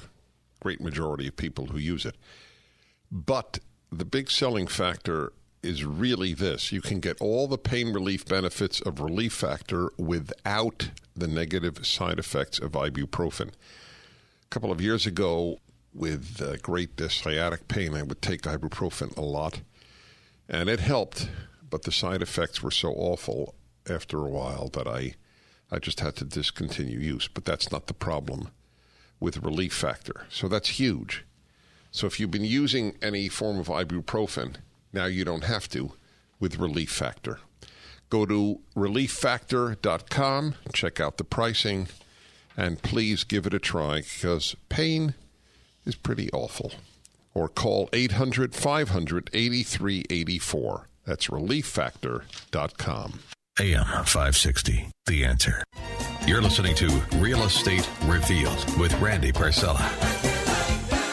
great 0.60 0.80
majority 0.80 1.28
of 1.28 1.36
people 1.36 1.66
who 1.66 1.76
use 1.76 2.06
it. 2.06 2.16
But 3.12 3.58
the 3.92 4.06
big 4.06 4.30
selling 4.30 4.66
factor 4.66 5.34
is 5.62 5.84
really 5.84 6.32
this 6.32 6.72
you 6.72 6.80
can 6.80 7.00
get 7.00 7.20
all 7.20 7.48
the 7.48 7.58
pain 7.58 7.92
relief 7.92 8.24
benefits 8.24 8.80
of 8.80 8.98
Relief 8.98 9.34
Factor 9.34 9.92
without 9.98 10.88
the 11.14 11.28
negative 11.28 11.86
side 11.86 12.18
effects 12.18 12.58
of 12.58 12.72
ibuprofen. 12.72 13.48
A 13.48 14.48
couple 14.48 14.72
of 14.72 14.80
years 14.80 15.04
ago, 15.04 15.58
with 15.92 16.40
uh, 16.40 16.56
great 16.62 16.98
uh, 16.98 17.10
sciatic 17.10 17.68
pain, 17.68 17.94
I 17.94 18.04
would 18.04 18.22
take 18.22 18.40
ibuprofen 18.44 19.14
a 19.18 19.20
lot, 19.20 19.60
and 20.48 20.70
it 20.70 20.80
helped, 20.80 21.28
but 21.68 21.82
the 21.82 21.92
side 21.92 22.22
effects 22.22 22.62
were 22.62 22.70
so 22.70 22.88
awful 22.92 23.54
after 23.90 24.18
a 24.18 24.30
while 24.30 24.68
that 24.72 24.86
I, 24.86 25.14
I 25.70 25.78
just 25.78 26.00
had 26.00 26.16
to 26.16 26.24
discontinue 26.24 26.98
use. 26.98 27.28
But 27.28 27.44
that's 27.44 27.70
not 27.70 27.86
the 27.86 27.94
problem 27.94 28.48
with 29.18 29.42
Relief 29.42 29.72
Factor. 29.72 30.26
So 30.30 30.48
that's 30.48 30.80
huge. 30.80 31.24
So 31.90 32.06
if 32.06 32.20
you've 32.20 32.30
been 32.30 32.44
using 32.44 32.96
any 33.02 33.28
form 33.28 33.58
of 33.58 33.66
ibuprofen, 33.66 34.56
now 34.92 35.06
you 35.06 35.24
don't 35.24 35.44
have 35.44 35.68
to 35.70 35.92
with 36.38 36.58
Relief 36.58 36.90
Factor. 36.90 37.40
Go 38.08 38.26
to 38.26 38.60
relieffactor.com, 38.76 40.54
check 40.72 40.98
out 40.98 41.16
the 41.16 41.24
pricing, 41.24 41.88
and 42.56 42.82
please 42.82 43.22
give 43.22 43.46
it 43.46 43.54
a 43.54 43.60
try 43.60 43.98
because 43.98 44.56
pain 44.68 45.14
is 45.84 45.94
pretty 45.94 46.30
awful. 46.32 46.72
Or 47.34 47.48
call 47.48 47.88
800 47.92 48.54
500 48.54 49.30
8384. 49.32 50.88
That's 51.06 51.28
relieffactor.com. 51.28 53.20
AM 53.60 53.84
560, 53.84 54.88
The 55.04 55.22
Answer. 55.22 55.62
You're 56.26 56.40
listening 56.40 56.74
to 56.76 56.86
Real 57.16 57.42
Estate 57.42 57.86
Revealed 58.06 58.78
with 58.78 58.98
Randy 59.02 59.32
Barcella. 59.32 59.84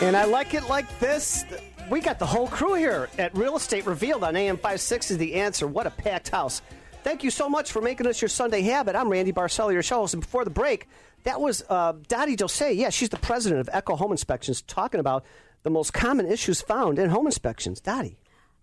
And 0.01 0.15
I 0.15 0.23
like 0.23 0.53
it 0.53 0.69
like 0.69 0.87
this. 0.99 1.43
We 1.91 1.99
got 1.99 2.19
the 2.19 2.25
whole 2.25 2.47
crew 2.47 2.75
here 2.75 3.09
at 3.17 3.37
Real 3.37 3.57
Estate 3.57 3.85
Revealed 3.85 4.23
on 4.23 4.37
AM 4.37 4.55
560 4.55 5.15
The 5.17 5.33
Answer. 5.35 5.67
What 5.67 5.87
a 5.87 5.89
packed 5.89 6.29
house. 6.29 6.61
Thank 7.03 7.21
you 7.21 7.31
so 7.31 7.49
much 7.49 7.73
for 7.73 7.81
making 7.81 8.07
us 8.07 8.21
your 8.21 8.29
Sunday 8.29 8.61
habit. 8.61 8.95
I'm 8.95 9.09
Randy 9.09 9.33
Barcella, 9.33 9.73
your 9.73 9.83
show 9.83 9.97
host. 9.97 10.13
And 10.13 10.23
before 10.23 10.45
the 10.45 10.49
break, 10.49 10.87
that 11.23 11.41
was 11.41 11.65
uh, 11.67 11.95
Dottie 12.07 12.37
Dose. 12.37 12.61
Yeah, 12.61 12.91
she's 12.91 13.09
the 13.09 13.17
president 13.17 13.59
of 13.59 13.69
Echo 13.73 13.97
Home 13.97 14.11
Inspections, 14.11 14.61
talking 14.61 15.01
about 15.01 15.25
the 15.63 15.69
most 15.69 15.91
common 15.91 16.25
issues 16.25 16.61
found 16.61 16.97
in 16.97 17.09
home 17.09 17.25
inspections. 17.25 17.81
Dottie. 17.81 18.17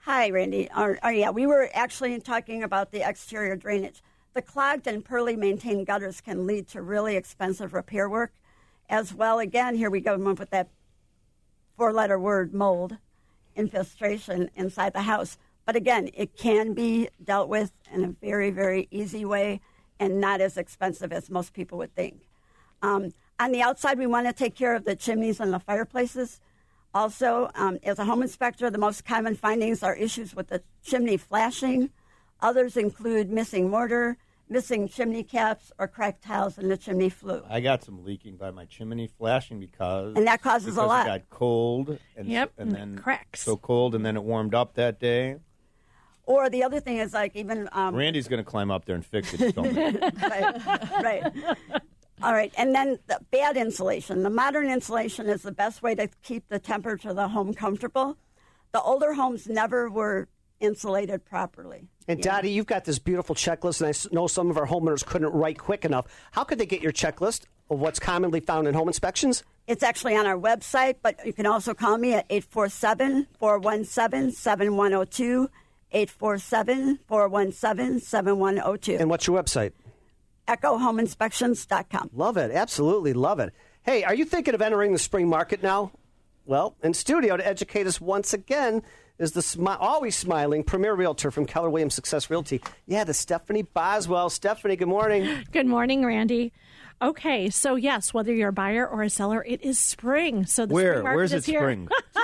Hi, 0.06 0.28
Randy. 0.28 0.68
Or, 0.76 0.98
yeah, 1.10 1.30
we 1.30 1.46
were 1.46 1.70
actually 1.72 2.20
talking 2.20 2.62
about 2.62 2.92
the 2.92 3.08
exterior 3.08 3.56
drainage. 3.56 4.02
The 4.34 4.42
clogged 4.42 4.86
and 4.86 5.02
poorly 5.02 5.34
maintained 5.34 5.86
gutters 5.86 6.20
can 6.20 6.46
lead 6.46 6.68
to 6.68 6.82
really 6.82 7.16
expensive 7.16 7.72
repair 7.72 8.06
work. 8.06 8.34
As 8.90 9.14
well, 9.14 9.38
again, 9.38 9.76
here 9.76 9.88
we 9.88 10.02
go 10.02 10.18
with 10.18 10.50
that 10.50 10.68
four 11.78 11.90
letter 11.90 12.18
word 12.18 12.52
mold 12.52 12.98
infestation 13.56 14.50
inside 14.54 14.92
the 14.92 15.00
house. 15.00 15.38
But 15.64 15.74
again, 15.74 16.10
it 16.12 16.36
can 16.36 16.74
be 16.74 17.08
dealt 17.24 17.48
with 17.48 17.72
in 17.90 18.04
a 18.04 18.08
very, 18.08 18.50
very 18.50 18.88
easy 18.90 19.24
way 19.24 19.62
and 19.98 20.20
not 20.20 20.42
as 20.42 20.58
expensive 20.58 21.14
as 21.14 21.30
most 21.30 21.54
people 21.54 21.78
would 21.78 21.94
think. 21.94 22.28
Um, 22.82 23.14
on 23.40 23.52
the 23.52 23.62
outside, 23.62 23.98
we 23.98 24.06
want 24.06 24.26
to 24.26 24.34
take 24.34 24.54
care 24.54 24.74
of 24.74 24.84
the 24.84 24.96
chimneys 24.96 25.40
and 25.40 25.50
the 25.50 25.60
fireplaces. 25.60 26.42
Also, 27.04 27.50
um, 27.56 27.78
as 27.82 27.98
a 27.98 28.04
home 28.04 28.22
inspector, 28.22 28.70
the 28.70 28.78
most 28.78 29.04
common 29.04 29.34
findings 29.34 29.82
are 29.82 29.96
issues 29.96 30.34
with 30.34 30.46
the 30.48 30.62
chimney 30.84 31.16
flashing. 31.16 31.90
Others 32.40 32.76
include 32.76 33.30
missing 33.30 33.68
mortar, 33.68 34.16
missing 34.48 34.88
chimney 34.88 35.24
caps, 35.24 35.72
or 35.78 35.88
cracked 35.88 36.22
tiles 36.22 36.56
in 36.56 36.68
the 36.68 36.76
chimney 36.76 37.08
flue. 37.08 37.42
I 37.50 37.60
got 37.60 37.82
some 37.82 38.04
leaking 38.04 38.36
by 38.36 38.52
my 38.52 38.64
chimney 38.66 39.08
flashing 39.08 39.58
because 39.58 40.14
and 40.16 40.26
that 40.28 40.40
causes 40.40 40.74
because 40.74 40.84
a 40.84 40.86
lot. 40.86 41.06
It 41.06 41.10
got 41.10 41.30
cold 41.30 41.98
and 42.16 42.28
Yep, 42.28 42.52
and 42.58 42.68
and 42.68 42.76
then 42.76 42.98
cracks. 43.02 43.42
so 43.42 43.56
cold 43.56 43.96
and 43.96 44.06
then 44.06 44.16
it 44.16 44.22
warmed 44.22 44.54
up 44.54 44.74
that 44.74 45.00
day. 45.00 45.36
Or 46.26 46.48
the 46.48 46.62
other 46.62 46.80
thing 46.80 46.98
is 46.98 47.12
like 47.12 47.34
even 47.34 47.68
um, 47.72 47.94
Randy's 47.94 48.28
going 48.28 48.42
to 48.42 48.48
climb 48.48 48.70
up 48.70 48.84
there 48.84 48.94
and 48.94 49.04
fix 49.04 49.34
it. 49.34 49.54
Right, 49.56 50.66
right. 51.02 51.32
All 52.22 52.32
right, 52.32 52.52
and 52.56 52.74
then 52.74 52.98
the 53.06 53.18
bad 53.30 53.56
insulation. 53.56 54.22
The 54.22 54.30
modern 54.30 54.70
insulation 54.70 55.26
is 55.28 55.42
the 55.42 55.52
best 55.52 55.82
way 55.82 55.94
to 55.96 56.08
keep 56.22 56.48
the 56.48 56.58
temperature 56.58 57.10
of 57.10 57.16
the 57.16 57.28
home 57.28 57.52
comfortable. 57.54 58.16
The 58.72 58.80
older 58.80 59.14
homes 59.14 59.46
never 59.48 59.90
were 59.90 60.28
insulated 60.60 61.24
properly. 61.24 61.88
And 62.06 62.22
Dottie, 62.22 62.50
you've 62.50 62.66
got 62.66 62.84
this 62.84 62.98
beautiful 62.98 63.34
checklist, 63.34 63.80
and 63.80 63.88
I 63.88 64.14
know 64.14 64.26
some 64.26 64.50
of 64.50 64.56
our 64.56 64.66
homeowners 64.66 65.04
couldn't 65.04 65.32
write 65.32 65.58
quick 65.58 65.84
enough. 65.84 66.06
How 66.32 66.44
could 66.44 66.58
they 66.58 66.66
get 66.66 66.82
your 66.82 66.92
checklist 66.92 67.44
of 67.70 67.80
what's 67.80 67.98
commonly 67.98 68.40
found 68.40 68.68
in 68.68 68.74
home 68.74 68.88
inspections? 68.88 69.42
It's 69.66 69.82
actually 69.82 70.14
on 70.16 70.26
our 70.26 70.36
website, 70.36 70.96
but 71.02 71.24
you 71.24 71.32
can 71.32 71.46
also 71.46 71.72
call 71.74 71.98
me 71.98 72.14
at 72.14 72.26
847 72.30 73.26
417 73.38 74.32
7102. 74.32 75.48
847 75.92 76.98
417 77.06 78.00
7102. 78.00 78.96
And 78.96 79.08
what's 79.08 79.26
your 79.26 79.40
website? 79.40 79.72
EchoHomeInspections.com. 80.48 82.10
Love 82.12 82.36
it. 82.36 82.50
Absolutely 82.50 83.12
love 83.12 83.40
it. 83.40 83.52
Hey, 83.82 84.04
are 84.04 84.14
you 84.14 84.24
thinking 84.24 84.54
of 84.54 84.62
entering 84.62 84.92
the 84.92 84.98
spring 84.98 85.28
market 85.28 85.62
now? 85.62 85.92
Well, 86.46 86.76
in 86.82 86.94
studio 86.94 87.36
to 87.36 87.46
educate 87.46 87.86
us 87.86 88.00
once 88.00 88.34
again 88.34 88.82
is 89.18 89.32
the 89.32 89.40
smi- 89.40 89.76
always 89.78 90.16
smiling 90.16 90.64
premier 90.64 90.94
realtor 90.94 91.30
from 91.30 91.46
Keller 91.46 91.70
Williams 91.70 91.94
Success 91.94 92.28
Realty. 92.30 92.60
Yeah, 92.86 93.04
the 93.04 93.14
Stephanie 93.14 93.62
Boswell. 93.62 94.28
Stephanie, 94.28 94.76
good 94.76 94.88
morning. 94.88 95.44
Good 95.52 95.66
morning, 95.66 96.04
Randy. 96.04 96.52
Okay, 97.04 97.50
so 97.50 97.74
yes, 97.74 98.14
whether 98.14 98.32
you're 98.32 98.48
a 98.48 98.52
buyer 98.52 98.88
or 98.88 99.02
a 99.02 99.10
seller, 99.10 99.44
it 99.46 99.60
is 99.62 99.78
spring. 99.78 100.46
So 100.46 100.64
the 100.64 100.72
Where? 100.72 100.92
spring 100.94 101.04
market 101.04 101.16
Where's 101.16 101.32
is 101.34 101.46
it 101.46 101.50
here. 101.50 101.60
spring? 101.60 101.88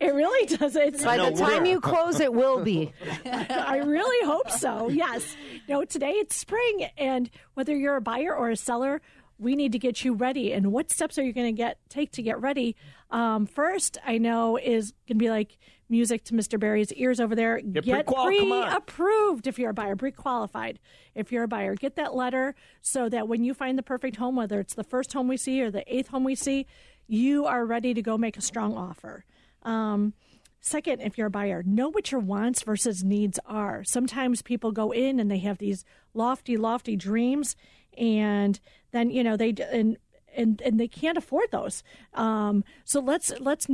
it 0.00 0.14
really 0.14 0.46
does. 0.56 0.76
It's 0.76 1.04
By 1.04 1.16
the 1.16 1.36
time 1.36 1.66
you 1.66 1.80
close, 1.80 2.20
it 2.20 2.32
will 2.32 2.62
be. 2.62 2.92
I 3.26 3.78
really 3.78 4.24
hope 4.24 4.48
so. 4.50 4.90
Yes. 4.90 5.36
No, 5.68 5.84
today 5.84 6.12
it's 6.12 6.36
spring, 6.36 6.86
and 6.96 7.28
whether 7.54 7.76
you're 7.76 7.96
a 7.96 8.00
buyer 8.00 8.32
or 8.32 8.50
a 8.50 8.56
seller, 8.56 9.02
we 9.40 9.56
need 9.56 9.72
to 9.72 9.78
get 9.78 10.04
you 10.04 10.14
ready. 10.14 10.52
And 10.52 10.70
what 10.72 10.90
steps 10.92 11.18
are 11.18 11.24
you 11.24 11.32
going 11.32 11.54
to 11.54 11.60
get 11.60 11.78
take 11.88 12.12
to 12.12 12.22
get 12.22 12.40
ready? 12.40 12.76
Um, 13.10 13.44
first, 13.44 13.98
I 14.06 14.18
know 14.18 14.56
is 14.56 14.92
going 15.08 15.18
to 15.18 15.24
be 15.24 15.30
like 15.30 15.58
music 15.88 16.24
to 16.24 16.34
Mr. 16.34 16.58
Barry's 16.58 16.92
ears 16.92 17.20
over 17.20 17.34
there. 17.34 17.60
Get 17.60 17.84
get 17.84 18.06
pre-qual, 18.06 18.30
come 18.38 18.52
on. 18.52 18.72
approved 18.72 19.46
if 19.46 19.58
you're 19.58 19.70
a 19.70 19.74
buyer, 19.74 19.96
pre-qualified 19.96 20.78
if 21.14 21.32
you're 21.32 21.44
a 21.44 21.48
buyer. 21.48 21.74
Get 21.74 21.96
that 21.96 22.14
letter 22.14 22.54
so 22.80 23.08
that 23.08 23.28
when 23.28 23.44
you 23.44 23.54
find 23.54 23.78
the 23.78 23.82
perfect 23.82 24.16
home, 24.16 24.36
whether 24.36 24.60
it's 24.60 24.74
the 24.74 24.84
first 24.84 25.12
home 25.12 25.28
we 25.28 25.36
see 25.36 25.62
or 25.62 25.70
the 25.70 25.84
eighth 25.92 26.08
home 26.08 26.24
we 26.24 26.34
see, 26.34 26.66
you 27.06 27.46
are 27.46 27.64
ready 27.64 27.94
to 27.94 28.02
go 28.02 28.18
make 28.18 28.36
a 28.36 28.42
strong 28.42 28.76
offer. 28.76 29.24
Um, 29.62 30.14
Second, 30.60 31.00
if 31.00 31.16
you're 31.16 31.28
a 31.28 31.30
buyer, 31.30 31.62
know 31.64 31.88
what 31.88 32.10
your 32.10 32.20
wants 32.20 32.62
versus 32.62 33.04
needs 33.04 33.38
are. 33.46 33.84
Sometimes 33.84 34.42
people 34.42 34.72
go 34.72 34.90
in 34.90 35.20
and 35.20 35.30
they 35.30 35.38
have 35.38 35.58
these 35.58 35.84
lofty, 36.14 36.56
lofty 36.56 36.96
dreams, 36.96 37.54
and 37.96 38.58
then 38.90 39.10
you 39.10 39.22
know 39.22 39.36
they 39.36 39.54
and 39.70 39.96
and 40.36 40.60
and 40.62 40.78
they 40.80 40.88
can't 40.88 41.16
afford 41.16 41.50
those. 41.52 41.82
Um, 42.14 42.64
so 42.84 43.00
let's 43.00 43.32
let's 43.38 43.68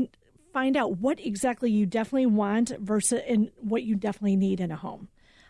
find 0.55 0.77
out 0.77 0.99
what 0.99 1.19
exactly 1.19 1.71
you 1.71 1.85
definitely 1.85 2.27
want 2.27 2.71
versus 2.79 3.21
and 3.27 3.51
what 3.61 3.83
you 3.83 3.97
definitely 3.97 4.37
need 4.37 4.61
in 4.61 4.71
a 4.71 4.77
home. 4.77 5.09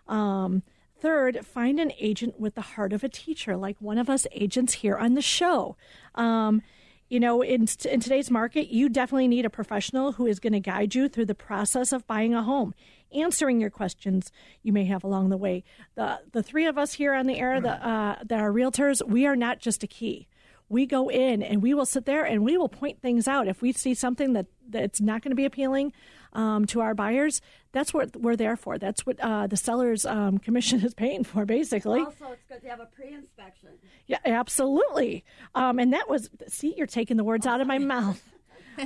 Um, 0.08 0.62
third, 0.98 1.44
find 1.46 1.78
an 1.78 1.92
agent 2.00 2.40
with 2.40 2.54
the 2.54 2.62
heart 2.62 2.94
of 2.94 3.04
a 3.04 3.08
teacher, 3.08 3.54
like 3.56 3.76
one 3.78 3.98
of 3.98 4.08
us 4.08 4.26
agents 4.32 4.74
here 4.74 4.96
on 4.96 5.12
the 5.12 5.22
show. 5.22 5.76
Um, 6.14 6.62
you 7.10 7.20
know, 7.20 7.42
in, 7.42 7.68
in 7.84 8.00
today's 8.00 8.30
market, 8.30 8.68
you 8.68 8.88
definitely 8.88 9.28
need 9.28 9.44
a 9.44 9.50
professional 9.50 10.12
who 10.12 10.26
is 10.26 10.40
going 10.40 10.54
to 10.54 10.60
guide 10.60 10.94
you 10.94 11.06
through 11.06 11.26
the 11.26 11.34
process 11.34 11.92
of 11.92 12.06
buying 12.06 12.34
a 12.34 12.42
home, 12.42 12.74
answering 13.14 13.60
your 13.60 13.68
questions 13.68 14.32
you 14.62 14.72
may 14.72 14.86
have 14.86 15.04
along 15.04 15.28
the 15.28 15.36
way. 15.36 15.64
The 15.96 16.20
the 16.32 16.42
three 16.42 16.64
of 16.64 16.78
us 16.78 16.94
here 16.94 17.12
on 17.12 17.26
the 17.26 17.38
air 17.38 17.60
that 17.60 17.82
uh, 17.82 18.16
that 18.24 18.40
are 18.40 18.50
realtors, 18.50 19.06
we 19.06 19.26
are 19.26 19.36
not 19.36 19.58
just 19.58 19.82
a 19.84 19.86
key. 19.86 20.28
We 20.68 20.86
go 20.86 21.10
in 21.10 21.42
and 21.42 21.62
we 21.62 21.74
will 21.74 21.86
sit 21.86 22.06
there 22.06 22.24
and 22.24 22.44
we 22.44 22.56
will 22.56 22.68
point 22.68 23.00
things 23.00 23.28
out. 23.28 23.48
If 23.48 23.62
we 23.62 23.72
see 23.72 23.94
something 23.94 24.32
that 24.32 24.46
that's 24.68 25.00
not 25.00 25.22
going 25.22 25.30
to 25.30 25.36
be 25.36 25.44
appealing 25.44 25.92
um, 26.32 26.64
to 26.66 26.80
our 26.80 26.94
buyers, 26.94 27.40
that's 27.72 27.92
what 27.92 28.16
we're 28.16 28.36
there 28.36 28.56
for. 28.56 28.78
That's 28.78 29.04
what 29.04 29.20
uh, 29.20 29.46
the 29.46 29.56
seller's 29.56 30.06
um, 30.06 30.38
commission 30.38 30.80
is 30.84 30.94
paying 30.94 31.24
for, 31.24 31.44
basically. 31.44 32.00
Also, 32.00 32.32
it's 32.32 32.44
good 32.48 32.62
to 32.62 32.68
have 32.68 32.80
a 32.80 32.86
pre-inspection. 32.86 33.70
Yeah, 34.06 34.18
absolutely. 34.24 35.24
Um, 35.54 35.78
and 35.78 35.92
that 35.92 36.08
was, 36.08 36.30
see, 36.48 36.74
you're 36.76 36.86
taking 36.86 37.16
the 37.16 37.24
words 37.24 37.46
out 37.46 37.60
of 37.60 37.66
my 37.66 37.78
mouth. 37.78 38.22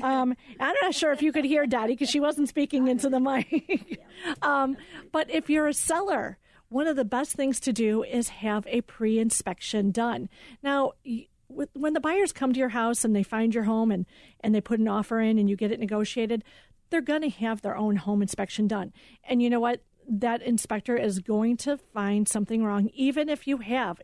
Um, 0.03 0.37
I'm 0.61 0.75
not 0.83 0.95
sure 0.95 1.13
if 1.13 1.23
you 1.23 1.33
could 1.33 1.47
hear 1.47 1.67
Dottie 1.67 1.95
because 1.95 2.11
she 2.11 2.21
wasn't 2.21 2.51
speaking 2.51 2.89
into 2.89 3.09
the 3.09 3.21
mic. 3.21 3.99
um, 4.43 4.77
but 5.13 5.31
if 5.31 5.49
you're 5.49 5.67
a 5.67 5.73
seller, 5.73 6.37
one 6.69 6.87
of 6.87 6.97
the 6.97 7.05
best 7.05 7.33
things 7.33 7.59
to 7.61 7.73
do 7.73 8.03
is 8.03 8.29
have 8.29 8.67
a 8.67 8.83
pre 8.83 9.19
inspection 9.19 9.91
done. 9.91 10.29
Now, 10.63 10.93
with, 11.49 11.71
when 11.75 11.93
the 11.93 12.01
buyers 12.01 12.33
come 12.33 12.53
to 12.53 12.59
your 12.59 12.71
house 12.71 13.05
and 13.05 13.15
they 13.15 13.23
find 13.23 13.55
your 13.55 13.65
home 13.65 13.91
and, 13.91 14.07
and 14.41 14.55
they 14.55 14.61
put 14.61 14.81
an 14.81 14.89
offer 14.89 15.21
in 15.21 15.39
and 15.39 15.49
you 15.49 15.57
get 15.57 15.73
it 15.73 15.81
negotiated, 15.81 16.45
they're 16.91 17.01
going 17.01 17.23
to 17.23 17.31
have 17.31 17.63
their 17.63 17.77
own 17.77 17.97
home 17.97 18.23
inspection 18.23 18.67
done. 18.67 18.93
And 19.25 19.43
you 19.43 19.51
know 19.51 19.61
what? 19.61 19.83
That 20.09 20.43
inspector 20.43 20.97
is 20.97 21.21
going 21.21 21.59
to 21.59 21.77
find 21.77 22.27
something 22.27 22.65
wrong, 22.65 22.91
even 22.95 23.29
if 23.29 23.47
you 23.47 23.59
have 23.59 24.01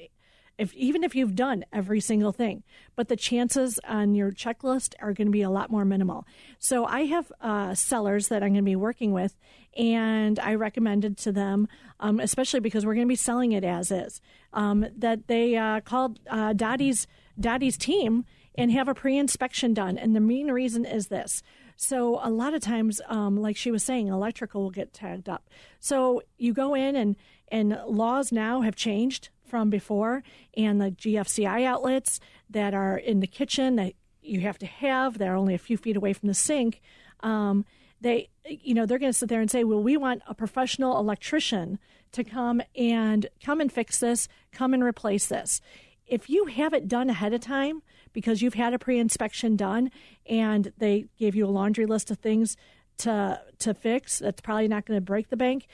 if 0.58 0.72
even 0.74 1.02
if 1.02 1.14
you've 1.14 1.34
done 1.34 1.64
every 1.72 2.00
single 2.00 2.32
thing, 2.32 2.62
but 2.94 3.08
the 3.08 3.16
chances 3.16 3.80
on 3.86 4.14
your 4.14 4.30
checklist 4.30 4.94
are 5.00 5.12
going 5.12 5.26
to 5.26 5.32
be 5.32 5.42
a 5.42 5.50
lot 5.50 5.70
more 5.70 5.84
minimal. 5.84 6.26
So 6.58 6.84
I 6.84 7.06
have 7.06 7.32
uh, 7.40 7.74
sellers 7.74 8.28
that 8.28 8.42
I'm 8.42 8.50
going 8.52 8.64
to 8.64 8.70
be 8.70 8.76
working 8.76 9.12
with, 9.12 9.36
and 9.76 10.38
I 10.38 10.54
recommended 10.54 11.16
to 11.18 11.32
them, 11.32 11.68
um, 11.98 12.20
especially 12.20 12.60
because 12.60 12.86
we're 12.86 12.94
going 12.94 13.06
to 13.06 13.12
be 13.12 13.16
selling 13.16 13.52
it 13.52 13.64
as 13.64 13.90
is, 13.90 14.20
um, 14.52 14.86
that 14.96 15.26
they 15.26 15.56
uh, 15.56 15.80
called 15.80 16.20
uh, 16.30 16.52
Dottie's 16.52 17.06
Dottie's 17.38 17.76
team 17.76 18.24
and 18.56 18.70
have 18.70 18.88
a 18.88 18.94
pre-inspection 18.94 19.74
done. 19.74 19.98
And 19.98 20.14
the 20.14 20.20
main 20.20 20.50
reason 20.50 20.84
is 20.84 21.08
this. 21.08 21.42
So 21.76 22.20
a 22.22 22.30
lot 22.30 22.54
of 22.54 22.62
times, 22.62 23.00
um, 23.08 23.36
like 23.36 23.56
she 23.56 23.70
was 23.70 23.82
saying, 23.82 24.08
electrical 24.08 24.62
will 24.62 24.70
get 24.70 24.92
tagged 24.92 25.28
up. 25.28 25.48
So 25.80 26.22
you 26.38 26.52
go 26.52 26.74
in 26.74 26.96
and 26.96 27.16
and 27.48 27.78
laws 27.86 28.32
now 28.32 28.62
have 28.62 28.74
changed 28.74 29.28
from 29.44 29.70
before, 29.70 30.22
and 30.56 30.80
the 30.80 30.90
GFCI 30.90 31.64
outlets 31.64 32.18
that 32.48 32.74
are 32.74 32.96
in 32.96 33.20
the 33.20 33.26
kitchen 33.26 33.76
that 33.76 33.92
you 34.22 34.40
have 34.40 34.58
to 34.58 34.66
have, 34.66 35.18
they're 35.18 35.36
only 35.36 35.54
a 35.54 35.58
few 35.58 35.76
feet 35.76 35.96
away 35.96 36.12
from 36.14 36.28
the 36.28 36.34
sink. 36.34 36.80
Um, 37.20 37.64
they, 38.00 38.30
you 38.48 38.74
know, 38.74 38.86
they're 38.86 38.98
going 38.98 39.12
to 39.12 39.18
sit 39.18 39.28
there 39.28 39.40
and 39.40 39.50
say, 39.50 39.62
"Well, 39.64 39.82
we 39.82 39.96
want 39.96 40.22
a 40.26 40.34
professional 40.34 40.98
electrician 40.98 41.78
to 42.12 42.24
come 42.24 42.62
and 42.74 43.26
come 43.44 43.60
and 43.60 43.72
fix 43.72 43.98
this, 43.98 44.28
come 44.52 44.74
and 44.74 44.82
replace 44.82 45.26
this." 45.26 45.60
If 46.06 46.28
you 46.28 46.46
have 46.46 46.72
it 46.74 46.88
done 46.88 47.10
ahead 47.10 47.32
of 47.32 47.40
time 47.40 47.82
because 48.12 48.42
you've 48.42 48.54
had 48.54 48.74
a 48.74 48.78
pre-inspection 48.78 49.56
done 49.56 49.90
and 50.26 50.72
they 50.78 51.06
gave 51.18 51.34
you 51.34 51.46
a 51.46 51.48
laundry 51.48 51.86
list 51.86 52.10
of 52.10 52.18
things 52.18 52.56
to 52.98 53.40
to 53.58 53.74
fix, 53.74 54.18
that's 54.18 54.40
probably 54.40 54.68
not 54.68 54.84
going 54.84 54.96
to 54.96 55.04
break 55.04 55.28
the 55.28 55.36
bank 55.36 55.66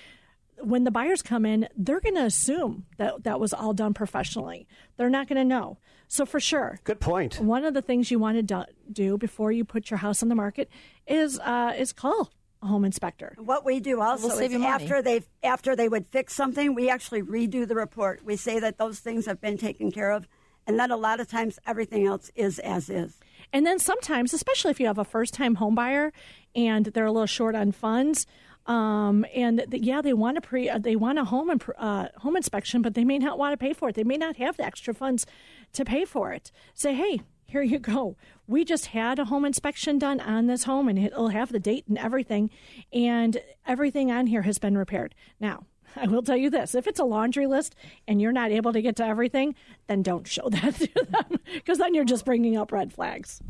when 0.63 0.85
the 0.85 0.91
buyers 0.91 1.23
come 1.23 1.47
in, 1.47 1.69
they're 1.77 2.01
going 2.01 2.15
to 2.15 2.25
assume 2.25 2.87
that 2.97 3.25
that 3.25 3.41
was 3.41 3.53
all 3.53 3.73
done 3.73 3.95
professionally. 3.95 4.67
They're 4.97 5.11
not 5.11 5.29
going 5.29 5.39
to 5.39 5.45
know. 5.45 5.79
So 6.09 6.27
for 6.27 6.41
sure, 6.41 6.81
good 6.85 7.01
point. 7.01 7.41
One 7.41 7.65
of 7.65 7.75
the 7.75 7.83
things 7.83 8.11
you 8.11 8.19
want 8.19 8.49
to 8.49 8.67
do, 8.93 9.17
before 9.17 9.53
you 9.53 9.65
put 9.65 9.91
your 9.91 9.99
house 9.99 10.23
on 10.23 10.29
the 10.29 10.35
market 10.35 10.69
is 11.07 11.39
uh, 11.39 11.75
is 11.77 11.93
call 11.93 12.33
home 12.63 12.85
inspector. 12.85 13.35
What 13.39 13.65
we 13.65 13.81
do 13.81 14.01
also 14.01 14.29
We'll 14.29 14.37
save 14.37 14.53
is 14.53 14.63
after 14.63 15.03
they 15.03 15.23
after 15.43 15.75
they 15.75 15.89
would 15.89 16.07
fix 16.09 16.35
something, 16.35 16.75
we 16.75 16.91
actually 16.91 17.23
redo 17.23 17.67
the 17.67 17.75
report. 17.75 18.25
We 18.25 18.37
say 18.37 18.61
that 18.61 18.79
those 18.79 19.01
things 19.01 19.27
have 19.27 19.41
been 19.41 19.59
taken 19.59 19.91
care 19.91 20.11
of, 20.11 20.27
and 20.67 20.79
then 20.79 20.91
a 20.91 20.97
lot 20.97 21.21
of 21.21 21.29
times 21.29 21.59
everything 21.67 22.07
else 22.07 22.31
is 22.35 22.59
as 22.59 22.91
is. 22.91 23.19
And 23.53 23.67
then 23.67 23.79
sometimes, 23.79 24.33
especially 24.33 24.71
if 24.71 24.81
you 24.81 24.87
have 24.87 24.99
a 24.99 25.05
first 25.05 25.35
time 25.35 25.57
home 25.57 25.75
buyer 25.75 26.13
and 26.55 26.87
they're 26.87 27.07
a 27.07 27.13
little 27.13 27.27
short 27.27 27.55
on 27.55 27.73
funds, 27.73 28.27
um, 28.67 29.25
and 29.35 29.65
th- 29.71 29.83
yeah, 29.83 30.03
they 30.03 30.13
want 30.13 30.37
a 30.39 30.41
pre, 30.41 30.69
uh, 30.69 30.79
they 30.79 30.97
want 30.97 31.19
a 31.19 31.25
home 31.25 31.51
imp- 31.51 31.71
uh, 31.79 32.09
home 32.19 32.37
inspection, 32.37 32.83
but 32.83 32.95
they 32.95 33.05
may 33.05 33.19
not 33.19 33.39
want 33.39 33.53
to 33.53 33.57
pay 33.57 33.73
for 33.73 33.89
it. 33.89 33.95
They 33.95 34.05
may 34.05 34.17
not 34.17 34.37
have 34.37 34.57
the 34.57 34.65
extra 34.65 34.95
funds 34.95 35.27
to 35.73 35.85
pay 35.85 36.05
for 36.05 36.33
it. 36.33 36.53
Say, 36.75 36.95
hey, 36.95 37.23
here 37.51 37.63
you 37.63 37.81
go. 37.81 38.17
We 38.47 38.65
just 38.65 38.87
had 38.87 39.19
a 39.19 39.25
home 39.25 39.45
inspection 39.45 39.99
done 39.99 40.21
on 40.21 40.47
this 40.47 40.65
home, 40.65 40.89
and 40.89 40.99
it'll 40.99 41.29
have 41.29 41.51
the 41.51 41.59
date 41.59 41.85
and 41.89 41.99
everything, 41.99 42.51
and 42.93 43.41
everything 43.67 44.13
on 44.13 44.29
here 44.29 44.43
has 44.43 44.59
been 44.59 44.79
repaired. 44.79 45.15
Now, 45.41 45.65
I 45.97 46.07
will 46.07 46.23
tell 46.23 46.37
you 46.37 46.49
this: 46.49 46.75
if 46.75 46.87
it's 46.87 47.01
a 47.01 47.05
laundry 47.05 47.49
list 47.49 47.75
and 48.07 48.23
you're 48.23 48.33
not 48.33 48.53
able 48.53 48.73
to 48.73 48.81
get 48.81 48.97
to 48.97 49.05
everything, 49.05 49.57
then 49.89 50.03
don't 50.03 50.29
show 50.29 50.49
that 50.51 50.77
to 50.77 51.07
them 51.09 51.41
because 51.53 51.79
then 51.79 51.95
you're 51.95 52.05
just 52.05 52.25
bringing 52.25 52.57
up 52.57 52.71
red 52.71 52.93
flags. 52.93 53.43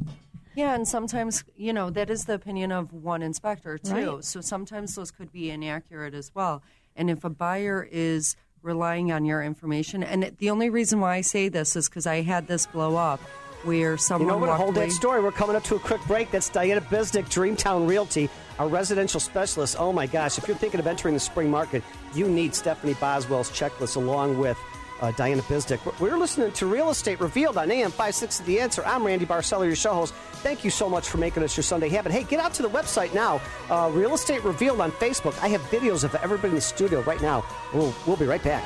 Yeah, 0.56 0.74
and 0.74 0.88
sometimes, 0.88 1.44
you 1.56 1.72
know, 1.72 1.90
that 1.90 2.10
is 2.10 2.24
the 2.24 2.34
opinion 2.34 2.72
of 2.72 2.92
one 2.92 3.22
inspector, 3.22 3.78
too. 3.78 4.16
Right. 4.16 4.24
So 4.24 4.40
sometimes 4.40 4.96
those 4.96 5.12
could 5.12 5.30
be 5.30 5.48
inaccurate 5.48 6.12
as 6.12 6.32
well. 6.34 6.62
And 6.96 7.08
if 7.08 7.22
a 7.22 7.30
buyer 7.30 7.86
is 7.90 8.34
relying 8.60 9.12
on 9.12 9.24
your 9.24 9.42
information, 9.42 10.02
and 10.02 10.34
the 10.38 10.50
only 10.50 10.68
reason 10.68 10.98
why 10.98 11.14
I 11.14 11.20
say 11.20 11.48
this 11.48 11.76
is 11.76 11.88
because 11.88 12.04
I 12.04 12.22
had 12.22 12.48
this 12.48 12.66
blow 12.66 12.96
up 12.96 13.20
where 13.64 13.96
You 13.96 14.24
know 14.26 14.36
what? 14.38 14.50
Hold 14.50 14.76
away- 14.76 14.86
that 14.86 14.92
story. 14.92 15.22
We're 15.22 15.32
coming 15.32 15.56
up 15.56 15.64
to 15.64 15.76
a 15.76 15.78
quick 15.78 16.00
break. 16.06 16.30
That's 16.30 16.48
Diana 16.48 16.80
Bizdick, 16.80 17.24
Dreamtown 17.28 17.88
Realty, 17.88 18.28
our 18.58 18.68
residential 18.68 19.20
specialist. 19.20 19.76
Oh 19.78 19.92
my 19.92 20.06
gosh! 20.06 20.38
If 20.38 20.46
you're 20.48 20.56
thinking 20.56 20.80
of 20.80 20.86
entering 20.86 21.14
the 21.14 21.20
spring 21.20 21.50
market, 21.50 21.82
you 22.14 22.28
need 22.28 22.54
Stephanie 22.54 22.94
Boswell's 22.94 23.50
checklist 23.50 23.96
along 23.96 24.38
with 24.38 24.58
uh, 25.00 25.10
Diana 25.12 25.42
Bizdick. 25.42 25.80
We're- 26.00 26.16
listening 26.20 26.52
to 26.52 26.66
Real 26.66 26.90
Estate 26.90 27.18
Revealed 27.20 27.56
on 27.56 27.70
AM 27.70 27.90
560 27.90 28.44
The 28.44 28.60
Answer. 28.60 28.82
I'm 28.84 29.02
Randy 29.04 29.24
Barcella, 29.24 29.64
your 29.64 29.74
show 29.74 29.94
host. 29.94 30.12
Thank 30.42 30.64
you 30.64 30.70
so 30.70 30.88
much 30.88 31.08
for 31.08 31.16
making 31.18 31.42
us 31.42 31.56
your 31.56 31.64
Sunday 31.64 31.88
habit. 31.88 32.12
Hey, 32.12 32.24
get 32.24 32.40
out 32.40 32.52
to 32.54 32.62
the 32.62 32.68
website 32.68 33.14
now. 33.14 33.40
Uh, 33.70 33.90
Real 33.92 34.12
Estate 34.14 34.44
Revealed 34.44 34.80
on 34.80 34.90
Facebook. 34.92 35.38
I 35.42 35.48
have 35.48 35.62
videos 35.70 36.04
of 36.04 36.14
everybody 36.16 36.48
in 36.50 36.54
the 36.56 36.60
studio 36.60 37.00
right 37.02 37.20
now. 37.22 37.42
We'll, 37.72 37.94
we'll 38.06 38.16
be 38.16 38.26
right 38.26 38.42
back. 38.42 38.62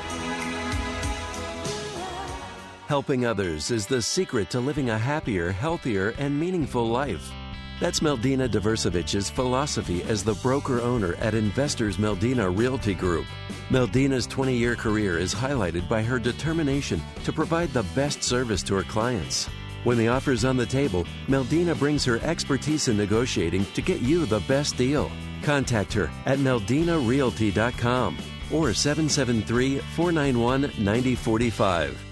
Helping 2.87 3.25
others 3.25 3.71
is 3.71 3.87
the 3.87 3.99
secret 3.99 4.51
to 4.51 4.59
living 4.59 4.91
a 4.91 4.97
happier, 4.97 5.51
healthier, 5.51 6.13
and 6.19 6.39
meaningful 6.39 6.87
life. 6.87 7.31
That's 7.79 7.99
Meldina 7.99 8.47
Dervisovich's 8.47 9.27
philosophy 9.27 10.03
as 10.03 10.23
the 10.23 10.35
broker 10.35 10.79
owner 10.81 11.15
at 11.15 11.33
Investors 11.33 11.97
Meldina 11.97 12.55
Realty 12.55 12.93
Group. 12.93 13.25
Meldina's 13.69 14.27
20 14.27 14.55
year 14.55 14.75
career 14.75 15.17
is 15.17 15.33
highlighted 15.33 15.89
by 15.89 16.03
her 16.03 16.19
determination 16.19 17.01
to 17.23 17.33
provide 17.33 17.73
the 17.73 17.87
best 17.95 18.21
service 18.21 18.61
to 18.61 18.75
her 18.75 18.83
clients. 18.83 19.49
When 19.83 19.97
the 19.97 20.09
offer's 20.09 20.45
on 20.45 20.55
the 20.55 20.65
table, 20.67 21.07
Meldina 21.27 21.77
brings 21.77 22.05
her 22.05 22.19
expertise 22.19 22.87
in 22.87 22.97
negotiating 22.97 23.65
to 23.73 23.81
get 23.81 24.01
you 24.01 24.27
the 24.27 24.41
best 24.41 24.77
deal. 24.77 25.09
Contact 25.41 25.91
her 25.93 26.11
at 26.27 26.37
meldinarealty.com 26.37 28.17
or 28.53 28.75
773 28.75 29.79
491 29.79 30.61
9045. 30.61 32.04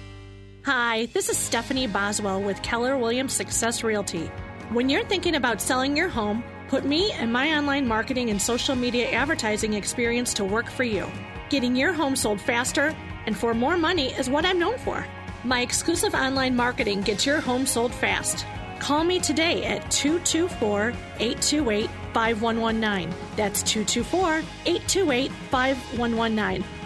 Hi, 0.65 1.07
this 1.07 1.27
is 1.27 1.37
Stephanie 1.37 1.87
Boswell 1.87 2.41
with 2.41 2.61
Keller 2.61 2.97
Williams 2.97 3.33
Success 3.33 3.83
Realty. 3.83 4.27
When 4.71 4.87
you're 4.87 5.03
thinking 5.03 5.35
about 5.35 5.59
selling 5.59 5.97
your 5.97 6.07
home, 6.07 6.41
put 6.69 6.85
me 6.85 7.11
and 7.11 7.33
my 7.33 7.57
online 7.57 7.85
marketing 7.85 8.29
and 8.29 8.41
social 8.41 8.73
media 8.73 9.11
advertising 9.11 9.73
experience 9.73 10.33
to 10.35 10.45
work 10.45 10.69
for 10.69 10.85
you. 10.85 11.05
Getting 11.49 11.75
your 11.75 11.91
home 11.91 12.15
sold 12.15 12.39
faster 12.39 12.95
and 13.25 13.37
for 13.37 13.53
more 13.53 13.75
money 13.75 14.13
is 14.13 14.29
what 14.29 14.45
I'm 14.45 14.57
known 14.57 14.77
for. 14.77 15.05
My 15.43 15.59
exclusive 15.59 16.13
online 16.13 16.55
marketing 16.55 17.01
gets 17.01 17.25
your 17.25 17.41
home 17.41 17.65
sold 17.65 17.93
fast. 17.93 18.45
Call 18.79 19.03
me 19.03 19.19
today 19.19 19.65
at 19.65 19.91
224 19.91 20.93
828 21.19 21.89
5119. 22.13 23.13
That's 23.35 23.63
224 23.63 24.43
828 24.65 25.29
5119. 25.51 26.63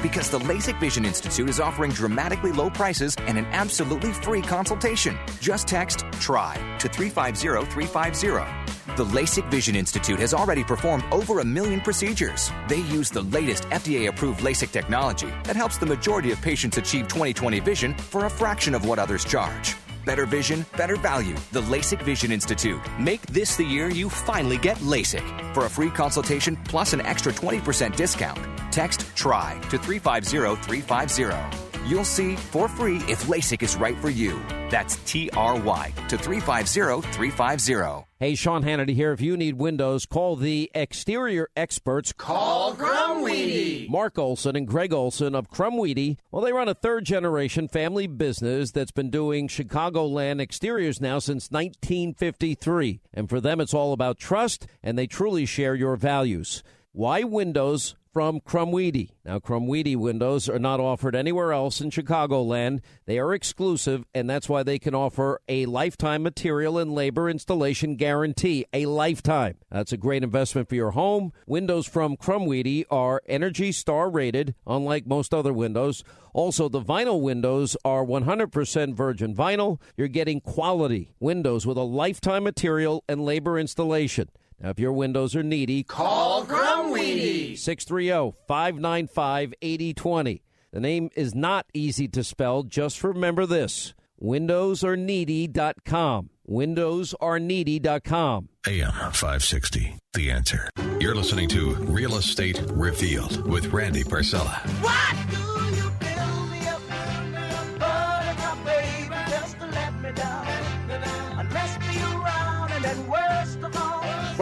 Because 0.00 0.30
the 0.30 0.38
LASIK 0.38 0.78
Vision 0.78 1.04
Institute 1.04 1.48
is 1.48 1.58
offering 1.58 1.90
dramatically 1.90 2.52
low 2.52 2.70
prices 2.70 3.16
and 3.26 3.36
an 3.36 3.46
absolutely 3.46 4.12
free 4.12 4.42
consultation. 4.42 5.18
Just 5.40 5.66
text 5.66 6.04
TRY 6.20 6.54
to 6.78 6.88
350 6.88 7.70
350. 7.72 8.94
The 8.96 9.04
LASIK 9.04 9.50
Vision 9.50 9.74
Institute 9.74 10.20
has 10.20 10.34
already 10.34 10.62
performed 10.62 11.04
over 11.10 11.40
a 11.40 11.44
million 11.44 11.80
procedures. 11.80 12.50
They 12.68 12.80
use 12.80 13.10
the 13.10 13.22
latest 13.22 13.64
FDA 13.64 14.08
approved 14.08 14.40
LASIK 14.40 14.70
technology 14.70 15.28
that 15.44 15.56
helps 15.56 15.78
the 15.78 15.86
majority 15.86 16.30
of 16.30 16.40
patients 16.42 16.78
achieve 16.78 17.08
20/20 17.08 17.60
vision 17.60 17.94
for 17.94 18.26
a 18.26 18.30
fraction 18.30 18.74
of 18.74 18.84
what 18.84 18.98
others 18.98 19.24
charge. 19.24 19.74
Better 20.08 20.24
vision, 20.24 20.64
better 20.74 20.96
value. 20.96 21.36
The 21.52 21.60
LASIK 21.60 22.00
Vision 22.00 22.32
Institute. 22.32 22.80
Make 22.98 23.20
this 23.26 23.56
the 23.56 23.64
year 23.64 23.90
you 23.90 24.08
finally 24.08 24.56
get 24.56 24.78
LASIK. 24.78 25.52
For 25.52 25.66
a 25.66 25.68
free 25.68 25.90
consultation 25.90 26.56
plus 26.64 26.94
an 26.94 27.02
extra 27.02 27.30
20% 27.30 27.94
discount, 27.94 28.40
text 28.72 29.04
TRY 29.14 29.60
to 29.68 29.76
350 29.76 30.62
350. 30.62 31.86
You'll 31.86 32.06
see 32.06 32.36
for 32.36 32.68
free 32.68 33.02
if 33.06 33.24
LASIK 33.24 33.62
is 33.62 33.76
right 33.76 33.98
for 33.98 34.08
you. 34.08 34.40
That's 34.70 34.96
T 35.04 35.28
R 35.36 35.60
Y 35.60 35.92
to 36.08 36.16
350 36.16 37.06
350. 37.12 38.07
Hey, 38.20 38.34
Sean 38.34 38.64
Hannity 38.64 38.96
here. 38.96 39.12
If 39.12 39.20
you 39.20 39.36
need 39.36 39.60
windows, 39.60 40.04
call 40.04 40.34
the 40.34 40.72
exterior 40.74 41.48
experts. 41.56 42.12
Call 42.12 42.74
Crumweedy. 42.74 43.88
Mark 43.88 44.18
Olson 44.18 44.56
and 44.56 44.66
Greg 44.66 44.92
Olson 44.92 45.36
of 45.36 45.52
Crumweedy. 45.52 46.16
Well, 46.32 46.42
they 46.42 46.52
run 46.52 46.66
a 46.66 46.74
third 46.74 47.04
generation 47.04 47.68
family 47.68 48.08
business 48.08 48.72
that's 48.72 48.90
been 48.90 49.10
doing 49.10 49.46
Chicagoland 49.46 50.40
exteriors 50.40 51.00
now 51.00 51.20
since 51.20 51.48
1953. 51.52 53.00
And 53.14 53.30
for 53.30 53.40
them, 53.40 53.60
it's 53.60 53.72
all 53.72 53.92
about 53.92 54.18
trust, 54.18 54.66
and 54.82 54.98
they 54.98 55.06
truly 55.06 55.46
share 55.46 55.76
your 55.76 55.94
values. 55.94 56.64
Why 56.90 57.22
windows? 57.22 57.94
From 58.18 58.40
Crumweedy. 58.40 59.10
Now, 59.24 59.38
Crumweedy 59.38 59.94
windows 59.94 60.48
are 60.48 60.58
not 60.58 60.80
offered 60.80 61.14
anywhere 61.14 61.52
else 61.52 61.80
in 61.80 61.90
Chicagoland. 61.90 62.80
They 63.06 63.20
are 63.20 63.32
exclusive, 63.32 64.06
and 64.12 64.28
that's 64.28 64.48
why 64.48 64.64
they 64.64 64.80
can 64.80 64.92
offer 64.92 65.40
a 65.48 65.66
lifetime 65.66 66.24
material 66.24 66.78
and 66.78 66.92
labor 66.92 67.30
installation 67.30 67.94
guarantee. 67.94 68.66
A 68.72 68.86
lifetime. 68.86 69.58
That's 69.70 69.92
a 69.92 69.96
great 69.96 70.24
investment 70.24 70.68
for 70.68 70.74
your 70.74 70.90
home. 70.90 71.32
Windows 71.46 71.86
from 71.86 72.16
Crumweedy 72.16 72.84
are 72.90 73.22
Energy 73.28 73.70
Star 73.70 74.10
rated, 74.10 74.56
unlike 74.66 75.06
most 75.06 75.32
other 75.32 75.52
windows. 75.52 76.02
Also, 76.32 76.68
the 76.68 76.82
vinyl 76.82 77.20
windows 77.20 77.76
are 77.84 78.04
100% 78.04 78.94
virgin 78.94 79.32
vinyl. 79.32 79.80
You're 79.96 80.08
getting 80.08 80.40
quality 80.40 81.12
windows 81.20 81.66
with 81.66 81.76
a 81.76 81.82
lifetime 81.82 82.42
material 82.42 83.04
and 83.08 83.24
labor 83.24 83.60
installation. 83.60 84.28
Now, 84.60 84.70
if 84.70 84.78
your 84.78 84.92
windows 84.92 85.34
are 85.36 85.42
needy, 85.42 85.82
Call 85.84 86.44
Crumweedy. 86.44 87.56
630 87.56 88.36
595 88.46 89.54
8020. 89.62 90.42
The 90.72 90.80
name 90.80 91.08
is 91.16 91.34
not 91.34 91.64
easy 91.72 92.08
to 92.08 92.22
spell. 92.24 92.64
Just 92.64 93.02
remember 93.04 93.46
this 93.46 93.94
windowsareneedy.com. 94.20 96.30
Windowsareneedy.com. 96.48 98.48
AM 98.66 98.92
560. 98.92 99.96
The 100.14 100.30
answer. 100.30 100.70
You're 100.98 101.14
listening 101.14 101.48
to 101.50 101.74
Real 101.74 102.16
Estate 102.16 102.60
Revealed 102.70 103.46
with 103.48 103.66
Randy 103.66 104.02
Barcella. 104.02 104.56
What 104.82 105.67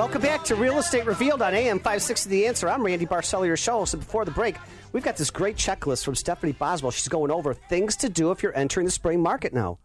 Welcome 0.07 0.23
back 0.23 0.45
to 0.45 0.55
Real 0.55 0.79
Estate 0.79 1.05
Revealed 1.05 1.43
on 1.43 1.53
AM 1.53 1.79
560 1.79 2.31
The 2.31 2.47
Answer. 2.47 2.69
I'm 2.69 2.85
Randy 2.85 3.07
Barcella, 3.07 3.45
your 3.45 3.57
show. 3.57 3.85
So 3.85 3.99
before 3.99 4.25
the 4.25 4.31
break, 4.31 4.55
we've 4.93 5.03
got 5.03 5.17
this 5.17 5.33
great 5.33 5.57
checklist 5.57 6.05
from 6.05 6.15
Stephanie 6.15 6.53
Boswell. 6.53 6.93
She's 6.93 7.09
going 7.09 7.33
over 7.33 7.55
things 7.55 7.97
to 7.97 8.09
do 8.09 8.31
if 8.31 8.41
you're 8.41 8.57
entering 8.57 8.85
the 8.85 8.93
spring 8.93 9.21
market 9.21 9.53
now. 9.53 9.81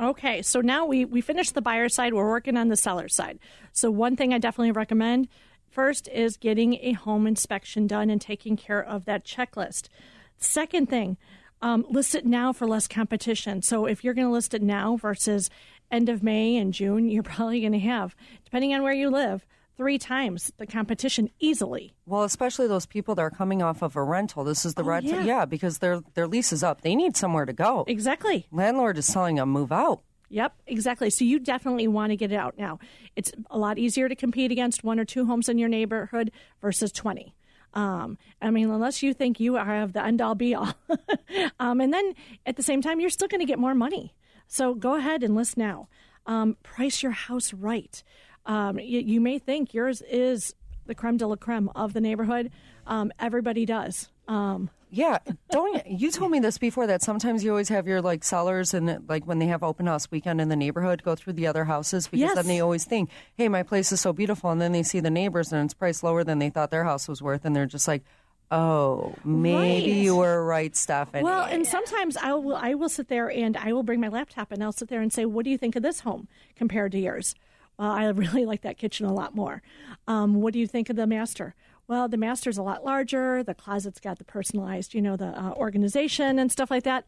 Okay, 0.00 0.40
so 0.40 0.62
now 0.62 0.86
we, 0.86 1.04
we 1.04 1.20
finished 1.20 1.52
the 1.54 1.60
buyer 1.60 1.90
side, 1.90 2.14
we're 2.14 2.26
working 2.26 2.56
on 2.56 2.68
the 2.68 2.74
seller 2.74 3.06
side. 3.06 3.38
So, 3.72 3.90
one 3.90 4.16
thing 4.16 4.32
I 4.32 4.38
definitely 4.38 4.72
recommend 4.72 5.28
first 5.68 6.08
is 6.08 6.38
getting 6.38 6.78
a 6.80 6.92
home 6.92 7.26
inspection 7.26 7.86
done 7.86 8.08
and 8.08 8.18
taking 8.18 8.56
care 8.56 8.82
of 8.82 9.04
that 9.04 9.26
checklist. 9.26 9.90
Second 10.38 10.88
thing, 10.88 11.18
um, 11.60 11.84
list 11.90 12.14
it 12.14 12.24
now 12.24 12.50
for 12.54 12.66
less 12.66 12.88
competition. 12.88 13.60
So, 13.60 13.84
if 13.84 14.02
you're 14.02 14.14
going 14.14 14.26
to 14.26 14.32
list 14.32 14.54
it 14.54 14.62
now 14.62 14.96
versus 14.96 15.50
end 15.90 16.08
of 16.08 16.22
May 16.22 16.56
and 16.56 16.72
June, 16.72 17.08
you're 17.10 17.22
probably 17.22 17.60
going 17.60 17.72
to 17.72 17.78
have, 17.80 18.16
depending 18.42 18.72
on 18.72 18.82
where 18.82 18.94
you 18.94 19.10
live, 19.10 19.44
three 19.76 19.98
times 19.98 20.52
the 20.56 20.66
competition 20.66 21.30
easily. 21.38 21.92
Well, 22.06 22.22
especially 22.24 22.66
those 22.66 22.86
people 22.86 23.14
that 23.14 23.22
are 23.22 23.30
coming 23.30 23.62
off 23.62 23.82
of 23.82 23.96
a 23.96 24.02
rental. 24.02 24.44
This 24.44 24.64
is 24.64 24.74
the 24.74 24.82
Oh, 24.82 24.86
red. 24.86 25.04
yeah. 25.04 25.22
yeah, 25.22 25.44
because 25.44 25.78
their 25.78 26.00
their 26.14 26.26
lease 26.26 26.52
is 26.52 26.62
up. 26.62 26.80
They 26.80 26.94
need 26.94 27.16
somewhere 27.16 27.44
to 27.44 27.52
go. 27.52 27.84
Exactly. 27.86 28.46
Landlord 28.50 28.98
is 28.98 29.06
telling 29.06 29.36
them 29.36 29.50
move 29.50 29.72
out. 29.72 30.02
Yep, 30.28 30.54
exactly. 30.66 31.10
So 31.10 31.24
you 31.24 31.38
definitely 31.38 31.86
want 31.86 32.10
to 32.10 32.16
get 32.16 32.32
it 32.32 32.36
out 32.36 32.58
now. 32.58 32.80
It's 33.14 33.30
a 33.48 33.58
lot 33.58 33.78
easier 33.78 34.08
to 34.08 34.16
compete 34.16 34.50
against 34.50 34.82
one 34.82 34.98
or 34.98 35.04
two 35.04 35.24
homes 35.26 35.48
in 35.48 35.56
your 35.56 35.68
neighborhood 35.68 36.32
versus 36.60 36.90
20. 36.90 37.32
Um, 37.74 38.18
I 38.42 38.50
mean, 38.50 38.68
unless 38.70 39.02
you 39.04 39.14
think 39.14 39.38
you 39.38 39.54
have 39.54 39.92
the 39.92 40.02
end 40.04 40.20
all 40.20 40.34
be 40.34 40.54
all. 40.54 40.74
um, 41.60 41.80
and 41.80 41.92
then 41.92 42.14
at 42.44 42.56
the 42.56 42.62
same 42.62 42.82
time, 42.82 42.98
you're 43.00 43.10
still 43.10 43.28
going 43.28 43.40
to 43.40 43.46
get 43.46 43.58
more 43.58 43.74
money. 43.74 44.14
So 44.48 44.74
go 44.74 44.94
ahead 44.94 45.22
and 45.22 45.34
list 45.36 45.56
now. 45.56 45.88
Um, 46.26 46.56
price 46.64 47.02
your 47.04 47.12
house 47.12 47.52
right. 47.52 48.02
Um, 48.46 48.78
you, 48.78 49.00
you 49.00 49.20
may 49.20 49.38
think 49.38 49.74
yours 49.74 50.02
is 50.08 50.54
the 50.86 50.94
creme 50.94 51.16
de 51.16 51.26
la 51.26 51.36
creme 51.36 51.68
of 51.74 51.92
the 51.92 52.00
neighborhood. 52.00 52.50
Um, 52.86 53.12
everybody 53.18 53.66
does. 53.66 54.08
Um, 54.28 54.70
Yeah, 54.90 55.18
don't 55.50 55.84
you 55.86 56.10
told 56.12 56.30
me 56.30 56.38
this 56.38 56.58
before 56.58 56.86
that 56.86 57.02
sometimes 57.02 57.42
you 57.44 57.50
always 57.50 57.68
have 57.68 57.86
your 57.88 58.00
like 58.00 58.22
sellers 58.24 58.72
and 58.72 59.04
like 59.08 59.26
when 59.26 59.40
they 59.40 59.46
have 59.46 59.62
open 59.64 59.86
house 59.86 60.08
weekend 60.10 60.40
in 60.40 60.48
the 60.48 60.54
neighborhood 60.56 61.02
go 61.02 61.14
through 61.16 61.32
the 61.34 61.46
other 61.48 61.64
houses 61.64 62.06
because 62.06 62.20
Yes. 62.20 62.34
then 62.36 62.46
they 62.46 62.60
always 62.60 62.84
think, 62.84 63.10
"Hey, 63.36 63.48
my 63.48 63.62
place 63.64 63.90
is 63.90 64.00
so 64.00 64.12
beautiful," 64.12 64.50
and 64.50 64.60
then 64.60 64.70
they 64.72 64.84
see 64.84 65.00
the 65.00 65.10
neighbors 65.10 65.52
and 65.52 65.64
it's 65.64 65.74
priced 65.74 66.02
lower 66.04 66.22
than 66.22 66.38
they 66.38 66.50
thought 66.50 66.70
their 66.70 66.84
house 66.84 67.08
was 67.08 67.20
worth, 67.20 67.44
and 67.44 67.54
they're 67.54 67.66
just 67.66 67.88
like, 67.88 68.04
"Oh, 68.50 69.16
maybe 69.24 69.90
Right. 69.92 70.02
you 70.02 70.16
were 70.16 70.44
right, 70.44 70.74
Stephanie." 70.76 71.24
Well, 71.24 71.44
and 71.44 71.66
sometimes 71.66 72.16
I 72.16 72.32
will 72.34 72.54
I 72.56 72.74
will 72.74 72.88
sit 72.88 73.08
there 73.08 73.28
and 73.30 73.56
I 73.56 73.72
will 73.72 73.82
bring 73.82 74.00
my 74.00 74.08
laptop 74.08 74.52
and 74.52 74.62
I'll 74.62 74.72
sit 74.72 74.88
there 74.88 75.00
and 75.00 75.12
say, 75.12 75.24
"What 75.24 75.44
do 75.44 75.50
you 75.50 75.58
think 75.58 75.74
of 75.76 75.82
this 75.82 76.00
home 76.00 76.28
compared 76.54 76.92
to 76.92 76.98
yours?" 76.98 77.34
Well, 77.78 77.90
I 77.90 78.06
really 78.08 78.46
like 78.46 78.62
that 78.62 78.78
kitchen 78.78 79.06
a 79.06 79.12
lot 79.12 79.34
more. 79.34 79.62
Um, 80.06 80.34
what 80.34 80.52
do 80.52 80.58
you 80.58 80.66
think 80.66 80.90
of 80.90 80.96
the 80.96 81.06
master? 81.06 81.54
Well, 81.88 82.08
the 82.08 82.16
master's 82.16 82.58
a 82.58 82.62
lot 82.62 82.84
larger. 82.84 83.42
The 83.42 83.54
closet's 83.54 84.00
got 84.00 84.18
the 84.18 84.24
personalized, 84.24 84.92
you 84.92 85.00
know, 85.00 85.16
the 85.16 85.26
uh, 85.26 85.52
organization 85.52 86.38
and 86.38 86.50
stuff 86.50 86.70
like 86.70 86.82
that. 86.82 87.04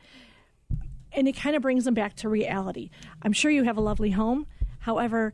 And 1.12 1.26
it 1.26 1.32
kind 1.32 1.56
of 1.56 1.62
brings 1.62 1.84
them 1.84 1.94
back 1.94 2.14
to 2.16 2.28
reality. 2.28 2.90
I'm 3.22 3.32
sure 3.32 3.50
you 3.50 3.64
have 3.64 3.76
a 3.76 3.80
lovely 3.80 4.10
home. 4.10 4.46
However, 4.80 5.32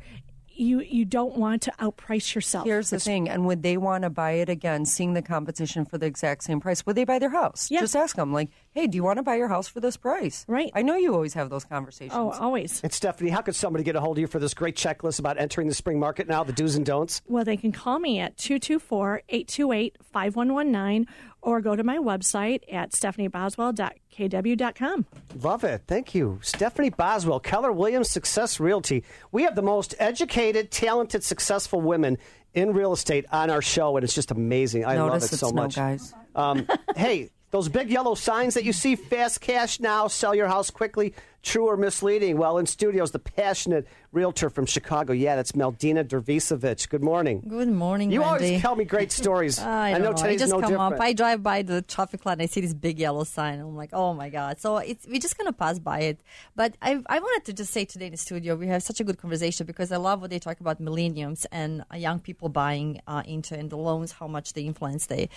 you 0.56 0.80
you 0.80 1.04
don't 1.04 1.36
want 1.36 1.62
to 1.62 1.72
outprice 1.80 2.34
yourself. 2.34 2.66
Here's 2.66 2.90
the 2.90 2.98
thing, 2.98 3.28
and 3.28 3.46
would 3.46 3.62
they 3.62 3.76
want 3.76 4.04
to 4.04 4.10
buy 4.10 4.32
it 4.32 4.48
again, 4.48 4.84
seeing 4.84 5.14
the 5.14 5.22
competition 5.22 5.84
for 5.84 5.98
the 5.98 6.06
exact 6.06 6.44
same 6.44 6.60
price? 6.60 6.84
Would 6.86 6.96
they 6.96 7.04
buy 7.04 7.18
their 7.18 7.30
house? 7.30 7.70
Yeah. 7.70 7.80
Just 7.80 7.96
ask 7.96 8.16
them, 8.16 8.32
like, 8.32 8.50
"Hey, 8.72 8.86
do 8.86 8.96
you 8.96 9.04
want 9.04 9.18
to 9.18 9.22
buy 9.22 9.36
your 9.36 9.48
house 9.48 9.68
for 9.68 9.80
this 9.80 9.96
price?" 9.96 10.44
Right. 10.48 10.70
I 10.74 10.82
know 10.82 10.96
you 10.96 11.14
always 11.14 11.34
have 11.34 11.50
those 11.50 11.64
conversations. 11.64 12.14
Oh, 12.14 12.30
always. 12.30 12.80
And 12.82 12.92
Stephanie, 12.92 13.30
how 13.30 13.40
could 13.40 13.54
somebody 13.54 13.84
get 13.84 13.96
a 13.96 14.00
hold 14.00 14.18
of 14.18 14.20
you 14.20 14.26
for 14.26 14.38
this 14.38 14.54
great 14.54 14.76
checklist 14.76 15.18
about 15.18 15.38
entering 15.38 15.68
the 15.68 15.74
spring 15.74 15.98
market 15.98 16.28
now, 16.28 16.44
the 16.44 16.52
do's 16.52 16.76
and 16.76 16.86
don'ts? 16.86 17.22
Well, 17.26 17.44
they 17.44 17.56
can 17.56 17.72
call 17.72 17.98
me 17.98 18.18
at 18.20 18.36
224 18.36 19.22
828 19.28 19.96
5119 20.02 21.06
or 21.44 21.60
go 21.60 21.76
to 21.76 21.84
my 21.84 21.98
website 21.98 22.60
at 22.72 22.92
stephanieboswell.kw.com. 22.92 25.06
Love 25.40 25.64
it. 25.64 25.82
Thank 25.86 26.14
you. 26.14 26.38
Stephanie 26.42 26.90
Boswell, 26.90 27.40
Keller 27.40 27.70
Williams 27.70 28.10
Success 28.10 28.58
Realty. 28.58 29.04
We 29.30 29.42
have 29.44 29.54
the 29.54 29.62
most 29.62 29.94
educated, 29.98 30.70
talented, 30.70 31.22
successful 31.22 31.80
women 31.80 32.18
in 32.54 32.72
real 32.72 32.92
estate 32.92 33.26
on 33.30 33.50
our 33.50 33.62
show, 33.62 33.96
and 33.96 34.04
it's 34.04 34.14
just 34.14 34.30
amazing. 34.30 34.86
I 34.86 34.96
love 34.96 35.14
it 35.14 35.24
it's 35.24 35.38
so 35.38 35.50
no 35.50 35.62
much. 35.62 35.76
guys. 35.76 36.14
Um, 36.34 36.66
hey, 36.96 37.30
those 37.50 37.68
big 37.68 37.90
yellow 37.90 38.14
signs 38.14 38.54
that 38.54 38.64
you 38.64 38.72
see, 38.72 38.96
fast 38.96 39.40
cash 39.40 39.78
now, 39.78 40.08
sell 40.08 40.34
your 40.34 40.48
house 40.48 40.70
quickly, 40.70 41.14
true 41.42 41.66
or 41.66 41.76
misleading? 41.76 42.36
Well, 42.36 42.58
in 42.58 42.66
studios, 42.66 43.12
the 43.12 43.20
passionate 43.20 43.86
realtor 44.14 44.48
from 44.48 44.64
Chicago. 44.66 45.12
Yeah, 45.12 45.36
that's 45.36 45.52
Meldina 45.52 46.04
Dervisovich. 46.04 46.88
Good 46.88 47.02
morning. 47.02 47.42
Good 47.46 47.68
morning, 47.68 48.10
You 48.12 48.22
Randy. 48.22 48.46
always 48.46 48.60
tell 48.62 48.76
me 48.76 48.84
great 48.84 49.12
stories. 49.22 49.58
I, 49.58 49.92
know 49.92 50.12
don't 50.12 50.20
know. 50.22 50.28
I 50.28 50.36
just 50.36 50.52
no 50.52 50.60
come 50.60 50.70
different. 50.70 50.94
up. 50.94 51.00
I 51.00 51.12
drive 51.12 51.42
by 51.42 51.62
the 51.62 51.82
traffic 51.82 52.24
light. 52.24 52.34
and 52.34 52.42
I 52.42 52.46
see 52.46 52.60
this 52.60 52.72
big 52.72 52.98
yellow 52.98 53.24
sign. 53.24 53.60
I'm 53.60 53.76
like, 53.76 53.90
oh 53.92 54.14
my 54.14 54.28
god! 54.30 54.60
So 54.60 54.78
it's 54.78 55.06
we're 55.06 55.18
just 55.20 55.36
gonna 55.36 55.52
pass 55.52 55.78
by 55.78 56.00
it. 56.00 56.20
But 56.56 56.76
I 56.80 57.02
I 57.06 57.18
wanted 57.18 57.44
to 57.46 57.52
just 57.52 57.72
say 57.72 57.84
today 57.84 58.06
in 58.06 58.12
the 58.12 58.18
studio 58.18 58.54
we 58.54 58.66
have 58.68 58.82
such 58.82 59.00
a 59.00 59.04
good 59.04 59.18
conversation 59.18 59.66
because 59.66 59.90
I 59.92 59.96
love 59.96 60.20
what 60.20 60.30
they 60.30 60.38
talk 60.38 60.60
about 60.60 60.80
millenniums 60.80 61.44
and 61.52 61.84
young 61.94 62.20
people 62.20 62.48
buying 62.48 63.00
uh, 63.08 63.22
into 63.26 63.54
and 63.58 63.68
the 63.68 63.76
loans, 63.76 64.12
how 64.12 64.28
much 64.28 64.52
they 64.52 64.62
influence. 64.62 65.06
They 65.06 65.28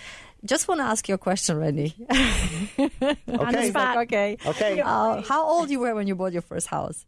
just 0.46 0.68
want 0.68 0.80
to 0.82 0.86
ask 0.86 1.10
you 1.10 1.16
a 1.16 1.18
question, 1.18 1.58
Randy. 1.58 1.96
Okay. 3.28 3.70
spot. 3.70 3.98
okay. 3.98 4.38
Okay. 4.46 4.82
Uh, 4.82 5.22
how 5.22 5.46
old 5.46 5.70
you 5.70 5.80
were 5.80 5.94
when 5.96 6.08
you 6.08 6.16
bought 6.16 6.34
your 6.34 6.42
first 6.42 6.68
house? 6.68 7.06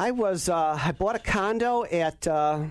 I 0.00 0.12
was. 0.12 0.48
Uh, 0.48 0.78
I 0.82 0.92
bought 0.92 1.16
a 1.16 1.18
condo 1.18 1.84
at. 1.84 2.26
Uh, 2.26 2.64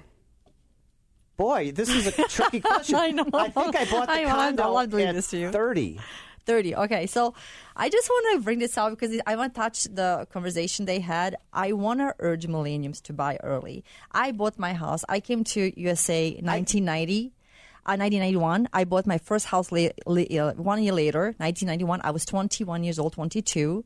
boy, 1.38 1.72
this 1.72 1.90
is 1.90 2.08
a 2.08 2.12
tricky 2.28 2.60
question. 2.60 3.20
I. 3.20 3.24
I 3.34 3.50
think 3.50 3.76
I 3.76 3.86
bought 3.86 4.08
the 4.08 4.14
I. 4.14 4.24
I 4.24 4.54
condo 4.54 4.86
doing 4.88 5.06
at 5.06 5.14
this 5.16 5.30
to 5.30 5.38
you. 5.38 5.52
thirty. 5.52 6.00
30. 6.46 6.76
Okay. 6.76 7.06
So 7.06 7.36
I 7.76 7.90
just 7.90 8.10
want 8.10 8.38
to 8.40 8.44
bring 8.44 8.58
this 8.58 8.76
out 8.76 8.90
because 8.90 9.22
I 9.28 9.36
want 9.36 9.54
to 9.54 9.60
touch 9.62 9.84
the 9.84 10.26
conversation 10.34 10.86
they 10.86 11.00
had. 11.00 11.36
I 11.54 11.74
want 11.74 12.00
to 12.00 12.16
urge 12.18 12.48
millenniums 12.48 13.02
to 13.02 13.14
buy 13.14 13.38
early. 13.44 13.84
I 14.12 14.32
bought 14.32 14.58
my 14.58 14.74
house. 14.74 15.06
I 15.08 15.20
came 15.20 15.44
to 15.54 15.72
USA 15.80 16.32
1990. 16.32 17.34
Uh, 17.86 17.96
1991, 17.98 18.68
I 18.74 18.84
bought 18.84 19.06
my 19.06 19.20
first 19.20 19.46
house 19.48 19.72
la- 19.72 19.90
la- 20.08 20.22
uh, 20.24 20.54
one 20.54 20.82
year 20.82 20.94
later, 20.94 21.36
1991. 21.38 22.02
I 22.04 22.12
was 22.12 22.26
21 22.26 22.84
years 22.84 22.98
old, 22.98 23.14
22. 23.14 23.86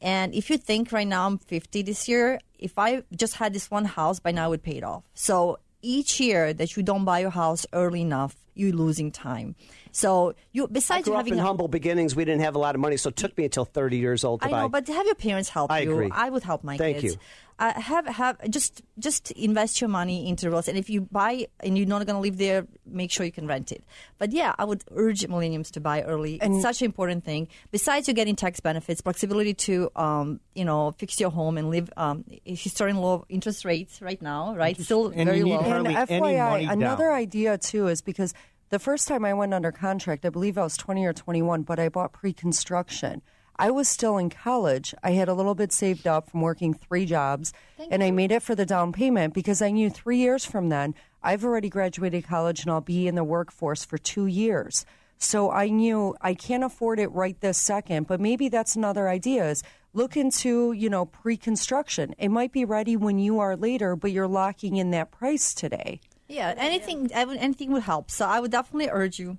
And 0.00 0.34
if 0.34 0.50
you 0.50 0.58
think 0.58 0.92
right 0.92 1.06
now 1.06 1.26
I'm 1.26 1.38
50 1.38 1.82
this 1.82 2.08
year, 2.08 2.40
if 2.58 2.78
I 2.78 3.02
just 3.14 3.36
had 3.36 3.52
this 3.52 3.70
one 3.70 3.84
house, 3.84 4.20
by 4.20 4.32
now 4.32 4.44
I 4.44 4.48
would 4.48 4.62
pay 4.62 4.76
it 4.76 4.84
off. 4.84 5.04
So 5.14 5.58
each 5.82 6.20
year 6.20 6.52
that 6.52 6.76
you 6.76 6.82
don't 6.82 7.04
buy 7.04 7.20
your 7.20 7.30
house 7.30 7.66
early 7.72 8.00
enough, 8.00 8.34
you're 8.54 8.72
losing 8.72 9.10
time. 9.10 9.54
So 9.92 10.34
you 10.52 10.66
besides 10.68 11.08
having 11.08 11.38
humble 11.38 11.68
beginnings. 11.68 12.16
We 12.16 12.24
didn't 12.24 12.40
have 12.42 12.54
a 12.54 12.58
lot 12.58 12.74
of 12.74 12.80
money, 12.80 12.96
so 12.96 13.08
it 13.08 13.16
took 13.16 13.36
me 13.38 13.44
until 13.44 13.64
thirty 13.64 13.98
years 13.98 14.24
old 14.24 14.40
to 14.42 14.46
I 14.48 14.50
buy. 14.50 14.62
know, 14.62 14.68
but 14.68 14.86
to 14.86 14.92
have 14.92 15.06
your 15.06 15.14
parents 15.14 15.48
help 15.48 15.70
I 15.70 15.80
you. 15.80 15.92
agree. 15.92 16.10
I 16.12 16.30
would 16.30 16.42
help 16.42 16.64
my 16.64 16.76
Thank 16.76 17.00
kids. 17.00 17.14
you. 17.14 17.20
Uh, 17.56 17.80
have 17.80 18.06
have 18.06 18.50
just 18.50 18.82
just 18.98 19.30
invest 19.32 19.80
your 19.80 19.88
money 19.88 20.28
into 20.28 20.50
real 20.50 20.58
estate. 20.58 20.72
And 20.72 20.78
if 20.78 20.90
you 20.90 21.02
buy 21.02 21.46
and 21.60 21.78
you're 21.78 21.86
not 21.86 22.04
going 22.04 22.16
to 22.16 22.20
live 22.20 22.36
there, 22.36 22.66
make 22.84 23.12
sure 23.12 23.24
you 23.24 23.30
can 23.30 23.46
rent 23.46 23.70
it. 23.70 23.84
But 24.18 24.32
yeah, 24.32 24.54
I 24.58 24.64
would 24.64 24.82
urge 24.90 25.24
millenniums 25.28 25.70
to 25.72 25.80
buy 25.80 26.02
early. 26.02 26.40
it's 26.42 26.62
such 26.62 26.82
an 26.82 26.86
important 26.86 27.24
thing. 27.24 27.46
Besides, 27.70 28.08
you 28.08 28.14
getting 28.14 28.34
tax 28.34 28.58
benefits, 28.58 29.02
flexibility 29.02 29.54
to 29.54 29.88
um, 29.94 30.40
you 30.56 30.64
know 30.64 30.92
fix 30.98 31.20
your 31.20 31.30
home 31.30 31.56
and 31.56 31.70
live. 31.70 31.90
Um, 31.96 32.24
historian 32.44 32.96
low 32.96 33.24
interest 33.28 33.64
rates 33.64 34.02
right 34.02 34.20
now, 34.20 34.56
right? 34.56 34.76
Still 34.80 35.08
and 35.14 35.26
very 35.26 35.38
you 35.38 35.44
need 35.44 35.54
low. 35.54 35.62
hardly 35.62 35.94
and 35.94 36.10
any 36.10 36.20
FYI, 36.34 36.50
money 36.50 36.64
another 36.66 37.04
down. 37.04 37.14
idea 37.14 37.58
too 37.58 37.86
is 37.86 38.02
because 38.02 38.34
The 38.70 38.78
first 38.80 39.06
time 39.06 39.24
I 39.24 39.34
went 39.34 39.54
under 39.54 39.70
contract, 39.70 40.24
I 40.26 40.30
believe 40.30 40.58
I 40.58 40.62
was 40.64 40.76
20 40.76 41.04
or 41.06 41.12
21, 41.12 41.62
but 41.62 41.78
I 41.78 41.88
bought 41.88 42.12
pre 42.12 42.32
construction. 42.32 43.22
I 43.56 43.70
was 43.70 43.88
still 43.88 44.18
in 44.18 44.30
college. 44.30 44.94
I 45.02 45.12
had 45.12 45.28
a 45.28 45.34
little 45.34 45.54
bit 45.54 45.72
saved 45.72 46.06
up 46.06 46.30
from 46.30 46.40
working 46.40 46.74
three 46.74 47.06
jobs, 47.06 47.52
and 47.90 48.02
I 48.02 48.10
made 48.10 48.32
it 48.32 48.42
for 48.42 48.54
the 48.54 48.66
down 48.66 48.92
payment 48.92 49.32
because 49.32 49.62
I 49.62 49.70
knew 49.70 49.90
three 49.90 50.18
years 50.18 50.44
from 50.44 50.70
then, 50.70 50.94
I've 51.22 51.44
already 51.44 51.68
graduated 51.68 52.24
college 52.24 52.62
and 52.62 52.70
I'll 52.70 52.80
be 52.80 53.06
in 53.06 53.14
the 53.14 53.24
workforce 53.24 53.84
for 53.84 53.96
two 53.96 54.26
years. 54.26 54.84
So 55.18 55.50
I 55.50 55.68
knew 55.68 56.16
I 56.20 56.34
can't 56.34 56.64
afford 56.64 56.98
it 56.98 57.12
right 57.12 57.40
this 57.40 57.56
second, 57.56 58.08
but 58.08 58.20
maybe 58.20 58.48
that's 58.48 58.76
another 58.76 59.08
idea 59.08 59.48
is 59.48 59.62
look 59.92 60.16
into, 60.16 60.72
you 60.72 60.90
know, 60.90 61.06
pre-construction. 61.06 62.14
It 62.18 62.30
might 62.30 62.52
be 62.52 62.64
ready 62.64 62.96
when 62.96 63.18
you 63.18 63.38
are 63.38 63.56
later, 63.56 63.94
but 63.94 64.10
you're 64.10 64.26
locking 64.26 64.76
in 64.76 64.90
that 64.90 65.12
price 65.12 65.54
today. 65.54 66.00
Yeah, 66.26 66.54
anything, 66.56 67.10
I 67.14 67.24
would- 67.26 67.36
anything 67.36 67.70
would 67.72 67.82
help. 67.82 68.10
So 68.10 68.26
I 68.26 68.40
would 68.40 68.50
definitely 68.50 68.88
urge 68.90 69.18
you 69.18 69.36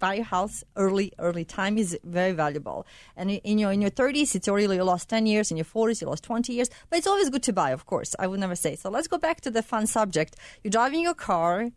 buy 0.00 0.16
a 0.16 0.22
house 0.24 0.64
early. 0.76 1.12
Early 1.18 1.44
time 1.44 1.78
is 1.78 1.96
very 2.02 2.32
valuable. 2.32 2.86
And 3.16 3.30
in- 3.30 3.40
in 3.44 3.58
your 3.58 3.72
in 3.72 3.80
your 3.80 3.90
thirties, 3.90 4.34
it's 4.34 4.48
already 4.48 4.74
you 4.74 4.82
lost 4.84 5.08
ten 5.08 5.26
years. 5.26 5.50
In 5.52 5.56
your 5.56 5.64
forties, 5.64 6.00
you 6.00 6.08
lost 6.08 6.24
twenty 6.24 6.52
years. 6.54 6.70
But 6.90 6.98
it's 6.98 7.06
always 7.06 7.30
good 7.30 7.44
to 7.44 7.52
buy, 7.52 7.70
of 7.70 7.86
course. 7.86 8.16
I 8.18 8.26
would 8.26 8.40
never 8.40 8.56
say. 8.56 8.74
So 8.74 8.90
let's 8.90 9.06
go 9.06 9.18
back 9.18 9.40
to 9.42 9.50
the 9.50 9.62
fun 9.62 9.86
subject. 9.86 10.36
You're 10.62 10.72
driving 10.72 11.00
your 11.02 11.14
car. 11.14 11.70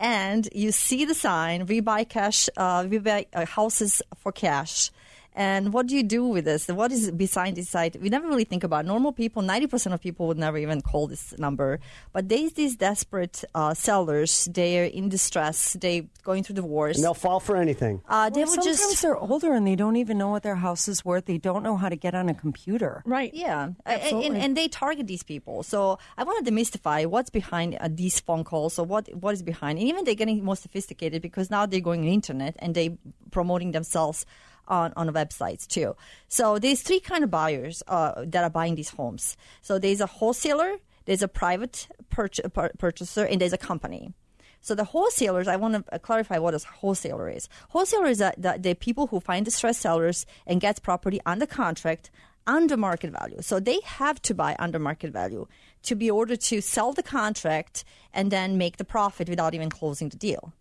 And 0.00 0.48
you 0.52 0.72
see 0.72 1.04
the 1.04 1.14
sign, 1.14 1.66
we 1.66 1.78
buy 1.78 2.02
cash, 2.02 2.48
uh, 2.56 2.84
we 2.90 2.98
buy 2.98 3.26
uh, 3.32 3.46
houses 3.46 4.02
for 4.16 4.32
cash. 4.32 4.90
And 5.34 5.72
what 5.72 5.86
do 5.86 5.96
you 5.96 6.02
do 6.02 6.26
with 6.26 6.44
this? 6.44 6.68
What 6.68 6.92
is 6.92 7.10
behind 7.10 7.56
this 7.56 7.70
site? 7.70 7.96
We 8.00 8.10
never 8.10 8.28
really 8.28 8.44
think 8.44 8.64
about. 8.64 8.84
it. 8.84 8.88
Normal 8.88 9.12
people, 9.12 9.40
ninety 9.40 9.66
percent 9.66 9.94
of 9.94 10.00
people 10.00 10.26
would 10.26 10.36
never 10.38 10.58
even 10.58 10.82
call 10.82 11.06
this 11.06 11.32
number. 11.38 11.80
But 12.12 12.28
there's 12.28 12.52
these 12.52 12.76
desperate 12.76 13.42
uh, 13.54 13.72
sellers. 13.72 14.46
They're 14.52 14.84
in 14.84 15.08
distress. 15.08 15.72
They 15.80 16.08
going 16.22 16.42
through 16.44 16.56
divorce. 16.56 16.96
And 16.96 17.04
they'll 17.04 17.14
fall 17.14 17.40
for 17.40 17.56
anything. 17.56 18.02
Uh, 18.06 18.28
they 18.28 18.40
Well, 18.44 18.50
would 18.50 18.62
sometimes 18.62 18.78
just 18.78 19.00
they're 19.02 19.16
older 19.16 19.52
and 19.54 19.66
they 19.66 19.74
don't 19.76 19.96
even 19.96 20.18
know 20.18 20.28
what 20.28 20.42
their 20.42 20.56
house 20.56 20.86
is 20.86 21.02
worth. 21.04 21.24
They 21.24 21.38
don't 21.38 21.62
know 21.62 21.76
how 21.78 21.88
to 21.88 21.96
get 21.96 22.14
on 22.14 22.28
a 22.28 22.34
computer. 22.34 23.02
Right. 23.06 23.32
Yeah, 23.32 23.70
A- 23.86 23.90
and, 23.90 24.02
Absolutely. 24.02 24.40
and 24.40 24.56
they 24.56 24.68
target 24.68 25.06
these 25.06 25.22
people. 25.22 25.62
So 25.62 25.98
I 26.18 26.24
want 26.24 26.44
to 26.44 26.50
demystify 26.52 27.06
what's 27.06 27.30
behind 27.30 27.78
uh, 27.80 27.88
these 27.90 28.20
phone 28.20 28.44
calls. 28.44 28.74
So 28.74 28.82
what 28.82 29.08
what 29.14 29.32
is 29.32 29.42
behind? 29.42 29.78
And 29.78 29.88
even 29.88 30.04
they're 30.04 30.14
getting 30.14 30.44
more 30.44 30.56
sophisticated 30.56 31.22
because 31.22 31.50
now 31.50 31.64
they're 31.64 31.80
going 31.80 32.00
on 32.00 32.06
the 32.06 32.12
internet 32.12 32.54
and 32.58 32.74
they 32.74 32.98
promoting 33.30 33.72
themselves 33.72 34.26
on 34.68 34.92
on 34.96 35.08
websites 35.10 35.66
too. 35.66 35.96
So 36.28 36.58
there's 36.58 36.82
three 36.82 37.00
kind 37.00 37.24
of 37.24 37.30
buyers 37.30 37.82
uh, 37.88 38.24
that 38.26 38.44
are 38.44 38.50
buying 38.50 38.74
these 38.74 38.90
homes. 38.90 39.36
So 39.60 39.78
there's 39.78 40.00
a 40.00 40.06
wholesaler, 40.06 40.76
there's 41.04 41.22
a 41.22 41.28
private 41.28 41.88
purch- 42.10 42.40
pur- 42.52 42.72
purchaser, 42.78 43.24
and 43.24 43.40
there's 43.40 43.52
a 43.52 43.58
company. 43.58 44.12
So 44.60 44.76
the 44.76 44.84
wholesalers, 44.84 45.48
I 45.48 45.56
want 45.56 45.74
to 45.90 45.98
clarify 45.98 46.38
what 46.38 46.54
a 46.54 46.58
wholesaler 46.58 47.28
is. 47.28 47.48
Wholesaler 47.70 48.06
is 48.06 48.18
that 48.18 48.40
the, 48.40 48.56
the 48.60 48.74
people 48.74 49.08
who 49.08 49.18
find 49.18 49.44
distressed 49.44 49.80
sellers 49.80 50.24
and 50.46 50.60
gets 50.60 50.78
property 50.78 51.20
under 51.26 51.46
contract 51.46 52.10
under 52.46 52.76
market 52.76 53.10
value. 53.10 53.38
So 53.40 53.60
they 53.60 53.80
have 53.84 54.20
to 54.22 54.34
buy 54.34 54.56
under 54.58 54.78
market 54.78 55.12
value 55.12 55.46
to 55.84 55.94
be 55.94 56.10
ordered 56.10 56.40
to 56.42 56.60
sell 56.60 56.92
the 56.92 57.02
contract 57.02 57.84
and 58.12 58.30
then 58.30 58.58
make 58.58 58.76
the 58.76 58.84
profit 58.84 59.28
without 59.28 59.54
even 59.54 59.70
closing 59.70 60.08
the 60.08 60.16
deal. 60.16 60.52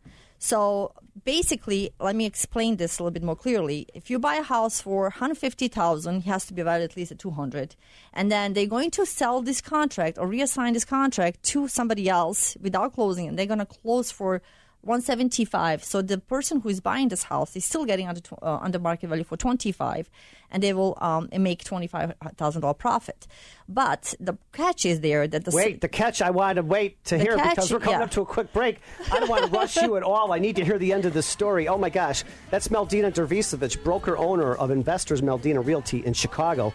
So 0.44 0.94
basically, 1.24 1.92
let 2.00 2.16
me 2.16 2.26
explain 2.26 2.78
this 2.78 2.98
a 2.98 3.04
little 3.04 3.12
bit 3.12 3.22
more 3.22 3.36
clearly. 3.36 3.86
If 3.94 4.10
you 4.10 4.18
buy 4.18 4.38
a 4.38 4.42
house 4.42 4.82
for 4.82 5.04
150,000, 5.04 6.16
it 6.16 6.22
has 6.24 6.48
to 6.48 6.54
be 6.56 6.64
valued 6.64 6.90
at 6.90 6.98
least 6.98 7.12
at 7.12 7.20
200. 7.20 7.76
And 8.12 8.32
then 8.32 8.54
they're 8.54 8.66
going 8.66 8.90
to 8.92 9.06
sell 9.06 9.44
this 9.44 9.62
contract 9.62 10.18
or 10.18 10.28
reassign 10.28 10.74
this 10.74 10.84
contract 10.84 11.44
to 11.44 11.68
somebody 11.68 12.10
else 12.10 12.58
without 12.60 12.94
closing 12.96 13.28
and 13.28 13.38
they're 13.38 13.46
going 13.46 13.60
to 13.60 13.68
close 13.68 14.10
for 14.10 14.42
175. 14.82 15.84
So 15.84 16.02
the 16.02 16.18
person 16.18 16.62
who 16.62 16.70
is 16.70 16.80
buying 16.80 17.10
this 17.10 17.24
house 17.24 17.56
is 17.56 17.66
still 17.66 17.86
getting 17.86 18.08
under 18.08 18.22
uh, 18.42 18.58
under 18.62 18.80
market 18.80 19.08
value 19.08 19.24
for 19.24 19.38
25 19.38 20.10
and 20.52 20.62
they 20.62 20.74
will 20.74 20.98
um, 21.02 21.30
make 21.38 21.64
$25,000 21.64 22.78
profit. 22.78 23.28
But 23.70 24.14
the 24.20 24.38
catch 24.52 24.86
is 24.86 25.00
there 25.00 25.28
that 25.28 25.46
the 25.46 25.52
Wait, 25.52 25.82
the 25.82 25.88
catch 25.88 26.22
I 26.22 26.30
want 26.32 26.58
to 26.58 26.62
wait 26.62 27.04
to 27.06 27.18
hear 27.18 27.38
catch, 27.38 27.56
because 27.56 27.72
we're 27.72 27.80
coming 27.80 28.00
yeah. 28.00 28.06
up 28.06 28.12
to 28.12 28.22
a 28.22 28.26
quick 28.26 28.52
break. 28.52 28.80
I 29.12 29.20
don't 29.20 29.30
want 29.30 29.46
to 29.46 29.52
rush 29.52 29.78
you 29.78 29.96
at 29.96 30.04
all. 30.04 30.34
I 30.34 30.40
need 30.40 30.58
to 30.58 30.66
hear 30.66 30.78
the 30.78 30.92
end 30.92 31.06
of 31.06 31.14
the 31.14 31.24
story. 31.24 31.68
Oh 31.68 31.78
my 31.78 31.90
gosh. 31.90 32.24
That's 32.50 32.68
Meldina 32.68 33.12
Dervisovich, 33.12 33.82
broker 33.84 34.18
owner 34.18 34.54
of 34.56 34.72
Investors 34.72 35.22
Meldina 35.22 35.66
Realty 35.66 36.06
in 36.06 36.14
Chicago. 36.14 36.74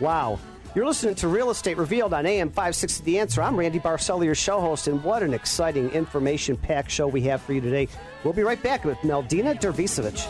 Wow. 0.00 0.38
You're 0.74 0.86
listening 0.86 1.14
to 1.16 1.28
Real 1.28 1.48
Estate 1.48 1.78
Revealed 1.78 2.12
on 2.12 2.26
AM 2.26 2.50
560 2.50 3.02
The 3.04 3.18
Answer. 3.18 3.42
I'm 3.42 3.56
Randy 3.56 3.80
Barcella, 3.80 4.24
your 4.26 4.34
show 4.34 4.60
host, 4.60 4.86
and 4.86 5.02
what 5.02 5.22
an 5.22 5.32
exciting 5.32 5.90
information 5.90 6.58
packed 6.58 6.90
show 6.90 7.08
we 7.08 7.22
have 7.22 7.40
for 7.40 7.54
you 7.54 7.62
today. 7.62 7.88
We'll 8.22 8.34
be 8.34 8.42
right 8.42 8.62
back 8.62 8.84
with 8.84 8.98
Meldina 8.98 9.58
Dervisovich. 9.58 10.26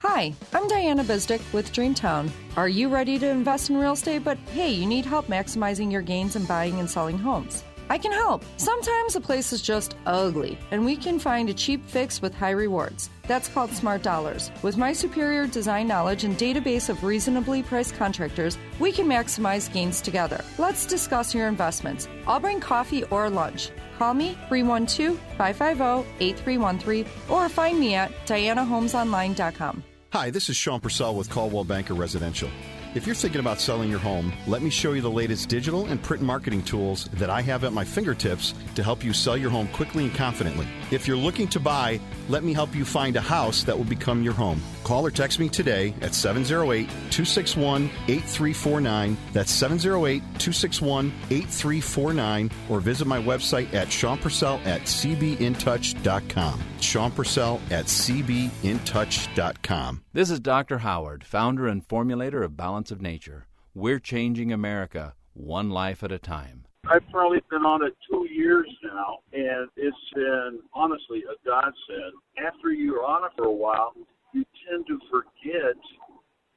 Hi, 0.00 0.34
I'm 0.52 0.66
Diana 0.66 1.04
Bizdick 1.04 1.52
with 1.52 1.72
Dreamtown. 1.72 2.28
Are 2.56 2.68
you 2.68 2.88
ready 2.88 3.20
to 3.20 3.28
invest 3.28 3.70
in 3.70 3.76
real 3.76 3.92
estate? 3.92 4.24
But 4.24 4.36
hey, 4.52 4.72
you 4.72 4.86
need 4.86 5.06
help 5.06 5.28
maximizing 5.28 5.92
your 5.92 6.02
gains 6.02 6.34
in 6.34 6.44
buying 6.44 6.80
and 6.80 6.90
selling 6.90 7.18
homes. 7.18 7.62
I 7.88 7.98
can 7.98 8.12
help. 8.12 8.44
Sometimes 8.56 9.16
a 9.16 9.20
place 9.20 9.52
is 9.52 9.62
just 9.62 9.96
ugly, 10.06 10.58
and 10.70 10.84
we 10.84 10.96
can 10.96 11.18
find 11.18 11.48
a 11.48 11.54
cheap 11.54 11.86
fix 11.86 12.22
with 12.22 12.34
high 12.34 12.50
rewards. 12.50 13.10
That's 13.26 13.48
called 13.48 13.70
Smart 13.70 14.02
Dollars. 14.02 14.50
With 14.62 14.76
my 14.76 14.92
superior 14.92 15.46
design 15.46 15.88
knowledge 15.88 16.24
and 16.24 16.36
database 16.36 16.88
of 16.88 17.04
reasonably 17.04 17.62
priced 17.62 17.94
contractors, 17.96 18.58
we 18.78 18.92
can 18.92 19.06
maximize 19.06 19.72
gains 19.72 20.00
together. 20.00 20.44
Let's 20.58 20.86
discuss 20.86 21.34
your 21.34 21.48
investments. 21.48 22.08
I'll 22.26 22.40
bring 22.40 22.60
coffee 22.60 23.04
or 23.04 23.30
lunch. 23.30 23.70
Call 23.98 24.14
me 24.14 24.36
312 24.48 25.18
550 25.38 26.24
8313 26.24 27.06
or 27.28 27.48
find 27.48 27.78
me 27.78 27.94
at 27.94 28.10
dianahomesonline.com. 28.26 29.84
Hi, 30.12 30.28
this 30.28 30.50
is 30.50 30.56
Sean 30.56 30.78
Purcell 30.78 31.14
with 31.14 31.30
Coldwell 31.30 31.64
Banker 31.64 31.94
Residential. 31.94 32.50
If 32.94 33.06
you're 33.06 33.14
thinking 33.14 33.40
about 33.40 33.58
selling 33.58 33.88
your 33.88 33.98
home, 33.98 34.34
let 34.46 34.60
me 34.60 34.68
show 34.68 34.92
you 34.92 35.00
the 35.00 35.10
latest 35.10 35.48
digital 35.48 35.86
and 35.86 36.02
print 36.02 36.22
marketing 36.22 36.62
tools 36.62 37.06
that 37.14 37.30
I 37.30 37.40
have 37.40 37.64
at 37.64 37.72
my 37.72 37.84
fingertips 37.84 38.52
to 38.74 38.82
help 38.82 39.02
you 39.02 39.14
sell 39.14 39.34
your 39.34 39.48
home 39.48 39.66
quickly 39.68 40.04
and 40.04 40.14
confidently. 40.14 40.68
If 40.90 41.08
you're 41.08 41.16
looking 41.16 41.48
to 41.48 41.60
buy, 41.60 41.98
let 42.28 42.44
me 42.44 42.52
help 42.52 42.74
you 42.74 42.84
find 42.84 43.16
a 43.16 43.22
house 43.22 43.64
that 43.64 43.78
will 43.78 43.86
become 43.86 44.22
your 44.22 44.34
home. 44.34 44.62
Call 44.84 45.06
or 45.06 45.10
text 45.10 45.38
me 45.38 45.48
today 45.48 45.94
at 46.02 46.14
708 46.14 46.86
261 47.10 47.84
8349. 48.08 49.16
That's 49.32 49.50
708 49.50 50.20
261 50.20 51.06
8349. 51.30 52.50
Or 52.68 52.80
visit 52.80 53.06
my 53.06 53.22
website 53.22 53.72
at 53.72 53.90
Sean 53.90 54.18
Purcell 54.18 54.60
at 54.66 54.82
cbintouch.com. 54.82 56.62
Sean 56.80 57.10
Purcell 57.12 57.58
at 57.70 57.86
cbintouch.com. 57.86 60.02
This 60.12 60.30
is 60.30 60.40
Dr. 60.40 60.76
Howard, 60.78 61.24
founder 61.24 61.66
and 61.66 61.88
formulator 61.88 62.44
of 62.44 62.54
Balance 62.54 62.81
of 62.90 63.00
Nature. 63.00 63.46
We're 63.74 64.00
changing 64.00 64.52
America 64.52 65.14
one 65.34 65.70
life 65.70 66.02
at 66.02 66.12
a 66.12 66.18
time. 66.18 66.64
I've 66.90 67.08
probably 67.10 67.40
been 67.48 67.64
on 67.64 67.84
it 67.84 67.94
two 68.10 68.26
years 68.28 68.68
now, 68.82 69.18
and 69.32 69.68
it's 69.76 69.96
been 70.14 70.58
honestly 70.74 71.22
a 71.30 71.36
godsend. 71.46 72.14
After 72.44 72.72
you're 72.72 73.04
on 73.04 73.24
it 73.24 73.30
for 73.36 73.44
a 73.44 73.52
while, 73.52 73.92
you 74.32 74.44
tend 74.68 74.86
to 74.88 74.98
forget 75.10 75.76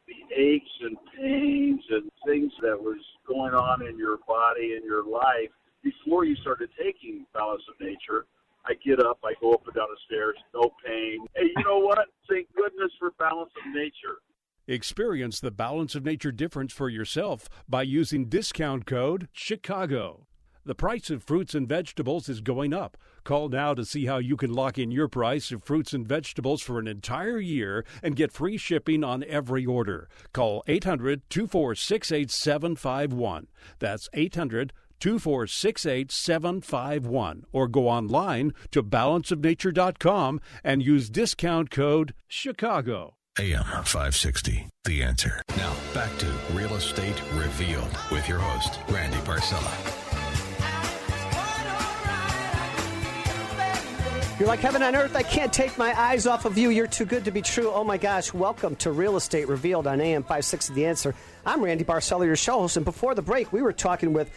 the 0.08 0.36
aches 0.36 0.72
and 0.82 0.98
pains 1.18 1.82
and 1.90 2.10
things 2.26 2.52
that 2.62 2.80
was 2.80 3.00
going 3.28 3.54
on 3.54 3.86
in 3.86 3.98
your 3.98 4.18
body 4.28 4.74
and 4.74 4.84
your 4.84 5.04
life 5.04 5.54
before 5.84 6.26
you 6.26 6.36
started 6.38 6.70
taking 6.82 7.26
Balance 7.34 7.64
of 7.70 7.86
Nature. 7.86 8.26
I 8.66 8.74
get 8.84 9.00
up, 9.00 9.20
I 9.24 9.34
go 9.40 9.54
up 9.54 9.66
and 9.68 9.76
down 9.76 9.88
the 9.94 9.98
stairs, 10.08 10.36
no 10.54 10.72
pain. 10.84 11.20
Hey, 11.36 11.54
you 11.56 11.64
know 11.64 11.78
what? 11.78 12.08
Thank 12.28 12.48
goodness 12.56 12.92
for 12.98 13.12
Balance 13.20 13.52
of 13.64 13.74
Nature. 13.74 14.18
Experience 14.68 15.40
the 15.40 15.52
balance 15.52 15.94
of 15.94 16.04
nature 16.04 16.32
difference 16.32 16.74
for 16.74 16.90
yourself 16.90 17.48
by 17.70 17.84
using 17.84 18.26
discount 18.26 18.88
code 18.88 19.28
CHICAGO. 19.32 20.26
The 20.66 20.74
price 20.74 21.12
of 21.12 21.24
fruits 21.24 21.54
and 21.54 21.70
vegetables 21.70 22.28
is 22.28 22.42
going 22.42 22.74
up. 22.74 22.98
Call 23.24 23.50
now 23.50 23.76
to 23.76 23.86
see 23.86 24.08
how 24.08 24.18
you 24.18 24.36
can 24.36 24.52
lock 24.52 24.80
in 24.80 24.90
your 24.90 25.08
price 25.08 25.52
of 25.52 25.64
fruits 25.64 25.94
and 25.94 26.08
vegetables 26.08 26.64
for 26.64 26.80
an 26.80 26.88
entire 26.88 27.38
year 27.38 27.86
and 28.02 28.16
get 28.16 28.32
free 28.32 28.58
shipping 28.58 29.04
on 29.04 29.24
every 29.26 29.68
order. 29.68 30.10
Call 30.34 30.64
800 30.66 31.22
246 31.30 32.12
8751. 32.12 33.46
That's 33.78 34.10
800 34.14 34.74
246 35.00 35.86
8751. 35.86 37.46
Or 37.52 37.68
go 37.68 37.88
online 37.88 38.52
to 38.72 38.82
balanceofnature.com 38.82 40.42
and 40.64 40.82
use 40.82 41.12
discount 41.12 41.70
code 41.70 42.16
CHICAGO. 42.28 43.14
AM 43.38 43.66
560, 43.66 44.66
The 44.86 45.04
Answer. 45.04 45.42
Now, 45.58 45.76
back 45.94 46.18
to 46.20 46.26
Real 46.54 46.74
Estate 46.76 47.22
Revealed 47.34 47.92
with 48.10 48.30
your 48.30 48.40
host, 48.40 48.80
Randy 48.88 49.18
Barcella. 49.18 49.70
You're 54.40 54.48
like 54.48 54.62
heaven 54.62 54.82
on 54.82 54.96
earth. 54.96 55.18
I 55.18 55.24
can't 55.24 55.52
take 55.52 55.78
my 55.78 55.94
eyes 56.00 56.26
off 56.26 56.46
of 56.46 56.58
you. 56.58 56.70
You're 56.70 56.88
too 56.88 57.04
good 57.04 57.26
to 57.26 57.32
be 57.32 57.42
true. 57.42 57.70
Oh 57.72 57.84
my 57.84 57.98
gosh. 57.98 58.34
Welcome 58.34 58.78
to 58.78 58.92
Real 58.92 59.18
Estate 59.18 59.50
Revealed 59.50 59.86
on 59.86 60.00
AM 60.00 60.22
560, 60.22 60.74
The 60.74 60.86
Answer. 60.86 61.14
I'm 61.46 61.62
Randy 61.62 61.84
Barcella, 61.84 62.26
your 62.26 62.38
show 62.38 62.60
host. 62.60 62.78
And 62.78 62.86
before 62.86 63.16
the 63.16 63.22
break, 63.22 63.52
we 63.52 63.62
were 63.62 63.74
talking 63.74 64.14
with 64.14 64.32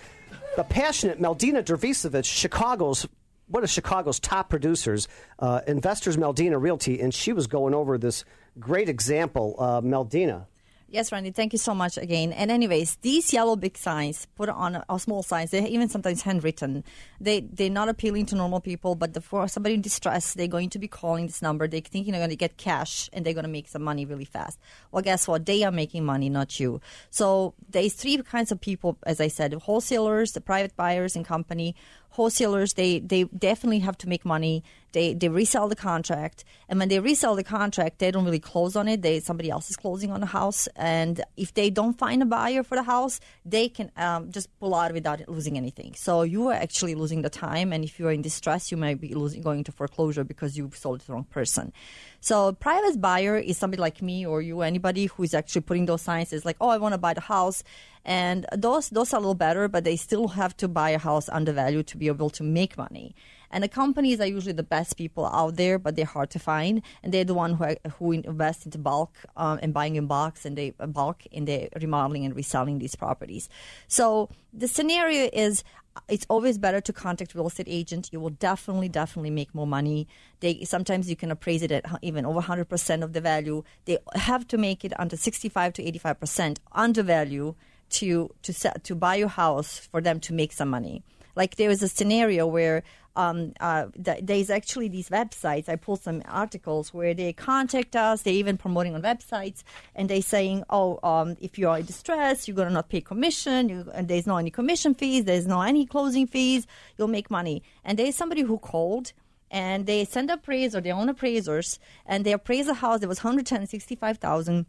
the 0.56 0.64
passionate 0.64 1.20
Meldina 1.22 1.62
Dervisovich, 1.62 2.24
Chicago's 2.24 3.06
one 3.46 3.64
of 3.64 3.70
Chicago's 3.70 4.20
top 4.20 4.50
producers, 4.50 5.08
uh, 5.38 5.60
Investors 5.66 6.16
Meldina 6.16 6.60
Realty, 6.60 7.00
and 7.00 7.14
she 7.14 7.32
was 7.32 7.46
going 7.46 7.74
over 7.74 7.96
this 7.96 8.24
great 8.58 8.88
example, 8.88 9.56
uh, 9.58 9.80
Meldina. 9.80 10.46
Yes, 10.90 11.12
Randy, 11.12 11.32
thank 11.32 11.52
you 11.52 11.58
so 11.58 11.74
much 11.74 11.98
again. 11.98 12.32
And 12.32 12.50
anyways, 12.50 12.96
these 13.02 13.30
yellow 13.30 13.56
big 13.56 13.76
signs 13.76 14.26
put 14.36 14.48
on 14.48 14.82
or 14.88 14.98
small 14.98 15.22
signs, 15.22 15.50
they're 15.50 15.66
even 15.66 15.90
sometimes 15.90 16.22
handwritten. 16.22 16.82
They 17.20 17.40
they're 17.40 17.68
not 17.68 17.90
appealing 17.90 18.24
to 18.26 18.36
normal 18.36 18.62
people, 18.62 18.94
but 18.94 19.12
the, 19.12 19.20
for 19.20 19.46
somebody 19.48 19.74
in 19.74 19.82
distress, 19.82 20.32
they're 20.32 20.46
going 20.46 20.70
to 20.70 20.78
be 20.78 20.88
calling 20.88 21.26
this 21.26 21.42
number. 21.42 21.68
They're 21.68 21.82
thinking 21.82 22.12
they're 22.12 22.22
going 22.22 22.30
to 22.30 22.36
get 22.36 22.56
cash 22.56 23.10
and 23.12 23.26
they're 23.26 23.34
going 23.34 23.44
to 23.44 23.50
make 23.50 23.68
some 23.68 23.82
money 23.82 24.06
really 24.06 24.24
fast. 24.24 24.58
Well, 24.90 25.02
guess 25.02 25.28
what? 25.28 25.44
They 25.44 25.62
are 25.62 25.70
making 25.70 26.06
money, 26.06 26.30
not 26.30 26.58
you. 26.58 26.80
So 27.10 27.52
there's 27.68 27.92
three 27.92 28.16
kinds 28.22 28.50
of 28.50 28.58
people, 28.58 28.96
as 29.02 29.20
I 29.20 29.28
said: 29.28 29.52
wholesalers, 29.52 30.32
the 30.32 30.40
private 30.40 30.74
buyers, 30.74 31.14
and 31.14 31.22
company 31.22 31.76
wholesalers 32.10 32.74
they 32.74 32.98
they 33.00 33.24
definitely 33.24 33.80
have 33.80 33.96
to 33.98 34.08
make 34.08 34.24
money. 34.24 34.64
They 34.92 35.12
they 35.12 35.28
resell 35.28 35.68
the 35.68 35.76
contract 35.76 36.44
and 36.68 36.78
when 36.78 36.88
they 36.88 36.98
resell 36.98 37.36
the 37.36 37.44
contract 37.44 37.98
they 37.98 38.10
don't 38.10 38.24
really 38.24 38.40
close 38.40 38.74
on 38.74 38.88
it. 38.88 39.02
They 39.02 39.20
somebody 39.20 39.50
else 39.50 39.68
is 39.70 39.76
closing 39.76 40.10
on 40.10 40.20
the 40.20 40.26
house 40.26 40.66
and 40.76 41.22
if 41.36 41.54
they 41.54 41.68
don't 41.70 41.98
find 41.98 42.22
a 42.22 42.26
buyer 42.26 42.62
for 42.62 42.74
the 42.74 42.82
house 42.82 43.20
they 43.44 43.68
can 43.68 43.90
um, 43.96 44.30
just 44.30 44.48
pull 44.58 44.74
out 44.74 44.92
without 44.92 45.28
losing 45.28 45.56
anything. 45.56 45.94
So 45.94 46.22
you 46.22 46.48
are 46.48 46.54
actually 46.54 46.94
losing 46.94 47.22
the 47.22 47.30
time 47.30 47.72
and 47.72 47.84
if 47.84 47.98
you 47.98 48.08
are 48.08 48.12
in 48.12 48.22
distress 48.22 48.70
you 48.70 48.78
might 48.78 49.00
be 49.00 49.14
losing 49.14 49.42
going 49.42 49.64
to 49.64 49.72
foreclosure 49.72 50.24
because 50.24 50.56
you 50.56 50.70
sold 50.74 51.00
to 51.00 51.06
the 51.06 51.12
wrong 51.12 51.24
person. 51.24 51.72
So 52.20 52.48
a 52.48 52.52
private 52.52 53.00
buyer 53.00 53.38
is 53.38 53.56
somebody 53.56 53.80
like 53.80 54.02
me 54.02 54.26
or 54.26 54.42
you, 54.42 54.62
anybody 54.62 55.06
who 55.06 55.22
is 55.22 55.34
actually 55.34 55.60
putting 55.62 55.86
those 55.86 56.02
signs 56.02 56.32
is 56.32 56.44
like, 56.44 56.56
oh, 56.60 56.68
I 56.68 56.78
want 56.78 56.94
to 56.94 56.98
buy 56.98 57.14
the 57.14 57.20
house, 57.20 57.62
and 58.04 58.46
those 58.56 58.90
those 58.90 59.12
are 59.12 59.16
a 59.16 59.20
little 59.20 59.34
better, 59.34 59.68
but 59.68 59.84
they 59.84 59.96
still 59.96 60.28
have 60.28 60.56
to 60.58 60.68
buy 60.68 60.90
a 60.90 60.98
house 60.98 61.28
undervalued 61.28 61.86
to 61.88 61.96
be 61.96 62.08
able 62.08 62.30
to 62.30 62.42
make 62.42 62.76
money. 62.76 63.14
And 63.50 63.64
the 63.64 63.68
companies 63.68 64.20
are 64.20 64.26
usually 64.26 64.52
the 64.52 64.62
best 64.62 64.96
people 64.96 65.26
out 65.26 65.56
there, 65.56 65.78
but 65.78 65.96
they're 65.96 66.04
hard 66.04 66.30
to 66.30 66.38
find, 66.38 66.82
and 67.02 67.14
they're 67.14 67.24
the 67.24 67.34
one 67.34 67.54
who 67.54 67.76
who 67.98 68.12
invest 68.12 68.66
into 68.66 68.78
bulk 68.78 69.16
um, 69.36 69.58
and 69.62 69.72
buying 69.72 69.96
in 69.96 70.06
bulk 70.06 70.36
and 70.44 70.56
they 70.56 70.70
bulk 70.70 71.24
in 71.30 71.46
the 71.46 71.68
remodeling 71.80 72.24
and 72.24 72.36
reselling 72.36 72.78
these 72.78 72.94
properties. 72.94 73.48
So 73.86 74.28
the 74.52 74.68
scenario 74.68 75.30
is 75.32 75.64
it's 76.08 76.26
always 76.28 76.58
better 76.58 76.80
to 76.80 76.92
contact 76.92 77.34
real 77.34 77.46
estate 77.46 77.66
agent. 77.68 78.10
You 78.12 78.20
will 78.20 78.30
definitely, 78.30 78.88
definitely 78.88 79.30
make 79.30 79.54
more 79.54 79.66
money. 79.66 80.06
They 80.40 80.64
sometimes 80.64 81.10
you 81.10 81.16
can 81.16 81.30
appraise 81.30 81.62
it 81.62 81.72
at 81.72 81.84
even 82.02 82.24
over 82.24 82.40
100% 82.40 83.02
of 83.02 83.12
the 83.12 83.20
value. 83.20 83.64
They 83.86 83.98
have 84.14 84.46
to 84.48 84.58
make 84.58 84.84
it 84.84 84.92
under 84.98 85.16
65 85.16 85.72
to 85.74 85.82
85% 85.82 86.58
under 86.72 87.02
value 87.02 87.54
to 87.90 88.30
to 88.42 88.52
to 88.82 88.94
buy 88.94 89.16
a 89.16 89.28
house 89.28 89.78
for 89.78 90.00
them 90.00 90.20
to 90.20 90.32
make 90.32 90.52
some 90.52 90.68
money. 90.68 91.02
Like 91.34 91.56
there 91.56 91.70
is 91.70 91.82
a 91.82 91.88
scenario 91.88 92.46
where 92.46 92.82
um, 93.18 93.52
uh, 93.58 93.86
th- 94.02 94.20
there's 94.22 94.48
actually 94.48 94.88
these 94.88 95.08
websites. 95.08 95.68
I 95.68 95.74
pulled 95.74 96.02
some 96.02 96.22
articles 96.26 96.94
where 96.94 97.14
they 97.14 97.32
contact 97.32 97.96
us. 97.96 98.22
They're 98.22 98.32
even 98.32 98.56
promoting 98.56 98.94
on 98.94 99.02
websites, 99.02 99.64
and 99.96 100.08
they're 100.08 100.22
saying, 100.22 100.62
"Oh, 100.70 101.00
um, 101.02 101.36
if 101.40 101.58
you 101.58 101.68
are 101.68 101.78
in 101.78 101.86
distress, 101.86 102.46
you're 102.46 102.56
gonna 102.56 102.70
not 102.70 102.88
pay 102.88 103.00
commission, 103.00 103.68
you, 103.68 103.90
and 103.92 104.06
there's 104.06 104.26
no 104.26 104.36
any 104.36 104.50
commission 104.50 104.94
fees, 104.94 105.24
there's 105.24 105.46
no 105.46 105.60
any 105.60 105.84
closing 105.84 106.26
fees. 106.28 106.66
You'll 106.96 107.08
make 107.08 107.30
money." 107.30 107.62
And 107.84 107.98
there's 107.98 108.14
somebody 108.14 108.42
who 108.42 108.58
called 108.58 109.12
and 109.50 109.86
they 109.86 110.04
send 110.04 110.30
appraiser, 110.30 110.80
their 110.80 110.94
own 110.94 111.08
appraisers, 111.08 111.78
and 112.06 112.24
they 112.24 112.32
appraise 112.32 112.68
a 112.68 112.74
house 112.74 113.00
that 113.00 113.08
was 113.08 113.24
165,000 113.24 114.66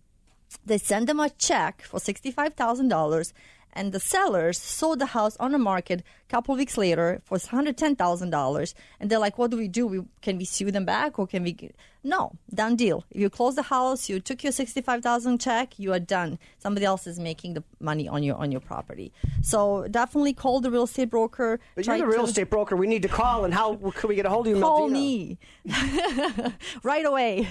they 0.65 0.77
send 0.77 1.07
them 1.07 1.19
a 1.19 1.29
check 1.29 1.81
for 1.83 1.99
sixty-five 1.99 2.53
thousand 2.55 2.89
dollars, 2.89 3.33
and 3.73 3.91
the 3.91 3.99
sellers 3.99 4.57
sold 4.57 4.99
the 4.99 5.07
house 5.07 5.37
on 5.37 5.51
the 5.51 5.57
market 5.57 6.01
a 6.01 6.29
couple 6.29 6.55
weeks 6.55 6.77
later 6.77 7.21
for 7.23 7.37
$110,000 7.37 8.73
and 8.99 9.09
they're 9.09 9.19
like 9.19 9.37
what 9.37 9.51
do 9.51 9.57
we 9.57 9.67
do? 9.67 9.85
We, 9.87 10.01
can 10.21 10.37
we 10.37 10.45
sue 10.45 10.71
them 10.71 10.85
back 10.85 11.19
or 11.19 11.27
can 11.27 11.43
we 11.43 11.71
no 12.03 12.31
done 12.53 12.75
deal 12.77 13.03
if 13.11 13.19
you 13.19 13.29
close 13.29 13.55
the 13.55 13.61
house 13.63 14.07
you 14.09 14.19
took 14.21 14.41
your 14.43 14.53
65000 14.53 15.37
check 15.39 15.77
you 15.77 15.91
are 15.91 15.99
done 15.99 16.39
somebody 16.57 16.85
else 16.85 17.05
is 17.05 17.19
making 17.19 17.53
the 17.55 17.63
money 17.81 18.07
on 18.07 18.23
your 18.23 18.37
on 18.37 18.51
your 18.53 18.61
property 18.61 19.11
so 19.41 19.85
definitely 19.91 20.33
call 20.33 20.61
the 20.61 20.71
real 20.71 20.83
estate 20.83 21.09
broker 21.09 21.59
But 21.75 21.85
you're 21.85 21.97
the 21.97 22.05
real 22.07 22.23
to- 22.23 22.29
estate 22.29 22.49
broker. 22.49 22.75
We 22.77 22.87
need 22.87 23.01
to 23.01 23.07
call, 23.09 23.43
and 23.45 23.53
how 23.53 23.75
can 23.75 24.07
we 24.09 24.15
get 24.15 24.25
a 24.25 24.29
hold 24.29 24.47
of 24.47 24.55
you, 24.55 24.61
Call 24.61 24.89
Meldina? 24.89 24.91
me 24.93 25.37
right 26.83 27.05
away. 27.05 27.43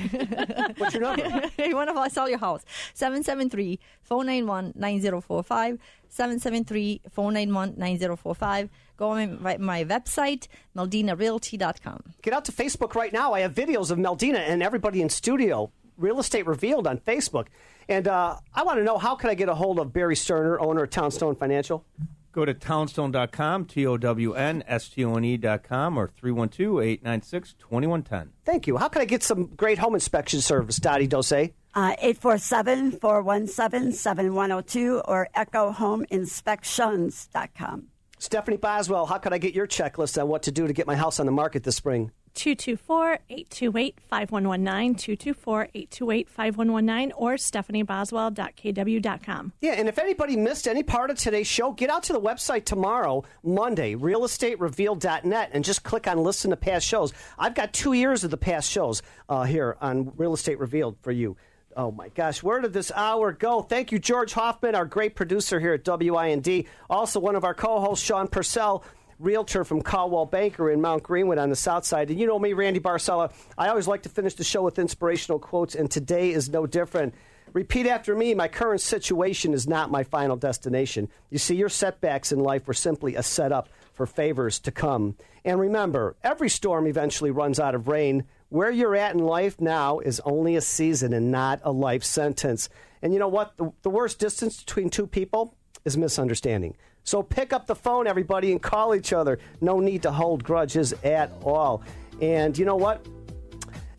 What's 0.76 0.94
your 0.94 1.02
number? 1.02 1.50
you 1.58 1.74
want 1.76 1.90
to 1.94 2.10
sell 2.10 2.28
your 2.28 2.38
house? 2.38 2.62
773 2.94 3.78
491 4.02 4.72
9045. 4.76 5.78
773 6.08 7.00
491 7.10 7.74
9045. 7.76 8.70
Go 8.98 9.10
on 9.10 9.40
my, 9.40 9.56
my 9.56 9.84
website, 9.84 10.48
meldinarealty.com. 10.76 12.02
Get 12.20 12.34
out 12.34 12.44
to 12.46 12.52
Facebook 12.52 12.94
right 12.94 13.12
now. 13.12 13.32
I 13.32 13.40
have 13.40 13.54
videos 13.54 13.90
of 13.90 13.98
Meldina 13.98 14.40
and 14.40 14.62
everybody 14.62 15.00
in 15.00 15.08
studio. 15.08 15.72
Real 15.96 16.20
Estate 16.20 16.46
Revealed 16.46 16.86
on 16.86 16.98
Facebook. 16.98 17.46
And 17.88 18.06
uh, 18.06 18.36
I 18.54 18.64
want 18.64 18.78
to 18.78 18.84
know 18.84 18.98
how 18.98 19.14
can 19.14 19.30
I 19.30 19.34
get 19.34 19.48
a 19.48 19.54
hold 19.54 19.78
of 19.78 19.90
Barry 19.92 20.16
Sterner, 20.16 20.60
owner 20.60 20.82
of 20.82 20.90
Townstone 20.90 21.36
Financial? 21.36 21.84
Go 22.32 22.44
to 22.44 22.52
townstone.com, 22.54 23.64
T 23.64 23.86
O 23.86 23.96
W 23.96 24.34
N 24.34 24.62
S 24.66 24.90
T 24.90 25.04
O 25.04 25.14
N 25.16 25.24
E.com, 25.24 25.98
or 25.98 26.08
312 26.08 26.82
896 26.82 27.54
2110. 27.54 28.32
Thank 28.44 28.66
you. 28.66 28.76
How 28.76 28.88
can 28.88 29.02
I 29.02 29.06
get 29.06 29.22
some 29.22 29.46
great 29.46 29.78
home 29.78 29.94
inspection 29.94 30.40
service, 30.40 30.76
Dottie 30.76 31.06
Dose? 31.06 31.32
Uh, 31.32 31.48
847 31.74 32.92
417 32.92 33.92
7102 33.92 35.00
or 35.00 35.28
echohomeinspections.com. 35.36 37.86
Stephanie 38.18 38.56
Boswell, 38.56 39.06
how 39.06 39.18
can 39.18 39.32
I 39.32 39.38
get 39.38 39.54
your 39.54 39.66
checklist 39.66 40.20
on 40.20 40.28
what 40.28 40.42
to 40.44 40.52
do 40.52 40.66
to 40.66 40.72
get 40.72 40.86
my 40.86 40.96
house 40.96 41.20
on 41.20 41.26
the 41.26 41.32
market 41.32 41.62
this 41.62 41.76
spring? 41.76 42.10
224 42.34 43.18
828 43.30 43.98
5119, 44.08 44.94
224 44.94 45.62
828 45.74 46.28
5119, 46.28 47.12
or 47.16 47.34
stephanieboswell.kw.com. 47.34 49.52
Yeah, 49.60 49.72
and 49.72 49.88
if 49.88 49.98
anybody 49.98 50.36
missed 50.36 50.68
any 50.68 50.84
part 50.84 51.10
of 51.10 51.18
today's 51.18 51.48
show, 51.48 51.72
get 51.72 51.90
out 51.90 52.04
to 52.04 52.12
the 52.12 52.20
website 52.20 52.64
tomorrow, 52.64 53.24
Monday, 53.42 53.96
realestaterevealed.net, 53.96 55.50
and 55.52 55.64
just 55.64 55.82
click 55.82 56.06
on 56.06 56.18
listen 56.18 56.50
to 56.50 56.56
past 56.56 56.86
shows. 56.86 57.12
I've 57.38 57.54
got 57.54 57.72
two 57.72 57.94
years 57.94 58.22
of 58.24 58.30
the 58.30 58.36
past 58.36 58.70
shows 58.70 59.02
uh, 59.28 59.42
here 59.44 59.76
on 59.80 60.12
Real 60.16 60.34
Estate 60.34 60.60
Revealed 60.60 60.96
for 61.02 61.12
you. 61.12 61.36
Oh 61.78 61.92
my 61.92 62.08
gosh, 62.08 62.42
where 62.42 62.60
did 62.60 62.72
this 62.72 62.90
hour 62.90 63.30
go? 63.30 63.62
Thank 63.62 63.92
you, 63.92 64.00
George 64.00 64.32
Hoffman, 64.32 64.74
our 64.74 64.84
great 64.84 65.14
producer 65.14 65.60
here 65.60 65.74
at 65.74 65.84
WIND. 65.86 66.64
Also, 66.90 67.20
one 67.20 67.36
of 67.36 67.44
our 67.44 67.54
co 67.54 67.78
hosts, 67.78 68.04
Sean 68.04 68.26
Purcell, 68.26 68.82
realtor 69.20 69.62
from 69.62 69.82
Coldwell 69.82 70.26
Banker 70.26 70.72
in 70.72 70.80
Mount 70.80 71.04
Greenwood 71.04 71.38
on 71.38 71.50
the 71.50 71.56
south 71.56 71.84
side. 71.84 72.10
And 72.10 72.18
you 72.18 72.26
know 72.26 72.36
me, 72.36 72.52
Randy 72.52 72.80
Barcella. 72.80 73.32
I 73.56 73.68
always 73.68 73.86
like 73.86 74.02
to 74.02 74.08
finish 74.08 74.34
the 74.34 74.42
show 74.42 74.62
with 74.62 74.80
inspirational 74.80 75.38
quotes, 75.38 75.76
and 75.76 75.88
today 75.88 76.32
is 76.32 76.48
no 76.48 76.66
different. 76.66 77.14
Repeat 77.52 77.86
after 77.86 78.12
me 78.16 78.34
my 78.34 78.48
current 78.48 78.80
situation 78.80 79.54
is 79.54 79.68
not 79.68 79.88
my 79.88 80.02
final 80.02 80.34
destination. 80.34 81.08
You 81.30 81.38
see, 81.38 81.54
your 81.54 81.68
setbacks 81.68 82.32
in 82.32 82.40
life 82.40 82.66
were 82.66 82.74
simply 82.74 83.14
a 83.14 83.22
setup 83.22 83.68
for 83.92 84.04
favors 84.04 84.58
to 84.60 84.72
come. 84.72 85.16
And 85.44 85.60
remember, 85.60 86.16
every 86.24 86.48
storm 86.48 86.88
eventually 86.88 87.30
runs 87.30 87.60
out 87.60 87.76
of 87.76 87.86
rain. 87.86 88.24
Where 88.50 88.70
you're 88.70 88.96
at 88.96 89.14
in 89.14 89.20
life 89.20 89.60
now 89.60 89.98
is 89.98 90.20
only 90.24 90.56
a 90.56 90.62
season 90.62 91.12
and 91.12 91.30
not 91.30 91.60
a 91.64 91.70
life 91.70 92.02
sentence. 92.02 92.70
And 93.02 93.12
you 93.12 93.18
know 93.18 93.28
what? 93.28 93.56
The, 93.58 93.70
the 93.82 93.90
worst 93.90 94.18
distance 94.18 94.62
between 94.62 94.88
two 94.88 95.06
people 95.06 95.54
is 95.84 95.98
misunderstanding. 95.98 96.74
So 97.04 97.22
pick 97.22 97.52
up 97.52 97.66
the 97.66 97.74
phone, 97.74 98.06
everybody, 98.06 98.50
and 98.50 98.62
call 98.62 98.94
each 98.94 99.12
other. 99.12 99.38
No 99.60 99.80
need 99.80 100.02
to 100.02 100.10
hold 100.10 100.44
grudges 100.44 100.94
at 101.04 101.30
all. 101.44 101.82
And 102.22 102.56
you 102.56 102.64
know 102.64 102.76
what? 102.76 103.06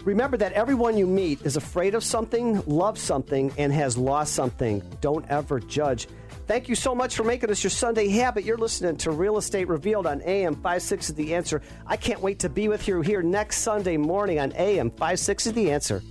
Remember 0.03 0.37
that 0.37 0.53
everyone 0.53 0.97
you 0.97 1.05
meet 1.05 1.41
is 1.43 1.55
afraid 1.55 1.93
of 1.93 2.03
something, 2.03 2.63
loves 2.65 3.01
something, 3.01 3.51
and 3.57 3.71
has 3.71 3.97
lost 3.97 4.33
something. 4.33 4.81
Don't 5.01 5.27
ever 5.29 5.59
judge. 5.59 6.07
Thank 6.49 6.67
you 6.67 6.73
so 6.73 6.95
much 6.95 7.15
for 7.15 7.23
making 7.23 7.51
us 7.51 7.63
your 7.63 7.69
Sunday 7.69 8.07
habit. 8.07 8.43
You're 8.43 8.57
listening 8.57 8.97
to 8.97 9.11
Real 9.11 9.37
Estate 9.37 9.67
Revealed 9.67 10.07
on 10.07 10.23
AM 10.23 10.55
56 10.55 11.09
is 11.11 11.15
the 11.15 11.35
answer. 11.35 11.61
I 11.85 11.95
can't 11.95 12.21
wait 12.21 12.39
to 12.39 12.49
be 12.49 12.67
with 12.67 12.87
you 12.87 13.01
here 13.01 13.21
next 13.21 13.59
Sunday 13.59 13.97
morning 13.97 14.39
on 14.39 14.51
AM 14.55 14.89
56 14.89 15.45
is 15.45 15.53
the 15.53 15.69
answer. 15.69 16.01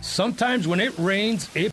Sometimes 0.00 0.66
when 0.66 0.80
it 0.80 0.94
rains, 0.98 1.54
it 1.54 1.70